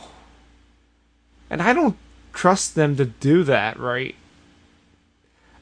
And 1.49 1.61
I 1.61 1.73
don't 1.73 1.97
trust 2.37 2.75
them 2.75 2.95
to 2.95 3.05
do 3.05 3.43
that, 3.43 3.79
right? 3.79 4.15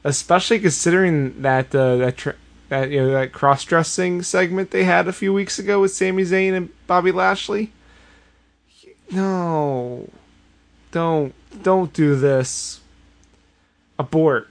Especially 0.04 0.58
considering 0.58 1.40
that 1.40 1.74
uh, 1.74 1.96
that 1.96 2.36
that 2.68 2.90
you 2.90 3.00
know 3.00 3.10
that 3.12 3.32
cross 3.32 3.64
dressing 3.64 4.22
segment 4.22 4.70
they 4.70 4.84
had 4.84 5.08
a 5.08 5.12
few 5.12 5.32
weeks 5.32 5.58
ago 5.58 5.80
with 5.80 5.92
Sami 5.92 6.22
Zayn 6.22 6.54
and 6.54 6.68
Bobby 6.86 7.10
Lashley. 7.10 7.72
No, 9.10 10.10
don't 10.92 11.34
don't 11.62 11.92
do 11.92 12.14
this. 12.14 12.80
Abort. 13.98 14.48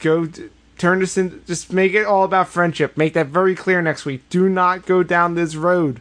Go 0.00 0.26
d- 0.26 0.50
turn 0.78 1.00
this 1.00 1.18
in. 1.18 1.42
Just 1.44 1.72
make 1.72 1.92
it 1.92 2.06
all 2.06 2.22
about 2.22 2.48
friendship. 2.48 2.96
Make 2.96 3.14
that 3.14 3.26
very 3.26 3.56
clear 3.56 3.82
next 3.82 4.04
week. 4.04 4.28
Do 4.30 4.48
not 4.48 4.86
go 4.86 5.02
down 5.02 5.34
this 5.34 5.56
road 5.56 6.00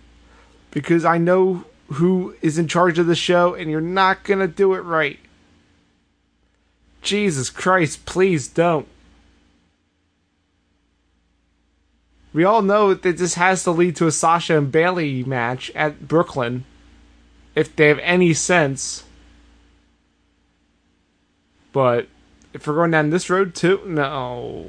because 0.70 1.04
I 1.04 1.18
know 1.18 1.66
who 1.94 2.36
is 2.42 2.60
in 2.60 2.68
charge 2.68 3.00
of 3.00 3.08
the 3.08 3.16
show, 3.16 3.56
and 3.56 3.72
you're 3.72 3.82
not 3.82 4.24
gonna 4.24 4.48
do 4.48 4.76
it 4.76 4.82
right. 4.82 5.20
Jesus 7.04 7.50
Christ, 7.50 8.06
please 8.06 8.48
don't. 8.48 8.88
We 12.34 12.44
all 12.44 12.64
know 12.64 12.94
that 12.94 13.18
this 13.18 13.36
has 13.36 13.64
to 13.64 13.72
lead 13.72 13.96
to 13.98 14.08
a 14.08 14.12
Sasha 14.12 14.58
and 14.58 14.72
Bayley 14.72 15.24
match 15.24 15.70
at 15.76 16.08
Brooklyn. 16.08 16.66
If 17.54 17.76
they 17.76 17.90
have 17.90 18.00
any 18.00 18.34
sense. 18.34 19.04
But 21.72 22.08
if 22.54 22.66
we're 22.66 22.74
going 22.74 22.92
down 22.92 23.12
this 23.12 23.30
road 23.30 23.54
too, 23.54 23.82
no. 23.86 24.66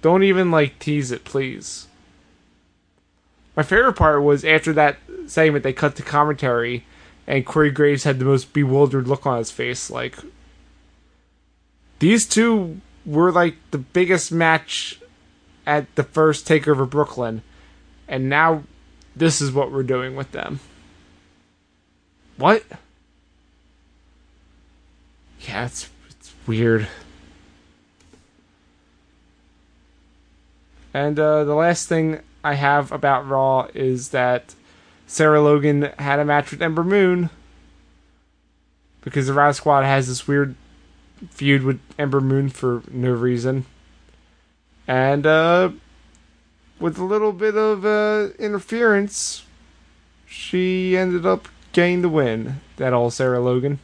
Don't 0.00 0.22
even 0.22 0.50
like 0.50 0.78
tease 0.78 1.10
it, 1.10 1.24
please. 1.24 1.88
My 3.54 3.62
favorite 3.62 3.94
part 3.94 4.22
was 4.22 4.44
after 4.44 4.72
that 4.72 4.96
segment 5.26 5.64
they 5.64 5.72
cut 5.72 5.96
to 5.96 6.02
commentary 6.02 6.84
and 7.26 7.44
Corey 7.44 7.70
Graves 7.70 8.04
had 8.04 8.18
the 8.18 8.24
most 8.24 8.54
bewildered 8.54 9.06
look 9.06 9.26
on 9.26 9.36
his 9.36 9.50
face, 9.50 9.90
like 9.90 10.16
these 11.98 12.26
two 12.26 12.80
were 13.04 13.32
like 13.32 13.56
the 13.70 13.78
biggest 13.78 14.30
match 14.30 15.00
at 15.66 15.94
the 15.96 16.02
first 16.02 16.46
takeover 16.46 16.88
Brooklyn, 16.88 17.42
and 18.06 18.28
now 18.28 18.64
this 19.16 19.40
is 19.40 19.52
what 19.52 19.72
we're 19.72 19.82
doing 19.82 20.14
with 20.14 20.32
them. 20.32 20.60
What? 22.36 22.64
Yeah, 25.40 25.66
it's 25.66 25.88
it's 26.08 26.34
weird. 26.46 26.88
And 30.94 31.18
uh, 31.18 31.44
the 31.44 31.54
last 31.54 31.88
thing 31.88 32.20
I 32.42 32.54
have 32.54 32.92
about 32.92 33.28
Raw 33.28 33.68
is 33.74 34.08
that 34.10 34.54
Sarah 35.06 35.40
Logan 35.40 35.90
had 35.98 36.18
a 36.18 36.24
match 36.24 36.50
with 36.50 36.62
Ember 36.62 36.84
Moon 36.84 37.30
because 39.02 39.26
the 39.26 39.32
Riott 39.32 39.54
Squad 39.54 39.84
has 39.84 40.08
this 40.08 40.26
weird 40.26 40.54
feud 41.30 41.62
with 41.62 41.80
Ember 41.98 42.20
Moon 42.20 42.48
for 42.48 42.82
no 42.90 43.10
reason. 43.10 43.66
And 44.86 45.26
uh, 45.26 45.70
with 46.80 46.98
a 46.98 47.04
little 47.04 47.32
bit 47.32 47.56
of 47.56 47.84
uh, 47.84 48.28
interference, 48.38 49.44
she 50.26 50.96
ended 50.96 51.26
up 51.26 51.48
getting 51.72 52.02
the 52.02 52.08
win. 52.08 52.60
That 52.76 52.92
old 52.92 53.12
Sarah 53.12 53.40
Logan. 53.40 53.80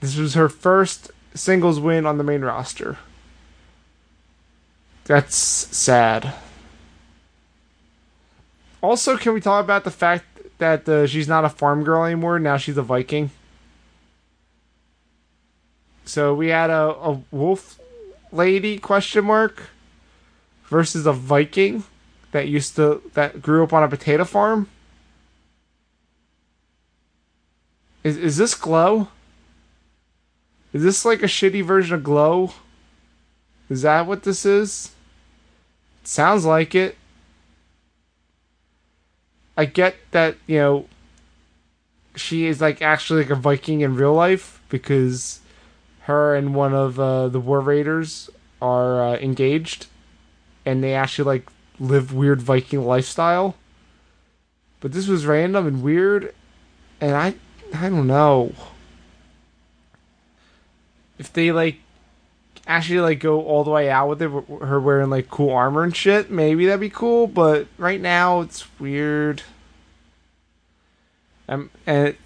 This 0.00 0.16
was 0.16 0.34
her 0.34 0.48
first 0.48 1.10
singles 1.34 1.78
win 1.78 2.06
on 2.06 2.18
the 2.18 2.24
main 2.24 2.42
roster. 2.42 2.98
That's 5.04 5.36
sad. 5.36 6.34
Also, 8.80 9.16
can 9.16 9.32
we 9.32 9.40
talk 9.40 9.64
about 9.64 9.84
the 9.84 9.90
fact 9.90 10.24
that 10.58 10.88
uh, 10.88 11.06
she's 11.06 11.28
not 11.28 11.44
a 11.44 11.48
farm 11.48 11.84
girl 11.84 12.04
anymore? 12.04 12.38
Now 12.38 12.56
she's 12.56 12.76
a 12.76 12.82
Viking. 12.82 13.30
So 16.04 16.34
we 16.34 16.48
had 16.48 16.70
a, 16.70 16.94
a 16.96 17.20
wolf 17.30 17.78
lady 18.30 18.78
question 18.78 19.24
mark 19.24 19.70
versus 20.64 21.06
a 21.06 21.12
Viking 21.12 21.84
that 22.32 22.48
used 22.48 22.76
to 22.76 23.02
that 23.14 23.42
grew 23.42 23.62
up 23.62 23.72
on 23.72 23.82
a 23.82 23.88
potato 23.88 24.24
farm. 24.24 24.68
Is 28.02 28.16
is 28.16 28.36
this 28.36 28.54
Glow? 28.54 29.08
Is 30.72 30.82
this 30.82 31.04
like 31.04 31.22
a 31.22 31.26
shitty 31.26 31.64
version 31.64 31.94
of 31.94 32.02
Glow? 32.02 32.52
Is 33.68 33.82
that 33.82 34.06
what 34.06 34.22
this 34.22 34.44
is? 34.44 34.92
sounds 36.04 36.44
like 36.44 36.74
it. 36.74 36.96
I 39.56 39.66
get 39.66 39.96
that, 40.12 40.36
you 40.46 40.58
know, 40.58 40.86
she 42.16 42.46
is 42.46 42.60
like 42.60 42.82
actually 42.82 43.22
like 43.22 43.30
a 43.30 43.34
Viking 43.34 43.80
in 43.80 43.94
real 43.94 44.14
life 44.14 44.60
because 44.68 45.40
her 46.12 46.36
and 46.36 46.54
one 46.54 46.74
of 46.74 47.00
uh, 47.00 47.28
the 47.28 47.40
War 47.40 47.60
Raiders 47.60 48.30
are 48.60 49.02
uh, 49.02 49.16
engaged, 49.16 49.86
and 50.64 50.82
they 50.82 50.94
actually 50.94 51.24
like 51.24 51.48
live 51.80 52.12
weird 52.12 52.40
Viking 52.40 52.84
lifestyle. 52.84 53.56
But 54.80 54.92
this 54.92 55.08
was 55.08 55.26
random 55.26 55.66
and 55.66 55.82
weird, 55.82 56.34
and 57.00 57.14
I 57.16 57.34
I 57.74 57.88
don't 57.88 58.06
know 58.06 58.52
if 61.18 61.32
they 61.32 61.50
like 61.52 61.78
actually 62.66 63.00
like 63.00 63.20
go 63.20 63.42
all 63.42 63.64
the 63.64 63.70
way 63.70 63.90
out 63.90 64.08
with 64.08 64.22
it, 64.22 64.28
her 64.28 64.80
wearing 64.80 65.10
like 65.10 65.28
cool 65.28 65.50
armor 65.50 65.82
and 65.82 65.94
shit. 65.94 66.30
Maybe 66.30 66.66
that'd 66.66 66.80
be 66.80 66.90
cool, 66.90 67.26
but 67.26 67.66
right 67.78 68.00
now 68.00 68.40
it's 68.40 68.66
weird. 68.78 69.42
Um, 71.48 71.70
and 71.86 72.08
it, 72.08 72.16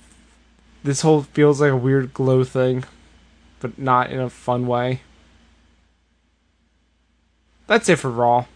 this 0.84 1.00
whole 1.00 1.22
feels 1.22 1.60
like 1.60 1.72
a 1.72 1.76
weird 1.76 2.12
glow 2.14 2.44
thing 2.44 2.84
but 3.60 3.78
not 3.78 4.10
in 4.10 4.20
a 4.20 4.30
fun 4.30 4.66
way. 4.66 5.00
That's 7.66 7.88
it 7.88 7.98
for 7.98 8.10
Raw. 8.10 8.46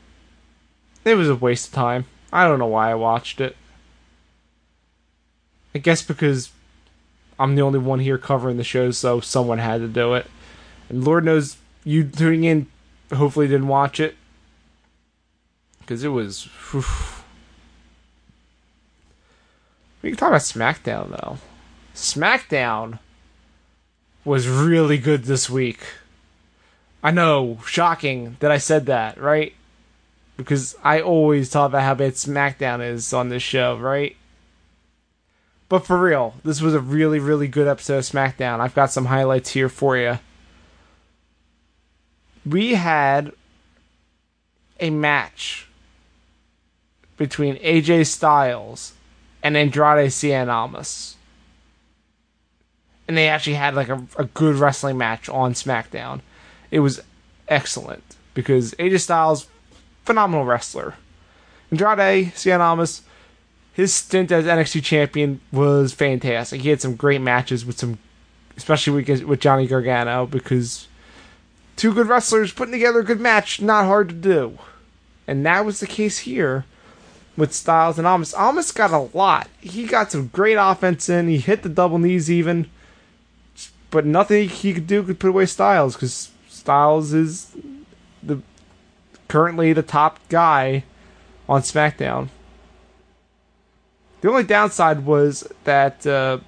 It 1.05 1.15
was 1.15 1.29
a 1.29 1.35
waste 1.35 1.69
of 1.69 1.75
time. 1.75 2.07
I 2.33 2.47
don't 2.47 2.59
know 2.59 2.67
why 2.67 2.91
I 2.91 2.95
watched 2.95 3.41
it. 3.41 3.57
I 5.75 5.79
guess 5.79 6.03
because 6.03 6.51
I'm 7.39 7.55
the 7.55 7.63
only 7.63 7.79
one 7.79 8.01
here 8.01 8.19
covering 8.19 8.57
the 8.57 8.65
show, 8.65 8.91
so 8.91 9.21
someone 9.21 9.59
had 9.59 9.79
to 9.79 9.89
do 9.89 10.15
it. 10.15 10.27
And 10.89 11.05
Lord 11.05 11.25
knows 11.25 11.57
you 11.85 12.05
tuning 12.05 12.45
in 12.45 12.67
hopefully 13.17 13.49
didn't 13.49 13.69
watch 13.69 14.01
it. 14.01 14.17
Because 15.81 16.05
it 16.05 16.09
was. 16.09 16.45
Whew. 16.71 16.85
We 20.03 20.11
can 20.11 20.17
talk 20.17 20.29
about 20.29 20.41
SmackDown, 20.41 21.11
though. 21.11 21.39
SmackDown 21.95 22.99
was 24.25 24.49
really 24.49 24.99
good 24.99 25.25
this 25.25 25.49
week. 25.49 25.81
I 27.03 27.11
know, 27.11 27.59
shocking 27.67 28.37
that 28.41 28.51
I 28.51 28.59
said 28.59 28.87
that, 28.87 29.19
right? 29.19 29.55
Because 30.37 30.77
I 30.85 31.01
always 31.01 31.49
talk 31.51 31.69
about 31.69 31.83
how 31.83 31.95
bad 31.95 32.13
SmackDown 32.13 32.87
is 32.87 33.13
on 33.13 33.29
this 33.29 33.43
show, 33.43 33.77
right? 33.77 34.17
But 35.69 35.87
for 35.87 35.99
real, 35.99 36.35
this 36.45 36.61
was 36.61 36.75
a 36.75 36.81
really, 36.81 37.19
really 37.19 37.49
good 37.49 37.69
episode 37.69 37.99
of 37.99 38.05
SmackDown. 38.05 38.61
I've 38.61 38.75
got 38.75 38.91
some 38.91 39.07
highlights 39.07 39.51
here 39.51 39.69
for 39.69 39.97
you. 39.97 40.19
We 42.45 42.75
had 42.75 43.33
a 44.81 44.91
match 44.91 45.69
between 47.17 47.57
AJ 47.57 48.07
Styles 48.07 48.95
and 49.43 49.57
Andrade 49.57 50.11
Cien 50.11 50.49
Almas. 50.49 51.17
And 53.11 53.19
they 53.19 53.29
actually 53.29 53.55
had 53.55 53.75
like 53.75 53.89
a, 53.89 54.01
a 54.19 54.25
good 54.27 54.55
wrestling 54.55 54.97
match 54.97 55.29
on 55.29 55.53
SmackDown. 55.53 56.21
It 56.71 56.79
was 56.79 57.03
excellent 57.49 58.05
because 58.35 58.71
AJ 58.75 59.01
Styles, 59.01 59.49
phenomenal 60.05 60.45
wrestler. 60.45 60.95
Andrade 61.73 62.27
Cien 62.35 62.61
Almas, 62.61 63.03
his 63.73 63.93
stint 63.93 64.31
as 64.31 64.45
NXT 64.45 64.85
champion 64.85 65.41
was 65.51 65.93
fantastic. 65.93 66.61
He 66.61 66.69
had 66.69 66.81
some 66.81 66.95
great 66.95 67.21
matches 67.21 67.67
with 67.67 67.81
some, 67.81 67.99
especially 68.57 69.03
with, 69.03 69.25
with 69.25 69.41
Johnny 69.41 69.67
Gargano 69.67 70.27
because 70.27 70.87
two 71.75 71.93
good 71.93 72.07
wrestlers 72.07 72.53
putting 72.53 72.71
together 72.71 73.01
a 73.01 73.05
good 73.05 73.19
match, 73.19 73.61
not 73.61 73.87
hard 73.87 74.09
to 74.11 74.15
do. 74.15 74.57
And 75.27 75.45
that 75.45 75.65
was 75.65 75.81
the 75.81 75.89
case 75.89 76.19
here 76.19 76.65
with 77.37 77.53
Styles 77.53 77.99
and 77.99 78.07
Almas. 78.07 78.35
Almas 78.35 78.71
got 78.71 78.93
a 78.93 79.17
lot. 79.19 79.49
He 79.61 79.87
got 79.87 80.13
some 80.13 80.29
great 80.29 80.55
offense 80.55 81.09
in. 81.09 81.27
He 81.27 81.39
hit 81.39 81.65
the 81.65 81.69
double 81.69 81.99
knees 81.99 82.31
even. 82.31 82.71
But 83.91 84.07
nothing 84.07 84.49
he 84.49 84.73
could 84.73 84.87
do 84.87 85.03
could 85.03 85.19
put 85.19 85.31
away 85.31 85.47
Styles 85.47 85.95
because 85.95 86.31
Styles 86.49 87.13
is 87.13 87.57
the 88.23 88.41
currently 89.29 89.73
the 89.73 89.83
top 89.83 90.19
guy 90.29 90.85
on 91.49 91.63
SmackDown. 91.63 92.29
The 94.21 94.29
only 94.29 94.45
downside 94.45 95.07
was 95.07 95.51
that 95.65 96.07
uh, 96.07 96.39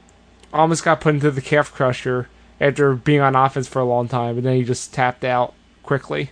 Almas 0.53 0.81
got 0.81 1.01
put 1.01 1.15
into 1.15 1.31
the 1.31 1.41
calf 1.41 1.73
crusher 1.73 2.29
after 2.61 2.95
being 2.95 3.21
on 3.21 3.35
offense 3.35 3.67
for 3.67 3.81
a 3.81 3.85
long 3.85 4.09
time, 4.09 4.37
and 4.37 4.47
then 4.47 4.57
he 4.57 4.63
just 4.63 4.93
tapped 4.93 5.25
out 5.25 5.55
quickly. 5.83 6.31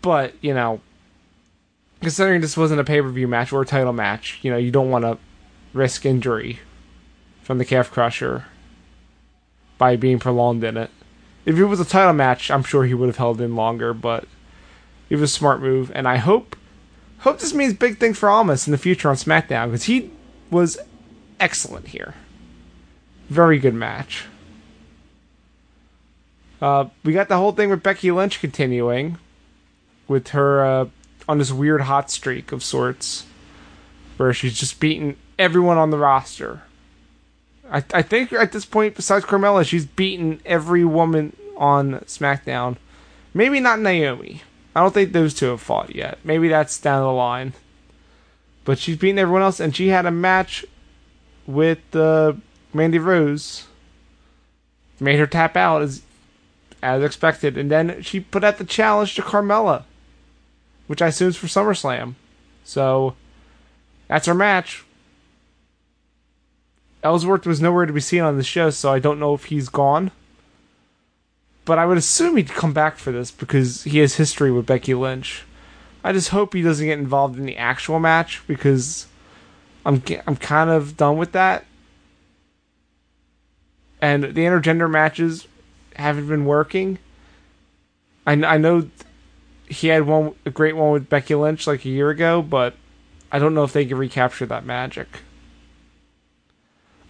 But 0.00 0.34
you 0.40 0.54
know, 0.54 0.80
considering 2.00 2.40
this 2.40 2.56
wasn't 2.56 2.80
a 2.80 2.84
pay 2.84 3.02
per 3.02 3.08
view 3.08 3.28
match 3.28 3.52
or 3.52 3.62
a 3.62 3.66
title 3.66 3.92
match, 3.92 4.38
you 4.42 4.50
know, 4.50 4.56
you 4.56 4.70
don't 4.70 4.90
want 4.90 5.04
to 5.04 5.18
risk 5.74 6.06
injury 6.06 6.60
from 7.42 7.58
the 7.58 7.64
calf 7.64 7.90
crusher 7.90 8.46
by 9.78 9.96
being 9.96 10.18
prolonged 10.18 10.64
in 10.64 10.76
it. 10.76 10.90
If 11.46 11.56
it 11.56 11.64
was 11.64 11.80
a 11.80 11.84
title 11.84 12.12
match, 12.12 12.50
I'm 12.50 12.64
sure 12.64 12.84
he 12.84 12.94
would 12.94 13.06
have 13.06 13.16
held 13.16 13.40
in 13.40 13.56
longer, 13.56 13.94
but 13.94 14.26
it 15.08 15.16
was 15.16 15.30
a 15.30 15.34
smart 15.34 15.62
move, 15.62 15.90
and 15.94 16.06
I 16.06 16.16
hope 16.16 16.56
hope 17.20 17.40
this 17.40 17.54
means 17.54 17.74
big 17.74 17.98
things 17.98 18.18
for 18.18 18.28
Almas 18.28 18.66
in 18.66 18.72
the 18.72 18.78
future 18.78 19.08
on 19.08 19.16
SmackDown 19.16 19.66
because 19.66 19.84
he 19.84 20.10
was 20.50 20.78
excellent 21.40 21.88
here. 21.88 22.14
Very 23.28 23.58
good 23.58 23.74
match. 23.74 24.24
Uh, 26.60 26.86
we 27.04 27.12
got 27.12 27.28
the 27.28 27.36
whole 27.36 27.52
thing 27.52 27.70
with 27.70 27.82
Becky 27.82 28.10
Lynch 28.10 28.40
continuing 28.40 29.18
with 30.08 30.28
her 30.28 30.64
uh, 30.64 30.86
on 31.28 31.38
this 31.38 31.52
weird 31.52 31.82
hot 31.82 32.10
streak 32.10 32.52
of 32.52 32.64
sorts 32.64 33.26
where 34.16 34.32
she's 34.32 34.58
just 34.58 34.80
beating 34.80 35.16
everyone 35.38 35.78
on 35.78 35.90
the 35.90 35.98
roster. 35.98 36.62
I, 37.70 37.84
I 37.92 38.02
think 38.02 38.32
at 38.32 38.52
this 38.52 38.64
point, 38.64 38.94
besides 38.94 39.24
Carmella, 39.24 39.64
she's 39.66 39.86
beaten 39.86 40.40
every 40.44 40.84
woman 40.84 41.36
on 41.56 42.00
SmackDown. 42.06 42.76
Maybe 43.34 43.60
not 43.60 43.80
Naomi. 43.80 44.42
I 44.74 44.80
don't 44.80 44.94
think 44.94 45.12
those 45.12 45.34
two 45.34 45.46
have 45.46 45.60
fought 45.60 45.94
yet. 45.94 46.18
Maybe 46.24 46.48
that's 46.48 46.80
down 46.80 47.02
the 47.02 47.12
line. 47.12 47.52
But 48.64 48.78
she's 48.78 48.96
beaten 48.96 49.18
everyone 49.18 49.42
else, 49.42 49.60
and 49.60 49.74
she 49.74 49.88
had 49.88 50.06
a 50.06 50.10
match 50.10 50.64
with 51.46 51.94
uh, 51.94 52.34
Mandy 52.72 52.98
Rose. 52.98 53.66
Made 55.00 55.18
her 55.18 55.26
tap 55.26 55.56
out 55.56 55.82
as 55.82 56.02
as 56.82 57.02
expected, 57.02 57.58
and 57.58 57.70
then 57.70 58.02
she 58.02 58.20
put 58.20 58.44
out 58.44 58.58
the 58.58 58.64
challenge 58.64 59.14
to 59.14 59.22
Carmella, 59.22 59.84
which 60.86 61.02
I 61.02 61.08
assume 61.08 61.28
is 61.28 61.36
for 61.36 61.46
SummerSlam. 61.48 62.14
So 62.64 63.14
that's 64.06 64.26
her 64.26 64.34
match. 64.34 64.84
Ellsworth 67.02 67.46
was 67.46 67.60
nowhere 67.60 67.86
to 67.86 67.92
be 67.92 68.00
seen 68.00 68.22
on 68.22 68.36
the 68.36 68.42
show, 68.42 68.70
so 68.70 68.92
I 68.92 68.98
don't 68.98 69.20
know 69.20 69.34
if 69.34 69.46
he's 69.46 69.68
gone. 69.68 70.10
But 71.64 71.78
I 71.78 71.86
would 71.86 71.98
assume 71.98 72.36
he'd 72.36 72.48
come 72.48 72.72
back 72.72 72.96
for 72.96 73.12
this 73.12 73.30
because 73.30 73.84
he 73.84 73.98
has 73.98 74.16
history 74.16 74.50
with 74.50 74.66
Becky 74.66 74.94
Lynch. 74.94 75.44
I 76.02 76.12
just 76.12 76.30
hope 76.30 76.54
he 76.54 76.62
doesn't 76.62 76.86
get 76.86 76.98
involved 76.98 77.38
in 77.38 77.46
the 77.46 77.56
actual 77.56 78.00
match 78.00 78.42
because 78.46 79.06
I'm 79.84 80.02
I'm 80.26 80.36
kind 80.36 80.70
of 80.70 80.96
done 80.96 81.18
with 81.18 81.32
that. 81.32 81.64
And 84.00 84.24
the 84.24 84.42
intergender 84.42 84.90
matches 84.90 85.46
haven't 85.96 86.28
been 86.28 86.44
working. 86.44 86.98
I, 88.26 88.32
I 88.32 88.56
know 88.56 88.88
he 89.66 89.88
had 89.88 90.06
one 90.06 90.34
a 90.46 90.50
great 90.50 90.76
one 90.76 90.92
with 90.92 91.08
Becky 91.08 91.34
Lynch 91.34 91.66
like 91.66 91.84
a 91.84 91.88
year 91.88 92.10
ago, 92.10 92.42
but 92.42 92.74
I 93.30 93.38
don't 93.38 93.54
know 93.54 93.64
if 93.64 93.72
they 93.72 93.84
can 93.84 93.98
recapture 93.98 94.46
that 94.46 94.64
magic. 94.64 95.08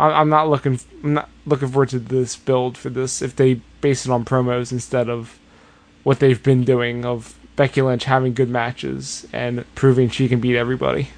I'm 0.00 0.28
not 0.28 0.48
looking. 0.48 0.78
I'm 1.02 1.14
not 1.14 1.28
looking 1.44 1.68
forward 1.68 1.88
to 1.90 1.98
this 1.98 2.36
build 2.36 2.78
for 2.78 2.88
this 2.88 3.20
if 3.20 3.34
they 3.34 3.54
base 3.80 4.06
it 4.06 4.12
on 4.12 4.24
promos 4.24 4.70
instead 4.70 5.08
of 5.08 5.38
what 6.04 6.20
they've 6.20 6.42
been 6.42 6.64
doing 6.64 7.04
of 7.04 7.36
Becky 7.56 7.82
Lynch 7.82 8.04
having 8.04 8.34
good 8.34 8.48
matches 8.48 9.26
and 9.32 9.64
proving 9.74 10.08
she 10.08 10.28
can 10.28 10.40
beat 10.40 10.56
everybody. 10.56 11.08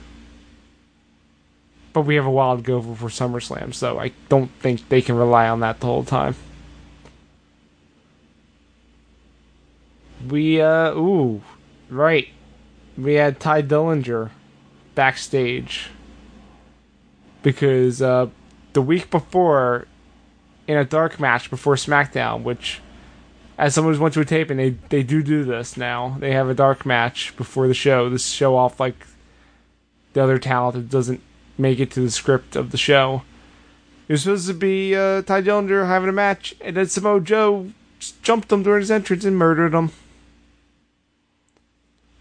But 1.93 2.03
we 2.03 2.15
have 2.15 2.25
a 2.25 2.31
wild 2.31 2.65
go 2.65 2.81
for 2.81 3.09
SummerSlam, 3.09 3.75
so 3.75 3.99
I 3.99 4.13
don't 4.29 4.51
think 4.61 4.89
they 4.89 5.03
can 5.03 5.17
rely 5.17 5.49
on 5.49 5.61
that 5.61 5.81
the 5.81 5.87
whole 5.87 6.05
time. 6.05 6.37
We 10.27 10.61
uh 10.61 10.95
ooh, 10.95 11.43
right. 11.91 12.29
We 12.97 13.15
had 13.15 13.41
Tye 13.41 13.63
Dillinger 13.63 14.31
backstage 14.95 15.91
because 17.43 18.01
uh 18.01 18.29
the 18.73 18.83
week 18.83 19.11
before 19.11 19.87
in 20.67 20.77
a 20.77 20.85
dark 20.85 21.19
match 21.19 21.51
before 21.51 21.75
SmackDown, 21.75 22.43
which 22.43 22.81
as 23.59 23.75
someone 23.75 23.93
who's 23.93 24.01
went 24.01 24.15
to 24.15 24.21
a 24.21 24.25
tape 24.25 24.51
and 24.51 24.59
they 24.59 24.71
they 24.89 25.03
do 25.03 25.23
do 25.23 25.45
this 25.45 25.77
now. 25.77 26.17
They 26.19 26.33
have 26.33 26.49
a 26.49 26.55
dark 26.55 26.87
match 26.87 27.37
before 27.37 27.69
the 27.69 27.75
show. 27.75 28.09
This 28.09 28.27
show 28.27 28.57
off 28.57 28.81
like 28.81 29.07
the 30.15 30.23
other 30.23 30.39
talent 30.39 30.75
that 30.75 30.89
doesn't 30.89 31.21
make 31.59 31.79
it 31.79 31.91
to 31.93 32.01
the 32.01 32.11
script 32.11 32.57
of 32.57 32.71
the 32.71 32.79
show. 32.79 33.23
It 34.09 34.15
was 34.15 34.23
supposed 34.23 34.49
to 34.49 34.55
be 34.55 34.97
uh, 34.97 35.23
Tye 35.23 35.43
Dillinger 35.43 35.87
having 35.87 36.09
a 36.09 36.13
match, 36.13 36.55
and 36.61 36.77
then 36.77 36.87
Samoa 36.87 37.21
Joe 37.21 37.71
jumped 38.23 38.51
him 38.51 38.63
during 38.63 38.81
his 38.81 38.91
entrance 38.91 39.25
and 39.25 39.37
murdered 39.37 39.75
him. 39.75 39.93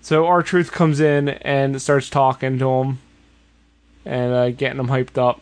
So 0.01 0.27
R-Truth 0.27 0.71
comes 0.71 0.99
in 0.99 1.29
and 1.29 1.81
starts 1.81 2.09
talking 2.09 2.59
to 2.59 2.69
him 2.69 2.99
and 4.05 4.33
uh, 4.33 4.49
getting 4.51 4.79
him 4.79 4.87
hyped 4.87 5.17
up. 5.17 5.41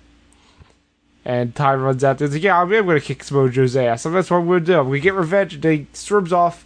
And 1.27 1.53
Tye 1.53 1.75
runs 1.75 2.05
out. 2.05 2.21
He's 2.21 2.31
like, 2.31 2.41
yeah, 2.41 2.61
I'm, 2.61 2.69
going 2.69 2.85
to 2.85 3.01
kick 3.01 3.21
Samoa 3.21 3.49
Joe's 3.49 3.75
ass. 3.75 4.03
So 4.03 4.09
that's 4.09 4.31
what 4.31 4.37
I'm 4.37 4.47
going 4.47 4.61
to 4.61 4.65
do. 4.65 4.83
We 4.83 5.01
get 5.01 5.13
revenge. 5.13 5.55
And 5.55 5.63
he 5.65 5.87
storms 5.91 6.31
off. 6.31 6.65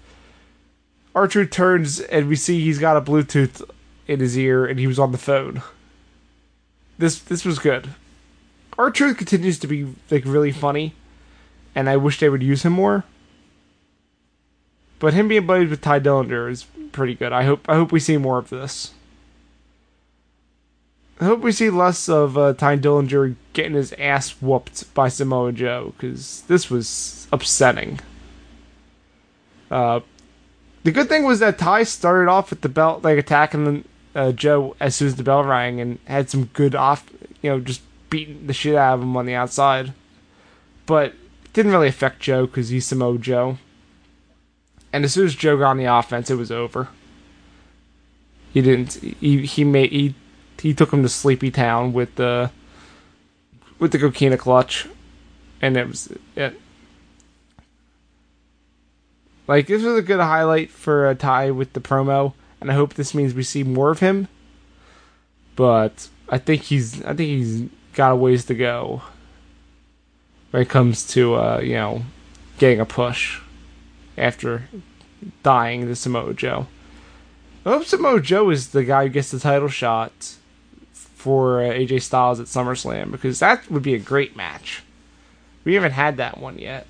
R-Truth 1.16 1.50
turns 1.50 2.00
and 2.00 2.28
we 2.30 2.36
see 2.36 2.62
he's 2.62 2.78
got 2.78 2.96
a 2.96 3.02
Bluetooth 3.02 3.68
in 4.08 4.20
his 4.20 4.38
ear 4.38 4.68
and 4.68 4.80
he 4.80 4.86
was 4.86 5.00
on 5.00 5.12
the 5.12 5.18
phone. 5.18 5.64
This 7.00 7.18
this 7.18 7.44
was 7.44 7.58
good. 7.58 7.90
R-Truth 8.78 9.18
continues 9.18 9.58
to 9.60 9.68
be 9.68 9.88
like 10.12 10.24
really 10.26 10.52
funny, 10.52 10.94
and 11.74 11.90
I 11.90 11.98
wish 11.98 12.20
they 12.20 12.30
would 12.30 12.44
use 12.44 12.64
him 12.64 12.74
more. 12.74 13.04
But 15.00 15.14
him 15.16 15.28
being 15.28 15.48
buddied 15.48 15.70
with 15.70 15.82
Tye 15.82 16.00
Dillinger 16.00 16.50
is 16.50 16.66
pretty 16.92 17.16
good. 17.16 17.34
I 17.34 17.44
hope 17.44 17.68
I 17.68 17.74
hope 17.74 17.92
we 17.92 18.00
see 18.00 18.18
more 18.18 18.38
of 18.38 18.50
this. 18.50 18.94
I 21.22 21.26
hope 21.26 21.42
we 21.42 21.52
see 21.52 21.70
less 21.70 22.10
of 22.10 22.36
uh, 22.36 22.54
Tye 22.54 22.78
Dillinger 22.78 23.36
getting 23.54 23.76
his 23.76 23.94
ass 23.94 24.42
whooped 24.42 24.92
by 24.96 25.08
Samoa 25.08 25.52
Joe 25.52 25.94
because 25.96 26.42
this 26.48 26.72
was 26.72 27.28
upsetting. 27.32 28.00
Uh, 29.70 30.00
the 30.84 30.92
good 30.92 31.10
thing 31.10 31.24
was 31.24 31.40
that 31.40 31.60
Tye 31.60 31.84
started 31.84 32.28
off 32.28 32.50
with 32.50 32.62
the 32.62 32.70
belt 32.70 33.04
like 33.04 33.20
attacking 33.20 33.86
uh, 34.16 34.32
Joe 34.32 34.76
as 34.80 34.96
soon 34.96 35.10
as 35.10 35.16
the 35.16 35.22
bell 35.22 35.44
rang 35.44 35.80
and 35.80 36.00
had 36.06 36.32
some 36.32 36.46
good 36.46 36.74
off, 36.74 37.08
you 37.44 37.52
know, 37.52 37.60
just 37.60 37.84
beating 38.10 38.48
the 38.48 38.54
shit 38.54 38.76
out 38.76 38.96
of 38.96 39.04
him 39.04 39.16
on 39.16 39.28
the 39.28 39.36
outside. 39.36 39.94
But 40.88 41.14
it 41.46 41.54
didn't 41.54 41.72
really 41.72 41.88
affect 41.88 42.20
Joe 42.20 42.48
because 42.48 42.70
he's 42.70 42.88
Samoa 42.88 43.20
Joe. 43.20 43.60
And 44.92 45.06
as 45.06 45.14
soon 45.14 45.28
as 45.28 45.36
Joe 45.36 45.56
got 45.56 45.70
on 45.70 45.78
the 45.78 45.86
offense, 45.86 46.32
it 46.32 46.36
was 46.36 46.52
over. 46.52 46.90
He 48.52 48.62
didn't. 48.62 48.96
He 48.96 49.46
he 49.46 49.64
made 49.64 49.92
he 49.92 50.16
he 50.62 50.74
took 50.74 50.94
him 50.94 51.04
to 51.04 51.10
Sleepy 51.10 51.52
Town 51.52 51.94
with 51.94 52.16
the 52.16 52.52
with 53.80 53.92
the 53.92 54.00
coquina 54.00 54.38
clutch, 54.38 54.88
and 55.62 55.76
it 55.76 55.88
was 55.88 56.14
it. 56.36 56.60
Like 59.48 59.68
this 59.68 59.84
was 59.84 59.98
a 59.98 60.04
good 60.04 60.20
highlight 60.20 60.70
for 60.70 61.10
a 61.10 61.16
tie 61.16 61.52
with 61.52 61.74
the 61.74 61.82
promo, 61.82 62.34
and 62.62 62.72
I 62.72 62.76
hope 62.76 62.94
this 62.94 63.16
means 63.16 63.34
we 63.34 63.44
see 63.44 63.64
more 63.64 63.90
of 63.90 64.00
him. 64.00 64.28
But 65.56 66.10
I 66.30 66.38
think 66.38 66.64
he's 66.64 67.04
I 67.04 67.14
think 67.14 67.30
he's 67.30 67.70
got 67.94 68.12
a 68.12 68.16
ways 68.16 68.46
to 68.46 68.54
go 68.54 69.02
when 70.52 70.62
it 70.62 70.70
comes 70.70 71.08
to 71.08 71.36
uh, 71.36 71.60
you 71.60 71.74
know 71.74 72.04
getting 72.60 72.80
a 72.80 72.86
push 72.86 73.42
after 74.18 74.70
dying 75.42 75.88
the 75.88 75.96
Samoa 75.96 76.34
Joe. 76.34 76.68
I 77.66 77.70
hope 77.70 77.86
Samoa 77.86 78.22
Joe 78.22 78.50
is 78.50 78.70
the 78.70 78.84
guy 78.84 79.04
who 79.04 79.10
gets 79.10 79.32
the 79.32 79.40
title 79.40 79.68
shot 79.68 80.36
for 81.22 81.62
uh, 81.62 81.70
AJ 81.70 82.02
Styles 82.02 82.40
at 82.40 82.48
SummerSlam 82.48 83.12
because 83.12 83.38
that 83.40 83.70
would 83.70 83.84
be 83.84 83.94
a 83.94 84.00
great 84.00 84.36
match. 84.36 84.82
We 85.64 85.76
haven't 85.76 85.92
had 85.92 86.18
that 86.18 86.40
one 86.40 86.58
yet. 86.58 86.88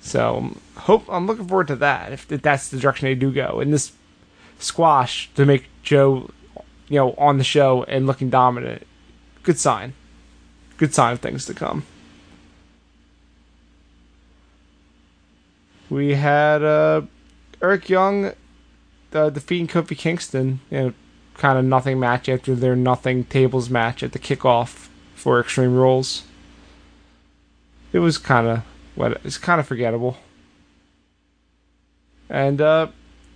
So 0.00 0.56
hope 0.76 1.04
I'm 1.08 1.26
looking 1.26 1.48
forward 1.48 1.66
to 1.66 1.76
that 1.76 2.12
if, 2.12 2.28
that's 2.28 2.68
the 2.68 2.78
direction 2.78 3.06
they 3.06 3.16
do 3.16 3.32
go. 3.32 3.58
And 3.58 3.72
this 3.72 3.90
squash 4.60 5.28
to 5.34 5.44
make 5.44 5.64
Joe, 5.82 6.30
you 6.88 7.00
know, 7.00 7.14
on 7.18 7.38
the 7.38 7.44
show 7.44 7.82
and 7.84 8.06
looking 8.06 8.30
dominant, 8.30 8.86
good 9.42 9.58
sign. 9.58 9.94
Good 10.76 10.94
sign 10.94 11.12
of 11.12 11.20
things 11.20 11.46
to 11.46 11.54
come. 11.54 11.84
We 15.90 16.14
had 16.14 16.62
uh, 16.62 17.02
Eric 17.60 17.88
Young 17.88 18.32
uh, 19.12 19.30
defeating 19.30 19.66
Kofi 19.66 19.98
Kingston 19.98 20.60
in 20.70 20.86
a 20.88 20.94
kind 21.36 21.58
of 21.58 21.64
nothing 21.64 22.00
match 22.00 22.28
after 22.28 22.54
their 22.54 22.76
nothing 22.76 23.24
tables 23.24 23.70
match 23.70 24.02
at 24.02 24.12
the 24.12 24.18
kickoff 24.18 24.88
for 25.14 25.40
Extreme 25.40 25.74
Rules. 25.74 26.24
It 27.92 28.00
was 28.00 28.18
kind 28.18 28.46
of 28.46 28.62
what 28.94 29.20
it's 29.24 29.38
kind 29.38 29.60
of 29.60 29.66
forgettable. 29.66 30.18
And 32.28 32.60
uh, 32.60 32.88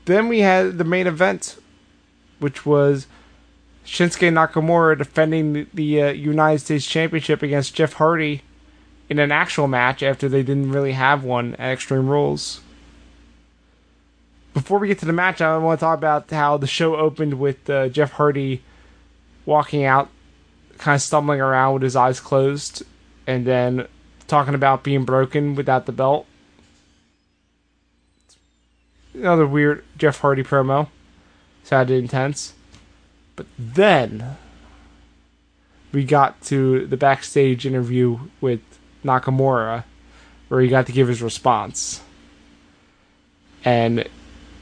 then 0.06 0.28
we 0.28 0.40
had 0.40 0.78
the 0.78 0.84
main 0.84 1.06
event, 1.06 1.56
which 2.38 2.66
was 2.66 3.06
Shinsuke 3.84 4.32
Nakamura 4.32 4.98
defending 4.98 5.52
the, 5.52 5.66
the 5.72 6.02
uh, 6.02 6.10
United 6.10 6.60
States 6.60 6.86
Championship 6.86 7.42
against 7.42 7.74
Jeff 7.74 7.94
Hardy 7.94 8.42
in 9.08 9.18
an 9.18 9.32
actual 9.32 9.68
match 9.68 10.02
after 10.02 10.28
they 10.28 10.42
didn't 10.42 10.72
really 10.72 10.92
have 10.92 11.24
one 11.24 11.54
at 11.56 11.72
Extreme 11.72 12.08
Rules. 12.08 12.60
Before 14.52 14.78
we 14.78 14.88
get 14.88 14.98
to 15.00 15.06
the 15.06 15.12
match, 15.12 15.40
I 15.40 15.56
want 15.58 15.78
to 15.78 15.84
talk 15.84 15.96
about 15.96 16.30
how 16.30 16.56
the 16.56 16.66
show 16.66 16.96
opened 16.96 17.38
with 17.38 17.70
uh, 17.70 17.88
Jeff 17.88 18.12
Hardy 18.12 18.62
walking 19.46 19.84
out, 19.84 20.08
kind 20.78 20.96
of 20.96 21.02
stumbling 21.02 21.40
around 21.40 21.74
with 21.74 21.82
his 21.82 21.96
eyes 21.96 22.20
closed, 22.20 22.82
and 23.26 23.46
then 23.46 23.86
talking 24.26 24.54
about 24.54 24.82
being 24.82 25.04
broken 25.04 25.54
without 25.54 25.86
the 25.86 25.92
belt. 25.92 26.26
Another 29.14 29.46
weird 29.46 29.84
Jeff 29.96 30.18
Hardy 30.18 30.42
promo. 30.42 30.88
Sounded 31.64 32.02
intense. 32.02 32.54
But 33.36 33.46
then 33.58 34.36
we 35.92 36.04
got 36.04 36.40
to 36.42 36.86
the 36.86 36.96
backstage 36.96 37.66
interview 37.66 38.18
with 38.40 38.60
Nakamura 39.04 39.84
where 40.48 40.60
he 40.60 40.68
got 40.68 40.86
to 40.86 40.92
give 40.92 41.08
his 41.08 41.22
response. 41.22 42.02
And 43.64 44.08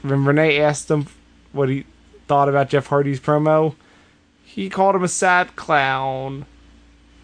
when 0.01 0.25
Renee 0.25 0.59
asked 0.59 0.89
him 0.89 1.07
what 1.51 1.69
he 1.69 1.85
thought 2.27 2.49
about 2.49 2.69
Jeff 2.69 2.87
Hardy's 2.87 3.19
promo, 3.19 3.75
he 4.43 4.69
called 4.69 4.95
him 4.95 5.03
a 5.03 5.07
sad 5.07 5.55
clown. 5.55 6.45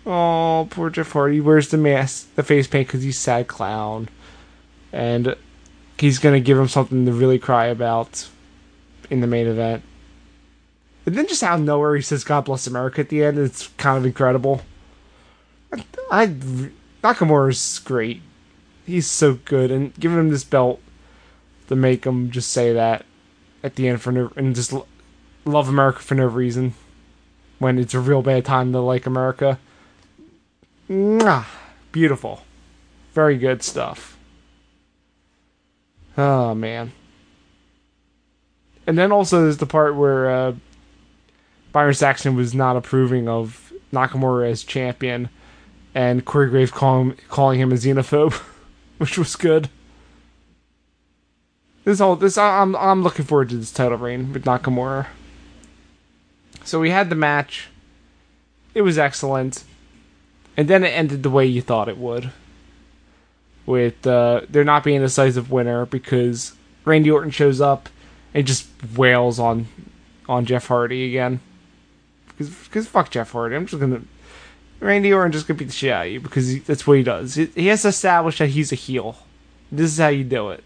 Oh, 0.06 0.68
poor 0.70 0.90
Jeff 0.90 1.12
Hardy. 1.12 1.42
Wears 1.42 1.70
the 1.70 1.78
mask, 1.78 2.34
the 2.36 2.44
face 2.44 2.68
paint, 2.68 2.88
because 2.88 3.04
he's 3.04 3.18
sad 3.18 3.48
clown, 3.48 4.10
and 4.92 5.36
he's 5.98 6.20
gonna 6.20 6.40
give 6.40 6.58
him 6.58 6.68
something 6.68 7.06
to 7.06 7.12
really 7.12 7.40
cry 7.40 7.66
about 7.66 8.28
in 9.10 9.22
the 9.22 9.28
main 9.28 9.48
event. 9.48 9.84
And 11.06 11.16
then 11.16 11.28
just 11.28 11.44
out 11.44 11.60
of 11.60 11.66
nowhere, 11.66 11.96
he 11.96 12.02
says 12.02 12.24
"God 12.24 12.46
bless 12.46 12.68
America" 12.68 13.02
at 13.02 13.10
the 13.10 13.24
end. 13.24 13.38
It's 13.38 13.68
kind 13.78 13.98
of 13.98 14.06
incredible. 14.06 14.62
I, 15.72 15.84
I 16.12 16.28
Nakamura's 17.04 17.80
great. 17.80 18.22
He's 18.86 19.10
so 19.10 19.36
good, 19.46 19.72
and 19.72 19.94
giving 20.00 20.20
him 20.20 20.30
this 20.30 20.44
belt 20.44 20.80
to 21.68 21.76
make 21.76 22.06
him 22.06 22.32
just 22.32 22.52
say 22.52 22.74
that 22.74 23.06
at 23.64 23.76
the 23.76 23.88
end 23.88 24.02
for 24.02 24.12
no, 24.12 24.32
and 24.36 24.56
just 24.56 24.74
love 25.46 25.68
America 25.68 26.00
for 26.00 26.16
no 26.16 26.26
reason 26.26 26.74
when 27.60 27.80
it's 27.80 27.94
a 27.94 28.00
real 28.00 28.22
bad 28.22 28.46
time 28.46 28.72
to 28.72 28.80
like 28.80 29.06
America. 29.06 29.60
Mwah, 30.90 31.46
beautiful. 31.92 32.44
Very 33.14 33.38
good 33.38 33.64
stuff. 33.64 34.18
Oh, 36.18 36.54
man. 36.54 36.92
And 38.88 38.98
then 38.98 39.12
also 39.12 39.42
there's 39.42 39.58
the 39.58 39.66
part 39.66 39.96
where 39.96 40.30
uh, 40.30 40.54
Byron 41.72 41.94
Saxton 41.94 42.36
was 42.36 42.54
not 42.54 42.78
approving 42.78 43.28
of 43.28 43.74
Nakamura 43.92 44.50
as 44.50 44.64
champion, 44.64 45.30
and 45.94 46.24
Corey 46.24 46.50
Graves 46.50 46.72
call 46.72 47.02
him, 47.02 47.18
calling 47.30 47.60
him 47.60 47.72
a 47.72 47.76
xenophobe, 47.76 48.34
which 48.98 49.18
was 49.18 49.36
good. 49.36 49.70
This 51.86 52.00
whole 52.00 52.16
this 52.16 52.38
I'm 52.38 52.76
I'm 52.76 53.04
looking 53.04 53.26
forward 53.26 53.50
to 53.50 53.58
this 53.58 53.72
title 53.72 54.00
reign 54.00 54.34
with 54.34 54.44
Nakamura. 54.44 55.06
So 56.64 56.80
we 56.80 56.90
had 56.90 57.12
the 57.12 57.16
match. 57.16 57.68
It 58.74 58.82
was 58.82 58.98
excellent. 58.98 59.64
And 60.58 60.68
then 60.68 60.84
it 60.84 60.90
ended 60.90 61.22
the 61.22 61.30
way 61.30 61.46
you 61.46 61.62
thought 61.62 61.88
it 61.88 61.98
would. 61.98 62.32
With 63.68 64.06
uh, 64.08 64.42
there 64.50 64.64
not 64.64 64.84
being 64.84 64.98
a 64.98 65.02
decisive 65.02 65.52
winner 65.52 65.86
because 65.86 66.54
Randy 66.86 67.12
Orton 67.12 67.32
shows 67.32 67.62
up 67.62 67.88
and 68.34 68.48
just 68.48 68.68
wails 68.96 69.40
on 69.40 69.68
on 70.28 70.46
Jeff 70.46 70.68
Hardy 70.68 71.08
again. 71.08 71.40
Because 72.28 72.50
because 72.50 72.88
fuck 72.88 73.12
Jeff 73.12 73.32
Hardy. 73.32 73.56
I'm 73.56 73.68
just 73.68 73.80
gonna 73.80 74.02
Randy 74.80 75.14
Orton 75.14 75.32
just 75.32 75.48
gonna 75.48 75.60
beat 75.60 75.66
the 75.66 75.74
shit 75.74 75.92
out 75.92 76.08
of 76.08 76.12
you 76.14 76.20
because 76.20 76.48
he, 76.48 76.60
that's 76.60 76.88
what 76.88 76.98
he 76.98 77.04
does. 77.04 77.36
He, 77.36 77.46
he 77.46 77.68
has 77.68 77.84
to 77.84 77.90
establish 77.90 78.40
that 78.40 78.50
he's 78.50 78.72
a 78.72 78.76
heel. 78.76 79.18
This 79.72 79.92
is 79.92 80.00
how 80.00 80.08
you 80.08 80.24
do 80.24 80.50
it. 80.50 80.64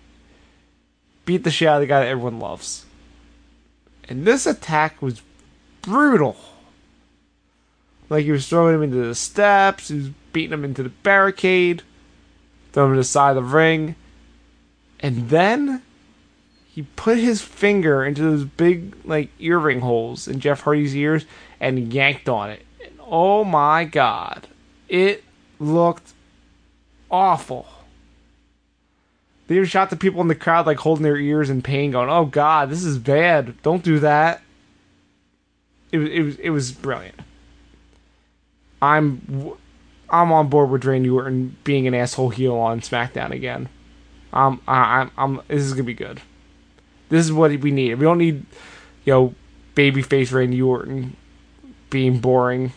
Beat 1.29 1.43
the 1.43 1.51
shit 1.51 1.67
out 1.67 1.75
of 1.75 1.81
the 1.81 1.85
guy 1.85 1.99
that 1.99 2.07
everyone 2.07 2.39
loves. 2.39 2.87
And 4.05 4.25
this 4.25 4.47
attack 4.47 4.99
was 4.99 5.21
brutal. 5.83 6.35
Like 8.09 8.25
he 8.25 8.31
was 8.31 8.49
throwing 8.49 8.73
him 8.73 8.81
into 8.81 9.05
the 9.05 9.13
steps, 9.13 9.89
he 9.89 9.95
was 9.97 10.09
beating 10.33 10.53
him 10.53 10.65
into 10.65 10.81
the 10.81 10.89
barricade, 10.89 11.83
throwing 12.71 12.89
him 12.89 12.95
to 12.95 13.01
the 13.01 13.03
side 13.03 13.37
of 13.37 13.43
the 13.43 13.43
ring. 13.43 13.93
And 15.01 15.29
then 15.29 15.83
he 16.67 16.87
put 16.95 17.19
his 17.19 17.43
finger 17.43 18.03
into 18.03 18.23
those 18.23 18.45
big 18.45 18.95
like 19.05 19.29
earring 19.37 19.81
holes 19.81 20.27
in 20.27 20.39
Jeff 20.39 20.61
Hardy's 20.61 20.95
ears 20.95 21.27
and 21.59 21.93
yanked 21.93 22.27
on 22.27 22.49
it. 22.49 22.65
And 22.83 22.97
oh 23.05 23.43
my 23.43 23.83
god. 23.83 24.47
It 24.87 25.23
looked 25.59 26.11
awful. 27.11 27.67
They 29.49 29.55
even 29.55 29.67
shot 29.67 29.89
the 29.89 29.95
people 29.95 30.21
in 30.21 30.27
the 30.27 30.35
crowd 30.35 30.67
like 30.67 30.77
holding 30.77 31.01
their 31.01 31.17
ears 31.17 31.49
in 31.49 31.63
pain, 31.63 31.89
going, 31.89 32.07
"Oh 32.07 32.25
God, 32.25 32.69
this 32.69 32.83
is 32.83 32.99
bad! 32.99 33.59
Don't 33.63 33.83
do 33.83 33.97
that." 33.97 34.43
It 35.91 35.97
was 35.97 36.09
it 36.11 36.21
was 36.21 36.35
it 36.35 36.49
was 36.51 36.71
brilliant. 36.71 37.19
I'm 38.79 39.55
I'm 40.07 40.31
on 40.31 40.49
board 40.49 40.69
with 40.69 40.85
Randy 40.85 41.09
Orton 41.09 41.57
being 41.63 41.87
an 41.87 41.95
asshole 41.95 42.29
heel 42.29 42.55
on 42.55 42.81
SmackDown 42.81 43.31
again. 43.31 43.69
Um, 44.33 44.61
I'm 44.67 45.09
I'm 45.17 45.41
this 45.47 45.63
is 45.63 45.73
gonna 45.73 45.83
be 45.83 45.95
good. 45.95 46.21
This 47.09 47.25
is 47.25 47.33
what 47.33 47.49
we 47.49 47.71
need. 47.71 47.95
We 47.95 48.03
don't 48.03 48.19
need, 48.19 48.45
you 49.03 49.13
know, 49.13 49.35
babyface 49.73 50.31
Randy 50.31 50.61
Orton 50.61 51.17
being 51.89 52.19
boring. 52.19 52.73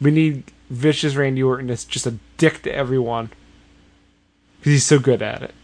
We 0.00 0.10
need 0.10 0.44
vicious 0.70 1.16
Randy 1.16 1.42
Orton 1.42 1.66
that's 1.66 1.84
just 1.84 2.06
a 2.06 2.14
dick 2.38 2.62
to 2.62 2.74
everyone 2.74 3.30
because 4.60 4.72
he's 4.72 4.84
so 4.84 4.98
good 4.98 5.22
at 5.22 5.42
it. 5.42 5.54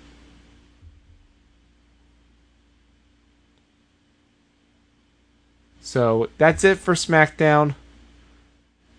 So 5.80 6.30
that's 6.38 6.64
it 6.64 6.78
for 6.78 6.94
SmackDown. 6.94 7.74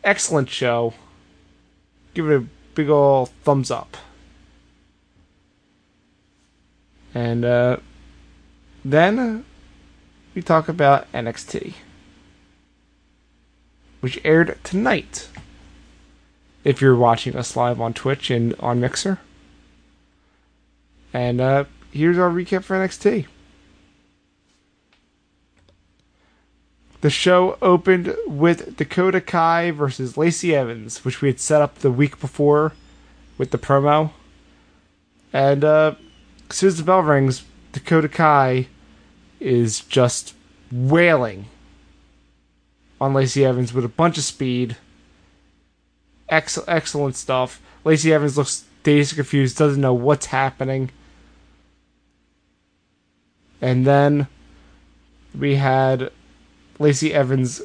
Excellent 0.04 0.50
show. 0.50 0.94
Give 2.14 2.30
it 2.30 2.36
a 2.36 2.46
big 2.76 2.90
ol' 2.90 3.26
thumbs 3.44 3.72
up. 3.72 3.98
And 7.14 7.44
uh, 7.44 7.78
then 8.86 9.44
we 10.34 10.42
talk 10.44 10.70
about 10.70 11.12
NXT, 11.12 11.74
which 14.00 14.22
aired 14.24 14.58
tonight. 14.64 15.28
If 16.64 16.82
you're 16.82 16.96
watching 16.96 17.36
us 17.36 17.56
live 17.56 17.82
on 17.82 17.94
Twitch 17.94 18.30
and 18.30 18.54
on 18.60 18.80
Mixer. 18.80 19.20
And 21.14 21.42
uh, 21.42 21.66
here's 21.92 22.18
our 22.18 22.30
recap 22.30 22.64
for 22.64 22.76
NXT. 22.76 23.28
The 27.02 27.10
show 27.10 27.58
opened 27.62 28.16
with 28.26 28.76
Dakota 28.76 29.22
Kai 29.22 29.72
versus 29.72 30.18
Lacey 30.18 30.56
Evans, 30.56 31.06
which 31.06 31.22
we 31.22 31.30
had 31.30 31.40
set 31.40 31.62
up 31.62 31.76
the 31.76 31.92
week 31.92 32.20
before 32.20 32.74
with 33.38 33.52
the 33.52 33.58
promo. 33.60 34.12
And 35.32 35.64
uh, 35.64 35.96
as 36.50 36.56
soon 36.56 36.68
as 36.70 36.78
the 36.78 36.84
bell 36.84 37.04
rings, 37.04 37.44
Dakota 37.72 38.10
Kai 38.10 38.68
is 39.40 39.82
just 39.82 40.34
wailing 40.72 41.46
on 43.00 43.14
Lacey 43.14 43.46
Evans 43.46 43.74
with 43.74 43.86
a 43.86 43.90
bunch 43.90 44.18
of 44.18 44.24
speed. 44.24 44.78
Ex- 46.30 46.60
excellent 46.68 47.16
stuff. 47.16 47.62
Lacey 47.84 48.12
Evans 48.12 48.38
looks 48.38 48.66
dazed 48.88 49.16
confused, 49.16 49.58
doesn't 49.58 49.82
know 49.82 49.94
what's 49.94 50.28
happening. 50.28 50.90
And 53.60 53.86
then 53.86 54.28
we 55.38 55.56
had 55.56 56.10
Lacey 56.80 57.14
Evans 57.14 57.62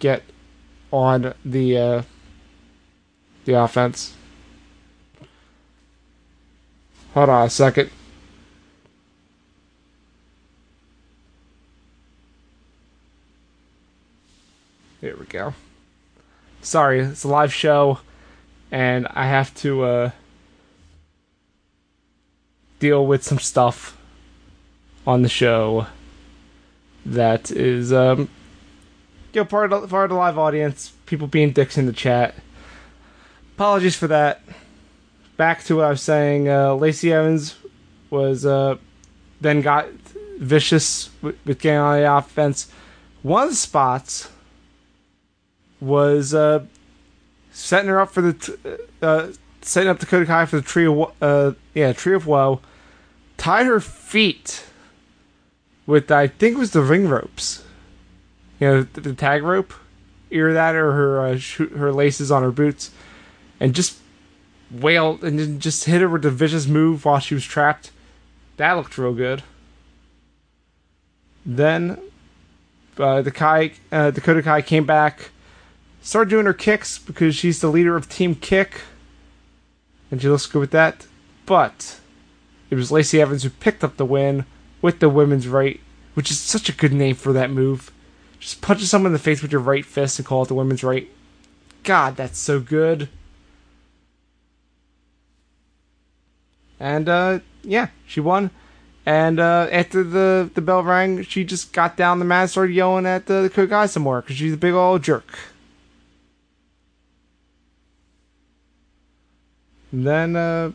get 0.00 0.24
on 0.90 1.34
the 1.44 1.78
uh, 1.78 2.02
the 3.44 3.52
offense. 3.52 4.12
Hold 7.14 7.28
on 7.28 7.46
a 7.46 7.50
second. 7.50 7.90
There 15.00 15.14
we 15.14 15.26
go. 15.26 15.54
Sorry, 16.60 16.98
it's 17.02 17.22
a 17.22 17.28
live 17.28 17.54
show, 17.54 18.00
and 18.72 19.06
I 19.06 19.26
have 19.26 19.54
to 19.58 19.84
uh, 19.84 20.10
deal 22.78 23.06
with 23.06 23.22
some 23.22 23.38
stuff 23.38 23.96
on 25.06 25.22
the 25.22 25.28
show 25.28 25.86
that 27.04 27.50
is 27.50 27.92
um, 27.92 28.28
you 29.32 29.40
know 29.40 29.44
part 29.44 29.72
of 29.72 29.90
part 29.90 30.04
of 30.04 30.10
the 30.10 30.16
live 30.16 30.38
audience, 30.38 30.92
people 31.06 31.26
being 31.26 31.52
dicks 31.52 31.78
in 31.78 31.86
the 31.86 31.92
chat. 31.92 32.34
Apologies 33.54 33.96
for 33.96 34.08
that. 34.08 34.42
Back 35.36 35.64
to 35.64 35.76
what 35.76 35.84
I 35.84 35.90
was 35.90 36.02
saying. 36.02 36.48
Uh, 36.48 36.74
Lacey 36.74 37.12
Evans 37.12 37.56
was 38.10 38.44
uh, 38.46 38.76
then 39.40 39.60
got 39.60 39.88
vicious 40.38 41.10
with, 41.22 41.36
with 41.44 41.60
getting 41.60 41.78
on 41.78 41.98
the 42.00 42.12
offense. 42.12 42.70
One 43.22 43.44
of 43.44 43.50
the 43.50 43.56
spots 43.56 44.30
was 45.80 46.34
uh, 46.34 46.64
setting 47.50 47.88
her 47.88 48.00
up 48.00 48.10
for 48.10 48.22
the 48.22 48.32
t- 48.32 48.54
uh, 49.02 49.28
setting 49.66 49.88
up 49.88 49.98
Dakota 49.98 50.26
Kai 50.26 50.46
for 50.46 50.56
the 50.56 50.62
tree 50.62 50.86
of 50.86 51.12
uh, 51.20 51.52
yeah 51.74 51.92
tree 51.92 52.14
of 52.14 52.26
woe. 52.26 52.60
Tied 53.36 53.66
her 53.66 53.80
feet 53.80 54.64
with 55.86 56.10
I 56.10 56.26
think 56.28 56.56
it 56.56 56.58
was 56.58 56.72
the 56.72 56.82
ring 56.82 57.08
ropes. 57.08 57.64
You 58.58 58.66
know 58.66 58.82
the, 58.82 59.00
the 59.00 59.14
tag 59.14 59.42
rope, 59.42 59.74
either 60.30 60.52
that 60.52 60.74
or 60.74 60.92
her 60.92 61.26
uh, 61.26 61.38
sh- 61.38 61.70
her 61.76 61.92
laces 61.92 62.30
on 62.30 62.42
her 62.42 62.50
boots, 62.50 62.90
and 63.60 63.74
just 63.74 63.98
wailed 64.70 65.22
and 65.22 65.38
then 65.38 65.60
just 65.60 65.84
hit 65.84 66.00
her 66.00 66.08
with 66.08 66.24
a 66.24 66.30
vicious 66.30 66.66
move 66.66 67.04
while 67.04 67.18
she 67.18 67.34
was 67.34 67.44
trapped. 67.44 67.90
That 68.56 68.72
looked 68.72 68.96
real 68.96 69.14
good. 69.14 69.42
Then 71.44 72.00
uh, 72.98 73.22
the 73.22 73.30
Kai 73.30 73.72
uh, 73.92 74.10
Dakota 74.10 74.42
Kai 74.42 74.62
came 74.62 74.86
back 74.86 75.30
started 76.06 76.30
doing 76.30 76.46
her 76.46 76.54
kicks 76.54 76.98
because 76.98 77.34
she's 77.34 77.60
the 77.60 77.68
leader 77.68 77.96
of 77.96 78.08
Team 78.08 78.36
Kick, 78.36 78.82
and 80.10 80.20
she 80.20 80.28
looks 80.28 80.46
good 80.46 80.60
with 80.60 80.70
that. 80.72 81.06
But 81.44 82.00
it 82.70 82.74
was 82.74 82.92
Lacey 82.92 83.20
Evans 83.20 83.42
who 83.42 83.50
picked 83.50 83.84
up 83.84 83.96
the 83.96 84.04
win 84.04 84.44
with 84.82 85.00
the 85.00 85.08
women's 85.08 85.48
right, 85.48 85.80
which 86.14 86.30
is 86.30 86.38
such 86.38 86.68
a 86.68 86.72
good 86.72 86.92
name 86.92 87.14
for 87.14 87.32
that 87.32 87.50
move. 87.50 87.92
Just 88.38 88.60
punching 88.60 88.86
someone 88.86 89.10
in 89.10 89.12
the 89.12 89.18
face 89.18 89.42
with 89.42 89.52
your 89.52 89.60
right 89.60 89.84
fist 89.84 90.18
and 90.18 90.26
call 90.26 90.42
it 90.42 90.48
the 90.48 90.54
women's 90.54 90.84
right. 90.84 91.08
God, 91.82 92.16
that's 92.16 92.38
so 92.38 92.60
good. 92.60 93.08
And 96.78 97.08
uh, 97.08 97.38
yeah, 97.62 97.88
she 98.06 98.20
won. 98.20 98.50
And 99.06 99.38
uh, 99.38 99.68
after 99.70 100.02
the, 100.02 100.50
the 100.52 100.60
bell 100.60 100.82
rang, 100.82 101.22
she 101.22 101.44
just 101.44 101.72
got 101.72 101.96
down 101.96 102.18
the 102.18 102.24
mat 102.24 102.42
and 102.42 102.50
started 102.50 102.74
yelling 102.74 103.06
at 103.06 103.26
the, 103.26 103.50
the 103.54 103.66
guy 103.66 103.86
some 103.86 104.02
more 104.02 104.20
because 104.20 104.36
she's 104.36 104.54
a 104.54 104.58
big 104.58 104.74
old 104.74 105.02
jerk. 105.02 105.38
And 109.96 110.06
then 110.06 110.36
uh, 110.36 110.72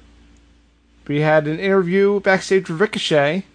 we 1.07 1.19
had 1.19 1.45
an 1.45 1.59
interview 1.59 2.21
backstage 2.21 2.67
with 2.67 2.81
Ricochet. 2.81 3.45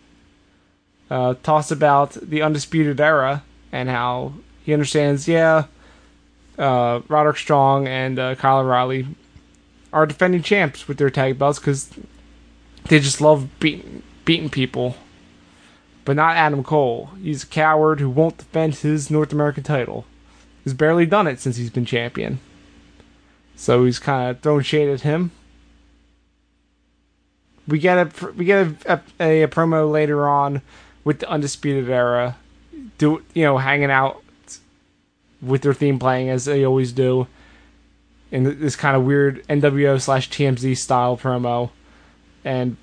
Uh, 1.10 1.34
talks 1.42 1.72
about 1.72 2.12
the 2.12 2.40
Undisputed 2.40 3.00
Era 3.00 3.42
and 3.72 3.88
how 3.88 4.34
he 4.62 4.72
understands, 4.72 5.26
yeah, 5.26 5.64
uh, 6.56 7.00
Roderick 7.08 7.36
Strong 7.36 7.88
and 7.88 8.16
uh, 8.16 8.36
Kyle 8.36 8.60
O'Reilly 8.60 9.08
are 9.92 10.06
defending 10.06 10.40
champs 10.40 10.86
with 10.86 10.98
their 10.98 11.10
tag 11.10 11.36
belts 11.36 11.58
because 11.58 11.90
they 12.84 13.00
just 13.00 13.20
love 13.20 13.48
beating, 13.58 14.04
beating 14.24 14.50
people. 14.50 14.94
But 16.04 16.14
not 16.14 16.36
Adam 16.36 16.62
Cole. 16.62 17.10
He's 17.20 17.42
a 17.42 17.48
coward 17.48 17.98
who 17.98 18.08
won't 18.08 18.38
defend 18.38 18.76
his 18.76 19.10
North 19.10 19.32
American 19.32 19.64
title. 19.64 20.04
He's 20.62 20.74
barely 20.74 21.06
done 21.06 21.26
it 21.26 21.40
since 21.40 21.56
he's 21.56 21.70
been 21.70 21.86
champion. 21.86 22.38
So 23.56 23.84
he's 23.84 23.98
kind 23.98 24.30
of 24.30 24.40
throwing 24.40 24.62
shade 24.62 24.88
at 24.88 25.00
him 25.00 25.32
we 27.68 27.78
get 27.78 28.22
a 28.22 28.32
we 28.32 28.44
get 28.44 28.86
a, 28.86 29.00
a, 29.20 29.42
a, 29.42 29.48
promo 29.48 29.90
later 29.90 30.28
on 30.28 30.62
with 31.04 31.20
the 31.20 31.28
undisputed 31.28 31.90
era 31.90 32.36
do 32.98 33.22
you 33.34 33.42
know 33.44 33.58
hanging 33.58 33.90
out 33.90 34.22
with 35.42 35.62
their 35.62 35.74
theme 35.74 35.98
playing 35.98 36.28
as 36.28 36.44
they 36.44 36.64
always 36.64 36.92
do. 36.92 37.26
In 38.30 38.60
this 38.60 38.76
kind 38.76 38.96
of 38.96 39.04
weird 39.04 39.46
nwo 39.46 40.00
slash 40.00 40.28
tmz 40.30 40.76
style 40.78 41.16
promo. 41.16 41.70
And 42.44 42.76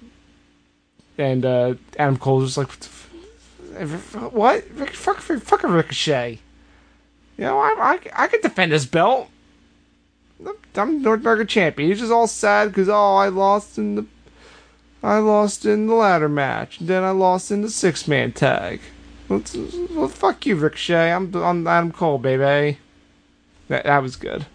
and 1.18 1.46
uh 1.46 1.76
adam 1.98 2.18
cole's 2.18 2.56
just 2.56 2.58
like 2.58 2.72
what 4.32 4.64
fuck 4.92 5.20
fuck 5.20 5.64
a 5.64 5.68
ricochet. 5.68 6.40
You 7.38 7.44
know 7.46 7.60
i 7.60 7.76
i, 7.78 8.24
I 8.24 8.28
could 8.28 8.42
defend 8.42 8.72
this 8.72 8.86
belt. 8.86 9.30
I'm 10.76 11.02
North 11.02 11.22
American 11.22 11.48
champion. 11.48 11.90
He's 11.90 12.00
just 12.00 12.12
all 12.12 12.28
sad 12.28 12.70
because 12.70 12.90
oh 12.90 13.16
I 13.16 13.30
lost 13.30 13.78
in 13.78 13.96
the 13.96 14.06
I 15.04 15.18
lost 15.18 15.66
in 15.66 15.88
the 15.88 15.94
ladder 15.94 16.30
match. 16.30 16.80
Then 16.80 17.04
I 17.04 17.12
lost 17.12 17.52
in 17.52 17.62
the 17.62 17.70
six 17.70 18.08
man 18.08 18.32
tag. 18.32 18.80
Well, 19.28 19.44
well, 19.92 20.08
fuck 20.08 20.46
you, 20.46 20.56
Ricochet. 20.56 21.12
I'm, 21.12 21.36
I'm 21.36 21.68
Adam 21.68 21.92
Cole, 21.92 22.18
baby. 22.18 22.80
That, 23.68 23.84
that 23.84 24.02
was 24.02 24.16
good. 24.16 24.46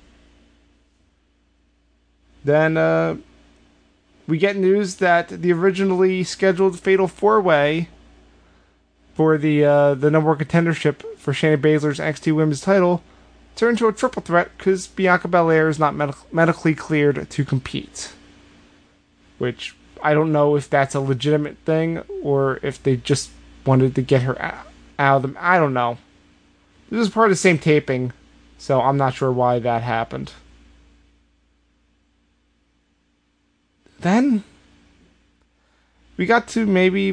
Then, 2.45 2.77
uh, 2.77 3.17
we 4.29 4.39
get 4.39 4.57
news 4.57 4.97
that 4.97 5.29
the 5.29 5.53
originally 5.53 6.23
scheduled 6.23 6.79
Fatal 6.79 7.09
Four 7.09 7.41
Way 7.41 7.89
for 9.15 9.39
the 9.39 9.65
uh, 9.65 9.95
the 9.95 10.11
number 10.11 10.29
one 10.29 10.39
contendership 10.39 11.03
for 11.17 11.33
Shayna 11.33 11.57
Baszler's 11.57 11.99
NXT 11.99 12.37
Women's 12.37 12.61
Title 12.61 13.03
turned 13.57 13.79
into 13.79 13.89
a 13.89 13.93
triple 13.93 14.23
threat 14.23 14.51
because 14.57 14.87
Bianca 14.87 15.27
Belair 15.29 15.69
is 15.69 15.79
not 15.79 15.95
med- 15.95 16.15
medically 16.31 16.75
cleared 16.75 17.29
to 17.29 17.45
compete. 17.45 18.13
Which 19.39 19.75
I 20.03 20.15
don't 20.15 20.33
know 20.33 20.57
if 20.57 20.69
that's 20.69 20.95
a 20.95 21.01
legitimate 21.01 21.59
thing 21.65 21.99
or 22.23 22.61
if 22.63 22.83
they 22.83 22.97
just 22.97 23.31
wanted 23.67 23.95
to 23.95 24.03
get 24.03 24.23
her 24.23 24.41
out, 24.41 24.67
of 24.99 25.23
them. 25.23 25.37
I 25.39 25.59
don't 25.59 25.75
know. 25.75 25.99
This 26.91 27.01
is 27.01 27.13
part 27.13 27.27
of 27.27 27.33
the 27.33 27.37
same 27.37 27.59
taping, 27.59 28.13
so 28.57 28.81
I'm 28.81 28.97
not 28.97 29.15
sure 29.15 29.31
why 29.31 29.59
that 29.59 29.83
happened. 29.83 30.33
Then 34.01 34.45
we 36.17 36.27
got 36.27 36.49
to 36.49 36.67
maybe 36.67 37.13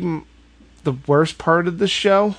the 0.84 0.94
worst 1.08 1.38
part 1.38 1.68
of 1.68 1.78
the 1.78 1.88
show. 1.88 2.36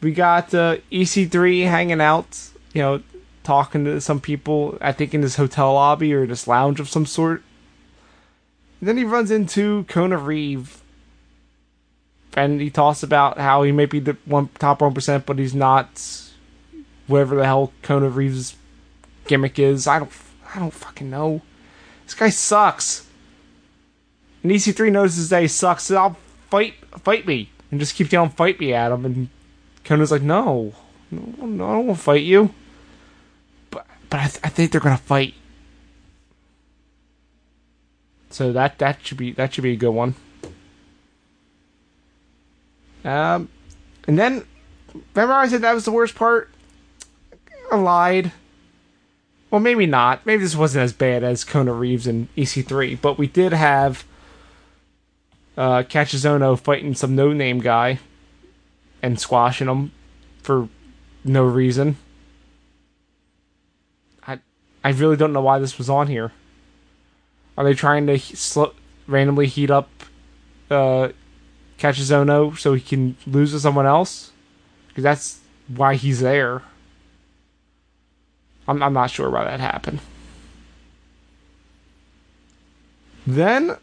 We 0.00 0.12
got 0.12 0.54
uh, 0.54 0.78
EC3 0.90 1.64
hanging 1.64 2.00
out, 2.00 2.38
you 2.72 2.82
know, 2.82 3.02
talking 3.42 3.84
to 3.84 4.00
some 4.00 4.20
people, 4.20 4.76
I 4.80 4.92
think 4.92 5.14
in 5.14 5.20
this 5.20 5.36
hotel 5.36 5.74
lobby 5.74 6.12
or 6.12 6.26
this 6.26 6.46
lounge 6.46 6.80
of 6.80 6.88
some 6.88 7.06
sort 7.06 7.42
then 8.88 8.96
he 8.96 9.04
runs 9.04 9.30
into 9.30 9.84
Kona 9.84 10.16
Reeve, 10.16 10.82
and 12.34 12.60
he 12.60 12.70
talks 12.70 13.02
about 13.02 13.38
how 13.38 13.62
he 13.62 13.72
may 13.72 13.86
be 13.86 14.00
the 14.00 14.16
one 14.24 14.48
top 14.58 14.80
one 14.80 14.94
percent, 14.94 15.26
but 15.26 15.38
he's 15.38 15.54
not. 15.54 16.26
Whatever 17.06 17.36
the 17.36 17.44
hell 17.44 17.72
Kona 17.82 18.08
Reeve's 18.08 18.56
gimmick 19.26 19.58
is, 19.58 19.88
I 19.88 19.98
don't, 19.98 20.12
I 20.54 20.60
don't 20.60 20.72
fucking 20.72 21.10
know. 21.10 21.42
This 22.04 22.14
guy 22.14 22.28
sucks. 22.28 23.06
And 24.42 24.52
EC3 24.52 24.92
notices 24.92 25.28
that 25.30 25.42
he 25.42 25.48
sucks, 25.48 25.84
so 25.84 25.96
I'll 25.96 26.16
fight, 26.50 26.74
fight 27.00 27.26
me, 27.26 27.50
and 27.70 27.78
just 27.78 27.94
keep 27.94 28.10
yelling, 28.10 28.30
"Fight 28.30 28.58
me!" 28.58 28.72
at 28.72 28.92
him, 28.92 29.04
and 29.04 29.28
Kona's 29.84 30.10
like, 30.10 30.22
"No, 30.22 30.72
no, 31.10 31.46
no 31.46 31.64
I 31.66 31.72
don't 31.72 31.86
want 31.88 31.98
to 31.98 32.04
fight 32.04 32.22
you." 32.22 32.54
But, 33.70 33.86
but 34.08 34.20
I, 34.20 34.26
th- 34.26 34.40
I 34.44 34.48
think 34.48 34.72
they're 34.72 34.80
gonna 34.80 34.96
fight. 34.96 35.34
So 38.30 38.52
that 38.52 38.78
that 38.78 39.04
should 39.04 39.18
be 39.18 39.32
that 39.32 39.52
should 39.52 39.64
be 39.64 39.72
a 39.72 39.76
good 39.76 39.90
one. 39.90 40.14
Um, 43.04 43.48
and 44.06 44.18
then 44.18 44.44
remember 45.14 45.34
I 45.34 45.48
said 45.48 45.62
that 45.62 45.74
was 45.74 45.84
the 45.84 45.92
worst 45.92 46.14
part. 46.14 46.50
I 47.70 47.76
lied. 47.76 48.32
Well, 49.50 49.60
maybe 49.60 49.86
not. 49.86 50.24
Maybe 50.24 50.42
this 50.44 50.54
wasn't 50.54 50.84
as 50.84 50.92
bad 50.92 51.24
as 51.24 51.42
Kona 51.42 51.72
Reeves 51.72 52.06
and 52.06 52.32
EC3, 52.36 53.00
but 53.00 53.18
we 53.18 53.26
did 53.26 53.52
have 53.52 54.04
uh, 55.56 55.82
Kassius 55.82 56.24
Ohno 56.24 56.58
fighting 56.58 56.94
some 56.94 57.16
no-name 57.16 57.58
guy 57.60 57.98
and 59.02 59.18
squashing 59.18 59.66
him 59.68 59.90
for 60.42 60.68
no 61.24 61.44
reason. 61.44 61.96
I 64.26 64.38
I 64.84 64.90
really 64.90 65.16
don't 65.16 65.32
know 65.32 65.40
why 65.40 65.58
this 65.58 65.78
was 65.78 65.90
on 65.90 66.06
here. 66.06 66.32
Are 67.60 67.64
they 67.64 67.74
trying 67.74 68.06
to 68.06 68.18
sl- 68.18 68.72
randomly 69.06 69.46
heat 69.46 69.70
up 69.70 69.90
uh, 70.70 71.10
Kassius 71.78 72.10
Ohno 72.10 72.58
so 72.58 72.72
he 72.72 72.80
can 72.80 73.18
lose 73.26 73.52
to 73.52 73.60
someone 73.60 73.84
else? 73.84 74.32
Because 74.88 75.04
that's 75.04 75.40
why 75.68 75.94
he's 75.94 76.20
there. 76.20 76.62
I'm, 78.66 78.82
I'm 78.82 78.94
not 78.94 79.10
sure 79.10 79.28
why 79.28 79.44
that 79.44 79.60
happened. 79.60 80.00
Then, 83.26 83.76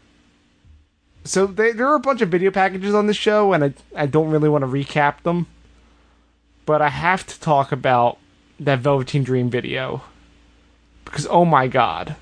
so 1.22 1.46
they, 1.46 1.70
there 1.70 1.86
are 1.86 1.94
a 1.94 2.00
bunch 2.00 2.20
of 2.20 2.30
video 2.30 2.50
packages 2.50 2.96
on 2.96 3.06
the 3.06 3.14
show, 3.14 3.52
and 3.52 3.62
I, 3.62 3.74
I 3.94 4.06
don't 4.06 4.30
really 4.30 4.48
want 4.48 4.62
to 4.62 4.68
recap 4.68 5.22
them. 5.22 5.46
But 6.66 6.82
I 6.82 6.88
have 6.88 7.24
to 7.28 7.38
talk 7.38 7.70
about 7.70 8.18
that 8.58 8.80
Velveteen 8.80 9.22
Dream 9.22 9.48
video. 9.48 10.02
Because, 11.04 11.28
oh 11.30 11.44
my 11.44 11.68
god. 11.68 12.16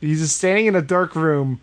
He's 0.00 0.20
just 0.20 0.36
standing 0.36 0.66
in 0.66 0.76
a 0.76 0.82
dark 0.82 1.14
room, 1.14 1.60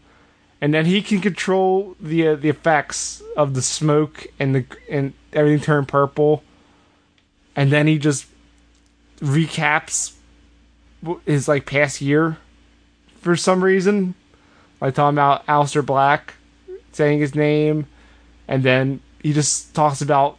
and 0.62 0.74
then 0.74 0.86
he 0.86 1.02
can 1.02 1.22
control 1.22 1.96
the 2.00 2.30
uh, 2.30 2.36
the 2.36 2.50
effects 2.50 3.22
of 3.38 3.54
the 3.54 3.62
smoke 3.62 4.28
and 4.40 4.56
the 4.56 4.66
and 4.90 5.14
everything 5.34 5.64
turn 5.64 5.86
purple, 5.86 6.44
and 7.56 7.72
then 7.72 7.88
he 7.88 7.98
just 7.98 8.26
recaps 9.20 10.14
his 11.26 11.48
like 11.48 11.66
past 11.66 12.02
year 12.02 12.38
for 13.22 13.36
some 13.36 13.64
reason. 13.64 14.16
Like 14.82 14.96
talking 14.96 15.16
about 15.16 15.46
Aleister 15.48 15.86
Black 15.86 16.36
saying 16.92 17.20
his 17.20 17.36
name, 17.36 17.88
and 18.48 18.64
then 18.64 19.02
he 19.22 19.34
just 19.34 19.74
talks 19.74 20.02
about 20.02 20.38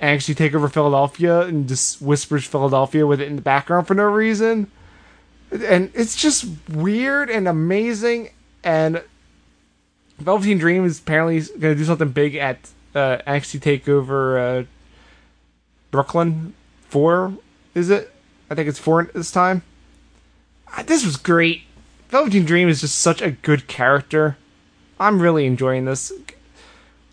actually 0.00 0.34
take 0.34 0.54
over 0.54 0.68
Philadelphia 0.68 1.42
and 1.42 1.68
just 1.68 2.00
whispers 2.00 2.46
Philadelphia 2.46 3.06
with 3.06 3.20
it 3.20 3.28
in 3.28 3.36
the 3.36 3.42
background 3.42 3.86
for 3.86 3.94
no 3.94 4.04
reason. 4.04 4.70
And 5.50 5.90
it's 5.94 6.16
just 6.16 6.46
weird 6.68 7.30
and 7.30 7.48
amazing. 7.48 8.30
And 8.62 9.02
Velveteen 10.18 10.58
Dream 10.58 10.84
is 10.84 10.98
apparently 10.98 11.40
going 11.40 11.74
to 11.74 11.74
do 11.74 11.84
something 11.84 12.10
big 12.10 12.34
at 12.34 12.58
uh, 12.94 13.18
NXT 13.26 13.60
Takeover 13.60 14.62
uh, 14.62 14.66
Brooklyn 15.90 16.54
4, 16.88 17.34
is 17.74 17.90
it? 17.90 18.12
I 18.50 18.54
think 18.54 18.68
it's 18.68 18.78
4 18.78 19.10
this 19.14 19.30
time. 19.30 19.62
Uh, 20.76 20.82
this 20.82 21.04
was 21.04 21.16
great. 21.16 21.62
Velveteen 22.08 22.44
Dream 22.44 22.68
is 22.68 22.80
just 22.80 22.98
such 22.98 23.22
a 23.22 23.30
good 23.30 23.66
character. 23.68 24.36
I'm 24.98 25.20
really 25.20 25.46
enjoying 25.46 25.84
this. 25.84 26.12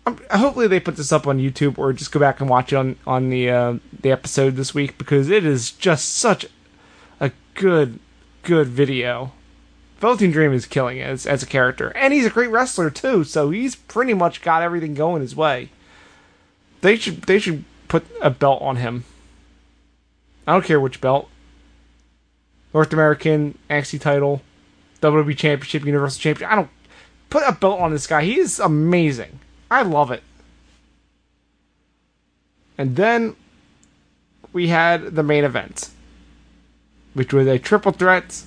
I'm, 0.06 0.18
hopefully 0.30 0.68
they 0.68 0.80
put 0.80 0.96
this 0.96 1.12
up 1.12 1.26
on 1.26 1.38
YouTube 1.38 1.78
or 1.78 1.92
just 1.92 2.12
go 2.12 2.20
back 2.20 2.40
and 2.40 2.48
watch 2.48 2.72
it 2.72 2.76
on 2.76 2.96
on 3.06 3.28
the 3.28 3.50
uh, 3.50 3.74
the 4.00 4.12
episode 4.12 4.56
this 4.56 4.74
week 4.74 4.98
because 4.98 5.28
it 5.30 5.44
is 5.44 5.70
just 5.70 6.14
such 6.14 6.46
a 7.20 7.32
good 7.54 7.98
good 8.46 8.68
video. 8.68 9.32
Velveteen 9.98 10.30
Dream 10.30 10.52
is 10.52 10.66
killing 10.66 10.98
it 10.98 11.02
as, 11.02 11.26
as 11.26 11.42
a 11.42 11.46
character, 11.46 11.88
and 11.96 12.14
he's 12.14 12.26
a 12.26 12.30
great 12.30 12.50
wrestler 12.50 12.90
too. 12.90 13.24
So 13.24 13.50
he's 13.50 13.74
pretty 13.74 14.14
much 14.14 14.40
got 14.40 14.62
everything 14.62 14.94
going 14.94 15.20
his 15.20 15.34
way. 15.34 15.70
They 16.80 16.96
should 16.96 17.22
they 17.22 17.38
should 17.38 17.64
put 17.88 18.06
a 18.22 18.30
belt 18.30 18.62
on 18.62 18.76
him. 18.76 19.04
I 20.46 20.52
don't 20.52 20.64
care 20.64 20.80
which 20.80 21.00
belt. 21.00 21.28
North 22.72 22.92
American 22.92 23.58
NXT 23.68 24.00
title, 24.00 24.42
WWE 25.00 25.36
Championship, 25.36 25.84
Universal 25.84 26.20
Championship. 26.20 26.52
I 26.52 26.56
don't 26.56 26.70
put 27.30 27.42
a 27.46 27.52
belt 27.52 27.80
on 27.80 27.90
this 27.90 28.06
guy. 28.06 28.22
He 28.22 28.38
is 28.38 28.60
amazing. 28.60 29.40
I 29.70 29.82
love 29.82 30.10
it. 30.10 30.22
And 32.78 32.94
then 32.96 33.34
we 34.52 34.68
had 34.68 35.14
the 35.14 35.22
main 35.22 35.44
event, 35.44 35.88
which 37.16 37.32
was 37.32 37.46
a 37.46 37.58
triple 37.58 37.92
threat 37.92 38.42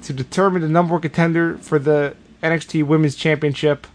to 0.00 0.12
determine 0.12 0.62
the 0.62 0.68
number 0.68 0.92
one 0.92 1.02
contender 1.02 1.58
for 1.58 1.80
the 1.80 2.14
NXT 2.44 2.84
Women's 2.84 3.16
Championship 3.16 3.88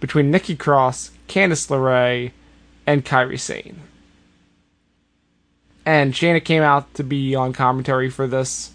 between 0.00 0.30
Nikki 0.30 0.56
Cross, 0.56 1.10
Candice 1.28 1.68
LeRae, 1.68 2.32
and 2.86 3.04
Kairi 3.04 3.38
Sane. 3.38 3.82
And 5.84 6.14
Shayna 6.14 6.42
came 6.42 6.62
out 6.62 6.94
to 6.94 7.04
be 7.04 7.34
on 7.34 7.52
commentary 7.52 8.08
for 8.08 8.26
this. 8.26 8.72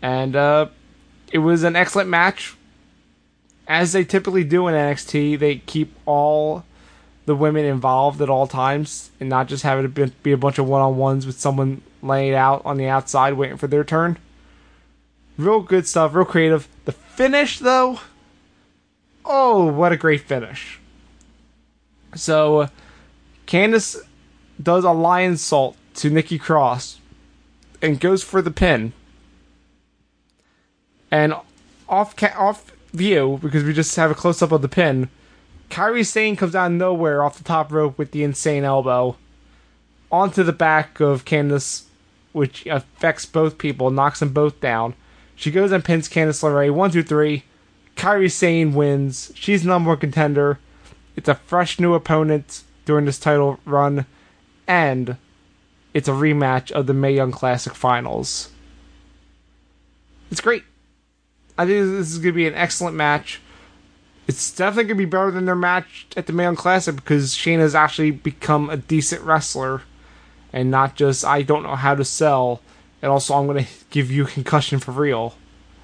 And 0.00 0.36
uh, 0.36 0.68
it 1.32 1.38
was 1.38 1.64
an 1.64 1.74
excellent 1.74 2.08
match. 2.08 2.54
As 3.66 3.90
they 3.90 4.04
typically 4.04 4.44
do 4.44 4.68
in 4.68 4.74
NXT, 4.74 5.40
they 5.40 5.56
keep 5.56 5.92
all 6.06 6.64
the 7.26 7.36
women 7.36 7.64
involved 7.64 8.20
at 8.20 8.30
all 8.30 8.46
times 8.46 9.10
and 9.20 9.28
not 9.28 9.46
just 9.46 9.62
have 9.62 9.84
it 9.84 10.22
be 10.22 10.32
a 10.32 10.36
bunch 10.36 10.58
of 10.58 10.66
one 10.66 10.80
on 10.80 10.96
ones 10.96 11.26
with 11.26 11.38
someone 11.38 11.82
laying 12.02 12.34
out 12.34 12.62
on 12.64 12.76
the 12.76 12.86
outside 12.86 13.34
waiting 13.34 13.56
for 13.56 13.66
their 13.66 13.84
turn. 13.84 14.18
Real 15.36 15.60
good 15.60 15.86
stuff, 15.86 16.14
real 16.14 16.24
creative. 16.24 16.68
The 16.84 16.92
finish, 16.92 17.58
though, 17.58 18.00
oh, 19.24 19.66
what 19.66 19.92
a 19.92 19.96
great 19.96 20.22
finish. 20.22 20.80
So, 22.14 22.68
Candice 23.46 23.96
does 24.62 24.84
a 24.84 24.88
Lionsault 24.88 25.76
to 25.94 26.10
Nikki 26.10 26.38
Cross 26.38 26.98
and 27.80 28.00
goes 28.00 28.22
for 28.22 28.42
the 28.42 28.50
pin. 28.50 28.92
And 31.10 31.34
off 31.88 32.16
ca- 32.16 32.34
off 32.36 32.72
view, 32.92 33.38
because 33.42 33.64
we 33.64 33.72
just 33.72 33.96
have 33.96 34.10
a 34.10 34.14
close 34.14 34.42
up 34.42 34.52
of 34.52 34.62
the 34.62 34.68
pin, 34.68 35.08
Kairi 35.70 36.04
Sane 36.04 36.36
comes 36.36 36.54
out 36.54 36.66
of 36.66 36.76
nowhere 36.76 37.22
off 37.22 37.38
the 37.38 37.44
top 37.44 37.72
rope 37.72 37.96
with 37.96 38.10
the 38.10 38.24
insane 38.24 38.64
elbow 38.64 39.16
onto 40.10 40.42
the 40.42 40.52
back 40.52 41.00
of 41.00 41.24
Candice, 41.24 41.84
which 42.32 42.66
affects 42.66 43.24
both 43.24 43.56
people, 43.56 43.90
knocks 43.90 44.20
them 44.20 44.32
both 44.32 44.60
down. 44.60 44.94
She 45.36 45.50
goes 45.50 45.72
and 45.72 45.84
pins 45.84 46.08
Candice 46.08 46.42
LeRae. 46.42 46.72
One, 46.72 46.90
two, 46.90 47.02
three. 47.02 47.44
Kairi 47.96 48.30
Sane 48.30 48.74
wins. 48.74 49.32
She's 49.34 49.64
number 49.64 49.90
one 49.90 49.98
contender. 49.98 50.58
It's 51.16 51.28
a 51.28 51.34
fresh 51.34 51.78
new 51.78 51.94
opponent 51.94 52.62
during 52.84 53.04
this 53.04 53.18
title 53.18 53.60
run, 53.64 54.06
and 54.66 55.16
it's 55.94 56.08
a 56.08 56.12
rematch 56.12 56.70
of 56.72 56.86
the 56.86 56.94
Mae 56.94 57.14
Young 57.14 57.30
Classic 57.30 57.74
Finals. 57.74 58.50
It's 60.30 60.40
great. 60.40 60.64
I 61.56 61.66
think 61.66 61.86
this 61.86 62.10
is 62.10 62.18
going 62.18 62.32
to 62.32 62.36
be 62.36 62.46
an 62.46 62.54
excellent 62.54 62.96
match. 62.96 63.40
It's 64.30 64.52
definitely 64.52 64.90
to 64.90 64.94
be 64.94 65.06
better 65.06 65.32
than 65.32 65.44
their 65.44 65.56
match 65.56 66.06
at 66.16 66.28
the 66.28 66.32
Mae 66.32 66.44
Young 66.44 66.54
Classic 66.54 66.94
because 66.94 67.34
Shayna's 67.34 67.74
actually 67.74 68.12
become 68.12 68.70
a 68.70 68.76
decent 68.76 69.22
wrestler 69.22 69.82
and 70.52 70.70
not 70.70 70.94
just, 70.94 71.24
I 71.24 71.42
don't 71.42 71.64
know 71.64 71.74
how 71.74 71.96
to 71.96 72.04
sell, 72.04 72.60
and 73.02 73.10
also 73.10 73.34
I'm 73.34 73.52
to 73.52 73.66
give 73.90 74.08
you 74.08 74.26
concussion 74.26 74.78
for 74.78 74.92
real, 74.92 75.34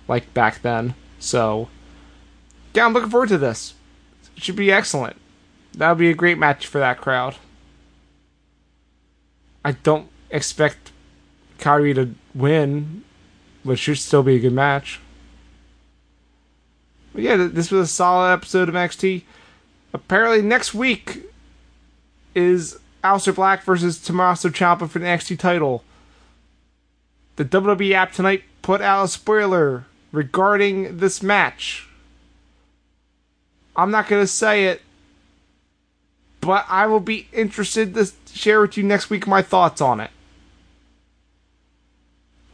like 0.06 0.32
back 0.32 0.62
then. 0.62 0.94
So, 1.18 1.68
yeah, 2.72 2.86
I'm 2.86 2.92
looking 2.92 3.10
forward 3.10 3.30
to 3.30 3.38
this. 3.38 3.74
It 4.36 4.44
should 4.44 4.54
be 4.54 4.70
excellent. 4.70 5.16
That 5.74 5.88
would 5.88 5.98
be 5.98 6.10
a 6.10 6.14
great 6.14 6.38
match 6.38 6.68
for 6.68 6.78
that 6.78 7.00
crowd. 7.00 7.34
I 9.64 9.72
don't 9.72 10.08
expect 10.30 10.92
Kairi 11.58 11.96
to 11.96 12.14
win, 12.32 13.02
but 13.64 13.72
it 13.72 13.78
should 13.78 13.98
still 13.98 14.22
be 14.22 14.36
a 14.36 14.38
good 14.38 14.52
match. 14.52 15.00
But 17.16 17.22
yeah, 17.22 17.36
this 17.50 17.70
was 17.70 17.88
a 17.88 17.90
solid 17.90 18.30
episode 18.30 18.68
of 18.68 18.74
NXT. 18.74 19.22
Apparently, 19.94 20.42
next 20.42 20.74
week 20.74 21.22
is 22.34 22.78
Aleister 23.02 23.34
Black 23.34 23.62
versus 23.62 23.98
Tommaso 23.98 24.50
Ciampa 24.50 24.86
for 24.86 24.98
the 24.98 25.06
NXT 25.06 25.38
title. 25.38 25.82
The 27.36 27.46
WWE 27.46 27.92
app 27.92 28.12
tonight 28.12 28.42
put 28.60 28.82
out 28.82 29.04
a 29.04 29.08
spoiler 29.08 29.86
regarding 30.12 30.98
this 30.98 31.22
match. 31.22 31.88
I'm 33.74 33.90
not 33.90 34.08
going 34.08 34.22
to 34.22 34.26
say 34.26 34.66
it, 34.66 34.82
but 36.42 36.66
I 36.68 36.86
will 36.86 37.00
be 37.00 37.28
interested 37.32 37.94
to 37.94 38.12
share 38.30 38.60
with 38.60 38.76
you 38.76 38.82
next 38.82 39.08
week 39.08 39.26
my 39.26 39.40
thoughts 39.40 39.80
on 39.80 40.00
it. 40.00 40.10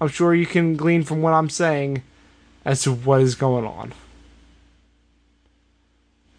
I'm 0.00 0.06
sure 0.06 0.32
you 0.32 0.46
can 0.46 0.76
glean 0.76 1.02
from 1.02 1.20
what 1.20 1.32
I'm 1.32 1.50
saying 1.50 2.04
as 2.64 2.82
to 2.82 2.92
what 2.92 3.22
is 3.22 3.34
going 3.34 3.66
on. 3.66 3.92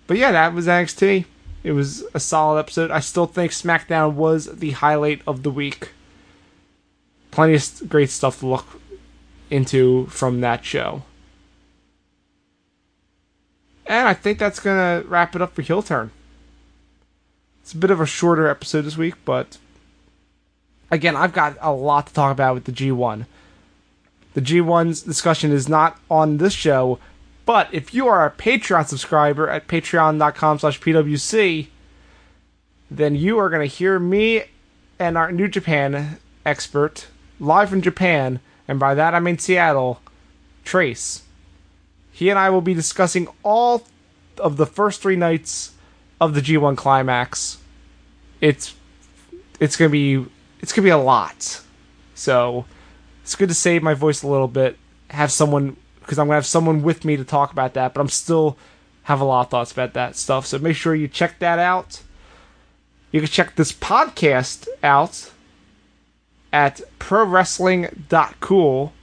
But 0.07 0.17
yeah, 0.17 0.31
that 0.31 0.53
was 0.53 0.67
NXT. 0.67 1.25
It 1.63 1.71
was 1.71 2.03
a 2.13 2.19
solid 2.19 2.59
episode. 2.59 2.91
I 2.91 2.99
still 2.99 3.25
think 3.25 3.51
SmackDown 3.51 4.13
was 4.13 4.45
the 4.45 4.71
highlight 4.71 5.21
of 5.25 5.43
the 5.43 5.51
week. 5.51 5.91
Plenty 7.31 7.55
of 7.55 7.89
great 7.89 8.09
stuff 8.09 8.39
to 8.39 8.47
look 8.47 8.81
into 9.49 10.07
from 10.07 10.41
that 10.41 10.65
show. 10.65 11.03
And 13.85 14.07
I 14.07 14.13
think 14.13 14.39
that's 14.39 14.59
going 14.59 14.77
to 14.77 15.07
wrap 15.07 15.35
it 15.35 15.41
up 15.41 15.53
for 15.55 15.61
Heel 15.61 15.81
Turn. 15.81 16.11
It's 17.61 17.73
a 17.73 17.77
bit 17.77 17.91
of 17.91 18.01
a 18.01 18.05
shorter 18.05 18.47
episode 18.47 18.81
this 18.81 18.97
week, 18.97 19.15
but 19.23 19.57
again, 20.91 21.15
I've 21.15 21.33
got 21.33 21.57
a 21.61 21.71
lot 21.71 22.07
to 22.07 22.13
talk 22.13 22.31
about 22.31 22.55
with 22.55 22.65
the 22.65 22.71
G1. 22.71 23.25
The 24.33 24.41
G1's 24.41 25.01
discussion 25.01 25.51
is 25.51 25.69
not 25.69 25.99
on 26.09 26.37
this 26.37 26.53
show, 26.53 26.99
but 27.45 27.67
if 27.73 27.93
you 27.93 28.07
are 28.07 28.25
a 28.25 28.31
Patreon 28.31 28.87
subscriber 28.87 29.49
at 29.49 29.67
patreon.com 29.67 30.59
slash 30.59 30.79
pwc, 30.79 31.67
then 32.89 33.15
you 33.15 33.39
are 33.39 33.49
going 33.49 33.67
to 33.67 33.75
hear 33.75 33.99
me 33.99 34.43
and 34.99 35.17
our 35.17 35.31
New 35.31 35.47
Japan 35.47 36.19
expert 36.45 37.07
live 37.39 37.69
from 37.69 37.81
Japan, 37.81 38.39
and 38.67 38.79
by 38.79 38.95
that 38.95 39.13
I 39.13 39.19
mean 39.19 39.37
Seattle, 39.37 40.01
Trace. 40.63 41.23
He 42.11 42.29
and 42.29 42.39
I 42.39 42.49
will 42.49 42.61
be 42.61 42.73
discussing 42.73 43.27
all 43.41 43.83
of 44.37 44.57
the 44.57 44.65
first 44.65 45.01
three 45.01 45.15
nights 45.15 45.73
of 46.21 46.33
the 46.33 46.41
G1 46.41 46.77
climax. 46.77 47.57
It's 48.39 48.75
it's 49.59 49.75
gonna 49.75 49.89
be 49.89 50.25
it's 50.59 50.71
gonna 50.71 50.85
be 50.85 50.91
a 50.91 50.97
lot. 50.97 51.61
So 52.15 52.65
it's 53.23 53.35
good 53.35 53.49
to 53.49 53.55
save 53.55 53.83
my 53.83 53.93
voice 53.93 54.21
a 54.21 54.27
little 54.27 54.47
bit, 54.47 54.77
have 55.09 55.31
someone 55.31 55.75
because 56.03 56.19
I'm 56.19 56.27
gonna 56.27 56.35
have 56.35 56.45
someone 56.45 56.83
with 56.83 57.05
me 57.05 57.17
to 57.17 57.23
talk 57.23 57.51
about 57.51 57.73
that, 57.73 57.93
but 57.93 58.01
I'm 58.01 58.09
still 58.09 58.57
have 59.03 59.19
a 59.21 59.25
lot 59.25 59.41
of 59.41 59.49
thoughts 59.49 59.71
about 59.71 59.93
that 59.93 60.15
stuff. 60.15 60.45
So 60.45 60.57
make 60.59 60.75
sure 60.75 60.95
you 60.95 61.07
check 61.07 61.39
that 61.39 61.59
out. 61.59 62.01
You 63.11 63.19
can 63.19 63.29
check 63.29 63.55
this 63.55 63.71
podcast 63.71 64.67
out 64.81 65.31
at 66.51 66.81
prowrestling.cool. 66.99 68.93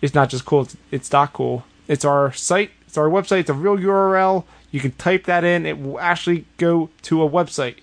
It's 0.00 0.14
not 0.14 0.30
just 0.30 0.44
cool, 0.44 0.62
it's, 0.62 0.76
it's 0.90 1.08
dot 1.08 1.32
cool. 1.32 1.64
It's 1.86 2.04
our 2.04 2.32
site, 2.32 2.70
it's 2.86 2.98
our 2.98 3.08
website, 3.08 3.40
it's 3.40 3.50
a 3.50 3.54
real 3.54 3.76
URL. 3.76 4.44
You 4.70 4.80
can 4.80 4.92
type 4.92 5.24
that 5.24 5.44
in, 5.44 5.64
it 5.66 5.80
will 5.80 5.98
actually 5.98 6.44
go 6.56 6.90
to 7.02 7.22
a 7.22 7.30
website. 7.30 7.76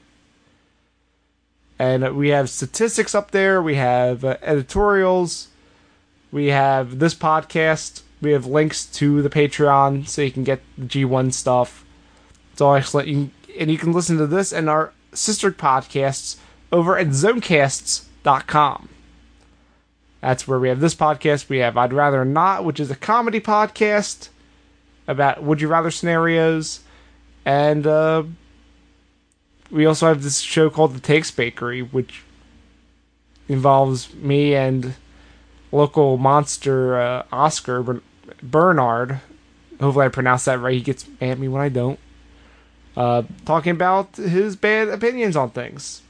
And 1.78 2.16
we 2.16 2.30
have 2.30 2.50
statistics 2.50 3.14
up 3.14 3.32
there, 3.32 3.62
we 3.62 3.76
have 3.76 4.24
uh, 4.24 4.38
editorials, 4.42 5.50
we 6.32 6.48
have 6.48 7.00
this 7.00 7.14
podcast, 7.14 8.02
we 8.22 8.32
have 8.32 8.46
links 8.46 8.86
to 8.86 9.22
the 9.22 9.30
Patreon 9.30 10.08
so 10.08 10.22
you 10.22 10.32
can 10.32 10.44
get 10.44 10.62
the 10.78 10.86
G1 10.86 11.34
stuff. 11.34 11.86
It's 12.54 12.62
all 12.62 12.76
excellent. 12.76 13.08
You 13.08 13.16
can, 13.16 13.32
and 13.60 13.72
you 13.72 13.78
can 13.78 13.92
listen 13.92 14.18
to 14.18 14.28
this 14.28 14.52
and 14.54 14.70
our 14.70 14.94
sister 15.14 15.52
podcasts 15.52 16.38
over 16.72 16.98
at 16.98 17.08
zonecasts.com. 17.08 18.90
That's 20.22 20.48
where 20.48 20.60
we 20.60 20.70
have 20.70 20.80
this 20.80 20.96
podcast. 20.96 21.50
We 21.50 21.60
have 21.60 21.78
I'd 21.78 21.94
Rather 21.94 22.26
Not, 22.26 22.66
which 22.66 22.80
is 22.80 22.90
a 22.90 22.96
comedy 22.96 23.40
podcast 23.40 24.30
about 25.08 25.44
would 25.44 25.62
you 25.62 25.68
rather 25.68 25.92
scenarios. 25.92 26.80
And 27.46 27.86
uh, 27.86 28.24
we 29.70 29.86
also 29.86 30.08
have 30.08 30.24
this 30.24 30.40
show 30.40 30.70
called 30.70 30.96
The 30.96 31.00
Takes 31.00 31.30
Bakery, 31.32 31.82
which 31.82 32.24
involves 33.48 34.14
me 34.16 34.56
and 34.56 34.96
local 35.76 36.18
monster 36.18 37.00
uh, 37.00 37.24
Oscar 37.32 38.02
Bernard. 38.42 39.20
Hopefully, 39.80 40.06
I 40.06 40.10
pronounced 40.10 40.46
that 40.46 40.60
right. 40.60 40.74
He 40.74 40.82
gets 40.82 41.08
at 41.20 41.38
me 41.38 41.48
when 41.48 41.62
I 41.62 41.70
don't. 41.70 42.00
Uh, 42.96 43.24
talking 43.44 43.72
about 43.72 44.16
his 44.16 44.56
bad 44.56 44.88
opinions 44.88 45.36
on 45.36 45.50
things, 45.50 46.02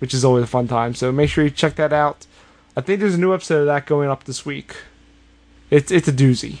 which 0.00 0.12
is 0.12 0.24
always 0.24 0.44
a 0.44 0.48
fun 0.48 0.66
time. 0.66 0.94
So 0.94 1.12
make 1.12 1.30
sure 1.30 1.44
you 1.44 1.50
check 1.50 1.76
that 1.76 1.92
out. 1.92 2.26
I 2.76 2.80
think 2.80 3.00
there's 3.00 3.14
a 3.14 3.20
new 3.20 3.32
episode 3.32 3.60
of 3.60 3.66
that 3.66 3.86
going 3.86 4.08
up 4.08 4.24
this 4.24 4.44
week. 4.44 4.76
It's 5.70 5.92
it's 5.92 6.08
a 6.08 6.12
doozy, 6.12 6.60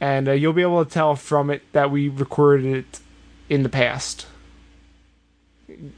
and 0.00 0.28
uh, 0.28 0.32
you'll 0.32 0.52
be 0.52 0.60
able 0.60 0.84
to 0.84 0.90
tell 0.90 1.16
from 1.16 1.48
it 1.48 1.62
that 1.72 1.90
we 1.90 2.10
recorded 2.10 2.66
it 2.66 3.00
in 3.48 3.62
the 3.62 3.70
past. 3.70 4.26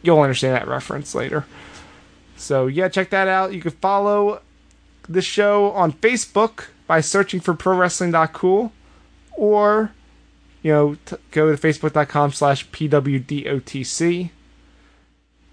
You'll 0.02 0.20
understand 0.20 0.54
that 0.54 0.68
reference 0.68 1.12
later. 1.12 1.44
So 2.37 2.66
yeah, 2.66 2.89
check 2.89 3.11
that 3.11 3.28
out. 3.28 3.53
You 3.53 3.61
can 3.61 3.72
follow 3.72 4.41
the 5.09 5.22
show 5.22 5.70
on 5.72 5.93
Facebook 5.93 6.66
by 6.87 7.01
searching 7.01 7.41
for 7.41 7.55
ProWrestling.cool, 7.55 8.72
or 9.37 9.93
you 10.62 10.72
know 10.72 10.97
t- 11.07 11.16
go 11.30 11.55
to 11.55 11.61
Facebook.com 11.61 12.32
slash 12.32 12.68
PWDOTC. 12.70 14.30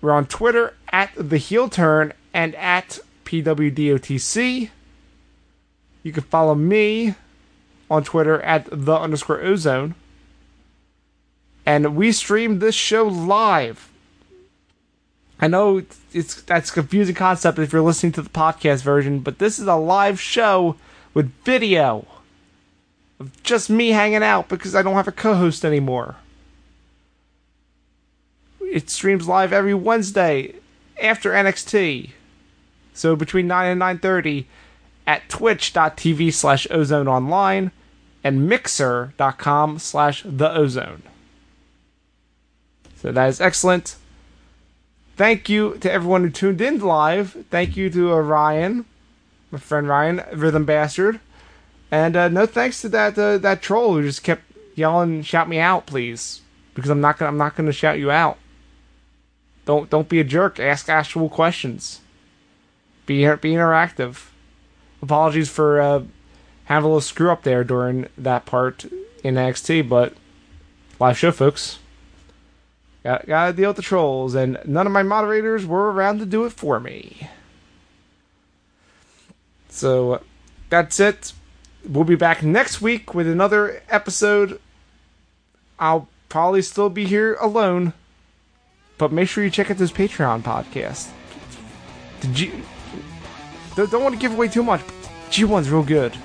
We're 0.01 0.11
on 0.11 0.25
Twitter 0.25 0.75
at 0.91 1.11
the 1.15 1.37
Heel 1.37 1.69
Turn 1.69 2.13
and 2.33 2.55
at 2.55 2.99
PWDOTC. 3.25 4.69
You 6.03 6.11
can 6.11 6.23
follow 6.23 6.55
me 6.55 7.15
on 7.89 8.03
Twitter 8.03 8.41
at 8.41 8.67
the 8.69 8.97
underscore 8.97 9.41
ozone. 9.41 9.95
And 11.65 11.95
we 11.95 12.11
stream 12.11 12.59
this 12.59 12.75
show 12.75 13.07
live. 13.07 13.89
I 15.43 15.47
know 15.47 15.83
it's, 16.13 16.41
that's 16.43 16.69
a 16.69 16.73
confusing 16.73 17.15
concept 17.15 17.59
if 17.59 17.73
you're 17.73 17.81
listening 17.81 18.13
to 18.13 18.21
the 18.21 18.29
podcast 18.29 18.81
version, 18.81 19.19
but 19.19 19.39
this 19.39 19.59
is 19.59 19.67
a 19.67 19.75
live 19.75 20.17
show 20.17 20.77
with 21.13 21.33
video 21.43 22.07
of 23.19 23.43
just 23.43 23.69
me 23.69 23.89
hanging 23.89 24.23
out 24.23 24.47
because 24.47 24.73
I 24.73 24.81
don't 24.81 24.93
have 24.93 25.09
a 25.09 25.11
co-host 25.11 25.65
anymore. 25.65 26.15
It 28.61 28.89
streams 28.89 29.27
live 29.27 29.51
every 29.51 29.73
Wednesday 29.73 30.55
after 31.01 31.31
NXT. 31.31 32.11
So 32.93 33.17
between 33.17 33.45
9 33.45 33.81
and 33.81 34.01
9.30 34.01 34.45
at 35.05 35.27
twitch.tv 35.27 36.33
slash 36.33 36.67
ozone 36.71 37.09
online 37.09 37.71
and 38.23 38.47
mixer.com 38.47 39.79
slash 39.79 40.23
the 40.25 40.55
ozone. 40.55 41.03
So 42.95 43.11
that 43.11 43.27
is 43.27 43.41
excellent. 43.41 43.97
Thank 45.15 45.47
you 45.47 45.77
to 45.77 45.91
everyone 45.91 46.23
who 46.23 46.29
tuned 46.29 46.61
in 46.61 46.79
live. 46.79 47.45
Thank 47.51 47.77
you 47.77 47.89
to 47.91 48.13
uh, 48.13 48.19
Ryan, 48.19 48.85
my 49.51 49.59
friend 49.59 49.87
Ryan, 49.87 50.23
Rhythm 50.33 50.65
Bastard. 50.65 51.19
And 51.91 52.15
uh, 52.15 52.27
no 52.29 52.47
thanks 52.47 52.81
to 52.81 52.89
that 52.89 53.17
uh, 53.19 53.37
that 53.37 53.61
troll 53.61 53.93
who 53.93 54.01
just 54.01 54.23
kept 54.23 54.41
yelling, 54.73 55.21
"Shout 55.21 55.47
me 55.47 55.59
out, 55.59 55.85
please," 55.85 56.41
because 56.73 56.89
I'm 56.89 57.01
not 57.01 57.19
gonna 57.19 57.29
I'm 57.29 57.37
not 57.37 57.55
gonna 57.55 57.71
shout 57.71 57.99
you 57.99 58.09
out. 58.09 58.39
Don't 59.65 59.89
don't 59.91 60.09
be 60.09 60.19
a 60.19 60.23
jerk. 60.23 60.59
Ask 60.59 60.89
actual 60.89 61.29
questions. 61.29 62.01
Be 63.05 63.23
be 63.35 63.51
interactive. 63.51 64.29
Apologies 65.03 65.49
for 65.49 65.79
uh, 65.79 66.03
having 66.65 66.85
a 66.85 66.87
little 66.87 67.01
screw 67.01 67.29
up 67.29 67.43
there 67.43 67.63
during 67.63 68.07
that 68.17 68.47
part 68.47 68.85
in 69.23 69.35
NXT, 69.35 69.87
but 69.87 70.13
live 70.99 71.17
show, 71.19 71.31
folks. 71.31 71.77
Got 73.03 73.27
gotta 73.27 73.53
deal 73.53 73.69
with 73.69 73.77
the 73.77 73.81
trolls, 73.81 74.33
and 74.35 74.59
none 74.65 74.87
of 74.87 74.93
my 74.93 75.03
moderators 75.03 75.65
were 75.65 75.91
around 75.91 76.19
to 76.19 76.25
do 76.25 76.45
it 76.45 76.51
for 76.51 76.79
me. 76.79 77.29
So 79.69 80.21
that's 80.69 80.99
it. 80.99 81.33
We'll 81.87 82.05
be 82.05 82.15
back 82.15 82.43
next 82.43 82.81
week 82.81 83.13
with 83.13 83.27
another 83.27 83.83
episode. 83.89 84.59
I'll 85.77 86.07
probably 86.29 86.61
still 86.61 86.89
be 86.89 87.05
here 87.05 87.35
alone 87.35 87.93
but 88.97 89.11
make 89.11 89.27
sure 89.27 89.43
you 89.43 89.49
check 89.49 89.69
out 89.71 89.77
this 89.77 89.91
Patreon 89.91 90.43
podcast. 90.43 91.09
Don't 93.75 94.03
want 94.03 94.15
to 94.15 94.21
give 94.21 94.33
away 94.33 94.47
too 94.47 94.63
much. 94.63 94.81
G1's 95.29 95.69
real 95.69 95.83
good. 95.83 96.15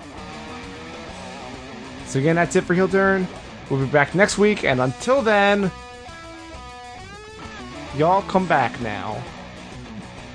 So 2.06 2.18
again, 2.20 2.36
that's 2.36 2.56
it 2.56 2.64
for 2.64 2.74
Heel 2.74 2.88
Turn. 2.88 3.26
We'll 3.68 3.84
be 3.84 3.90
back 3.90 4.14
next 4.14 4.38
week, 4.38 4.64
and 4.64 4.80
until 4.80 5.22
then, 5.22 5.70
y'all 7.98 8.22
come 8.22 8.46
back 8.46 8.80
now. 8.80 9.20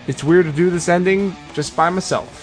It's 0.08 0.22
weird 0.22 0.46
to 0.46 0.52
do 0.52 0.70
this 0.70 0.90
ending 0.90 1.34
just 1.54 1.78
by 1.78 1.90
myself. 1.90 2.43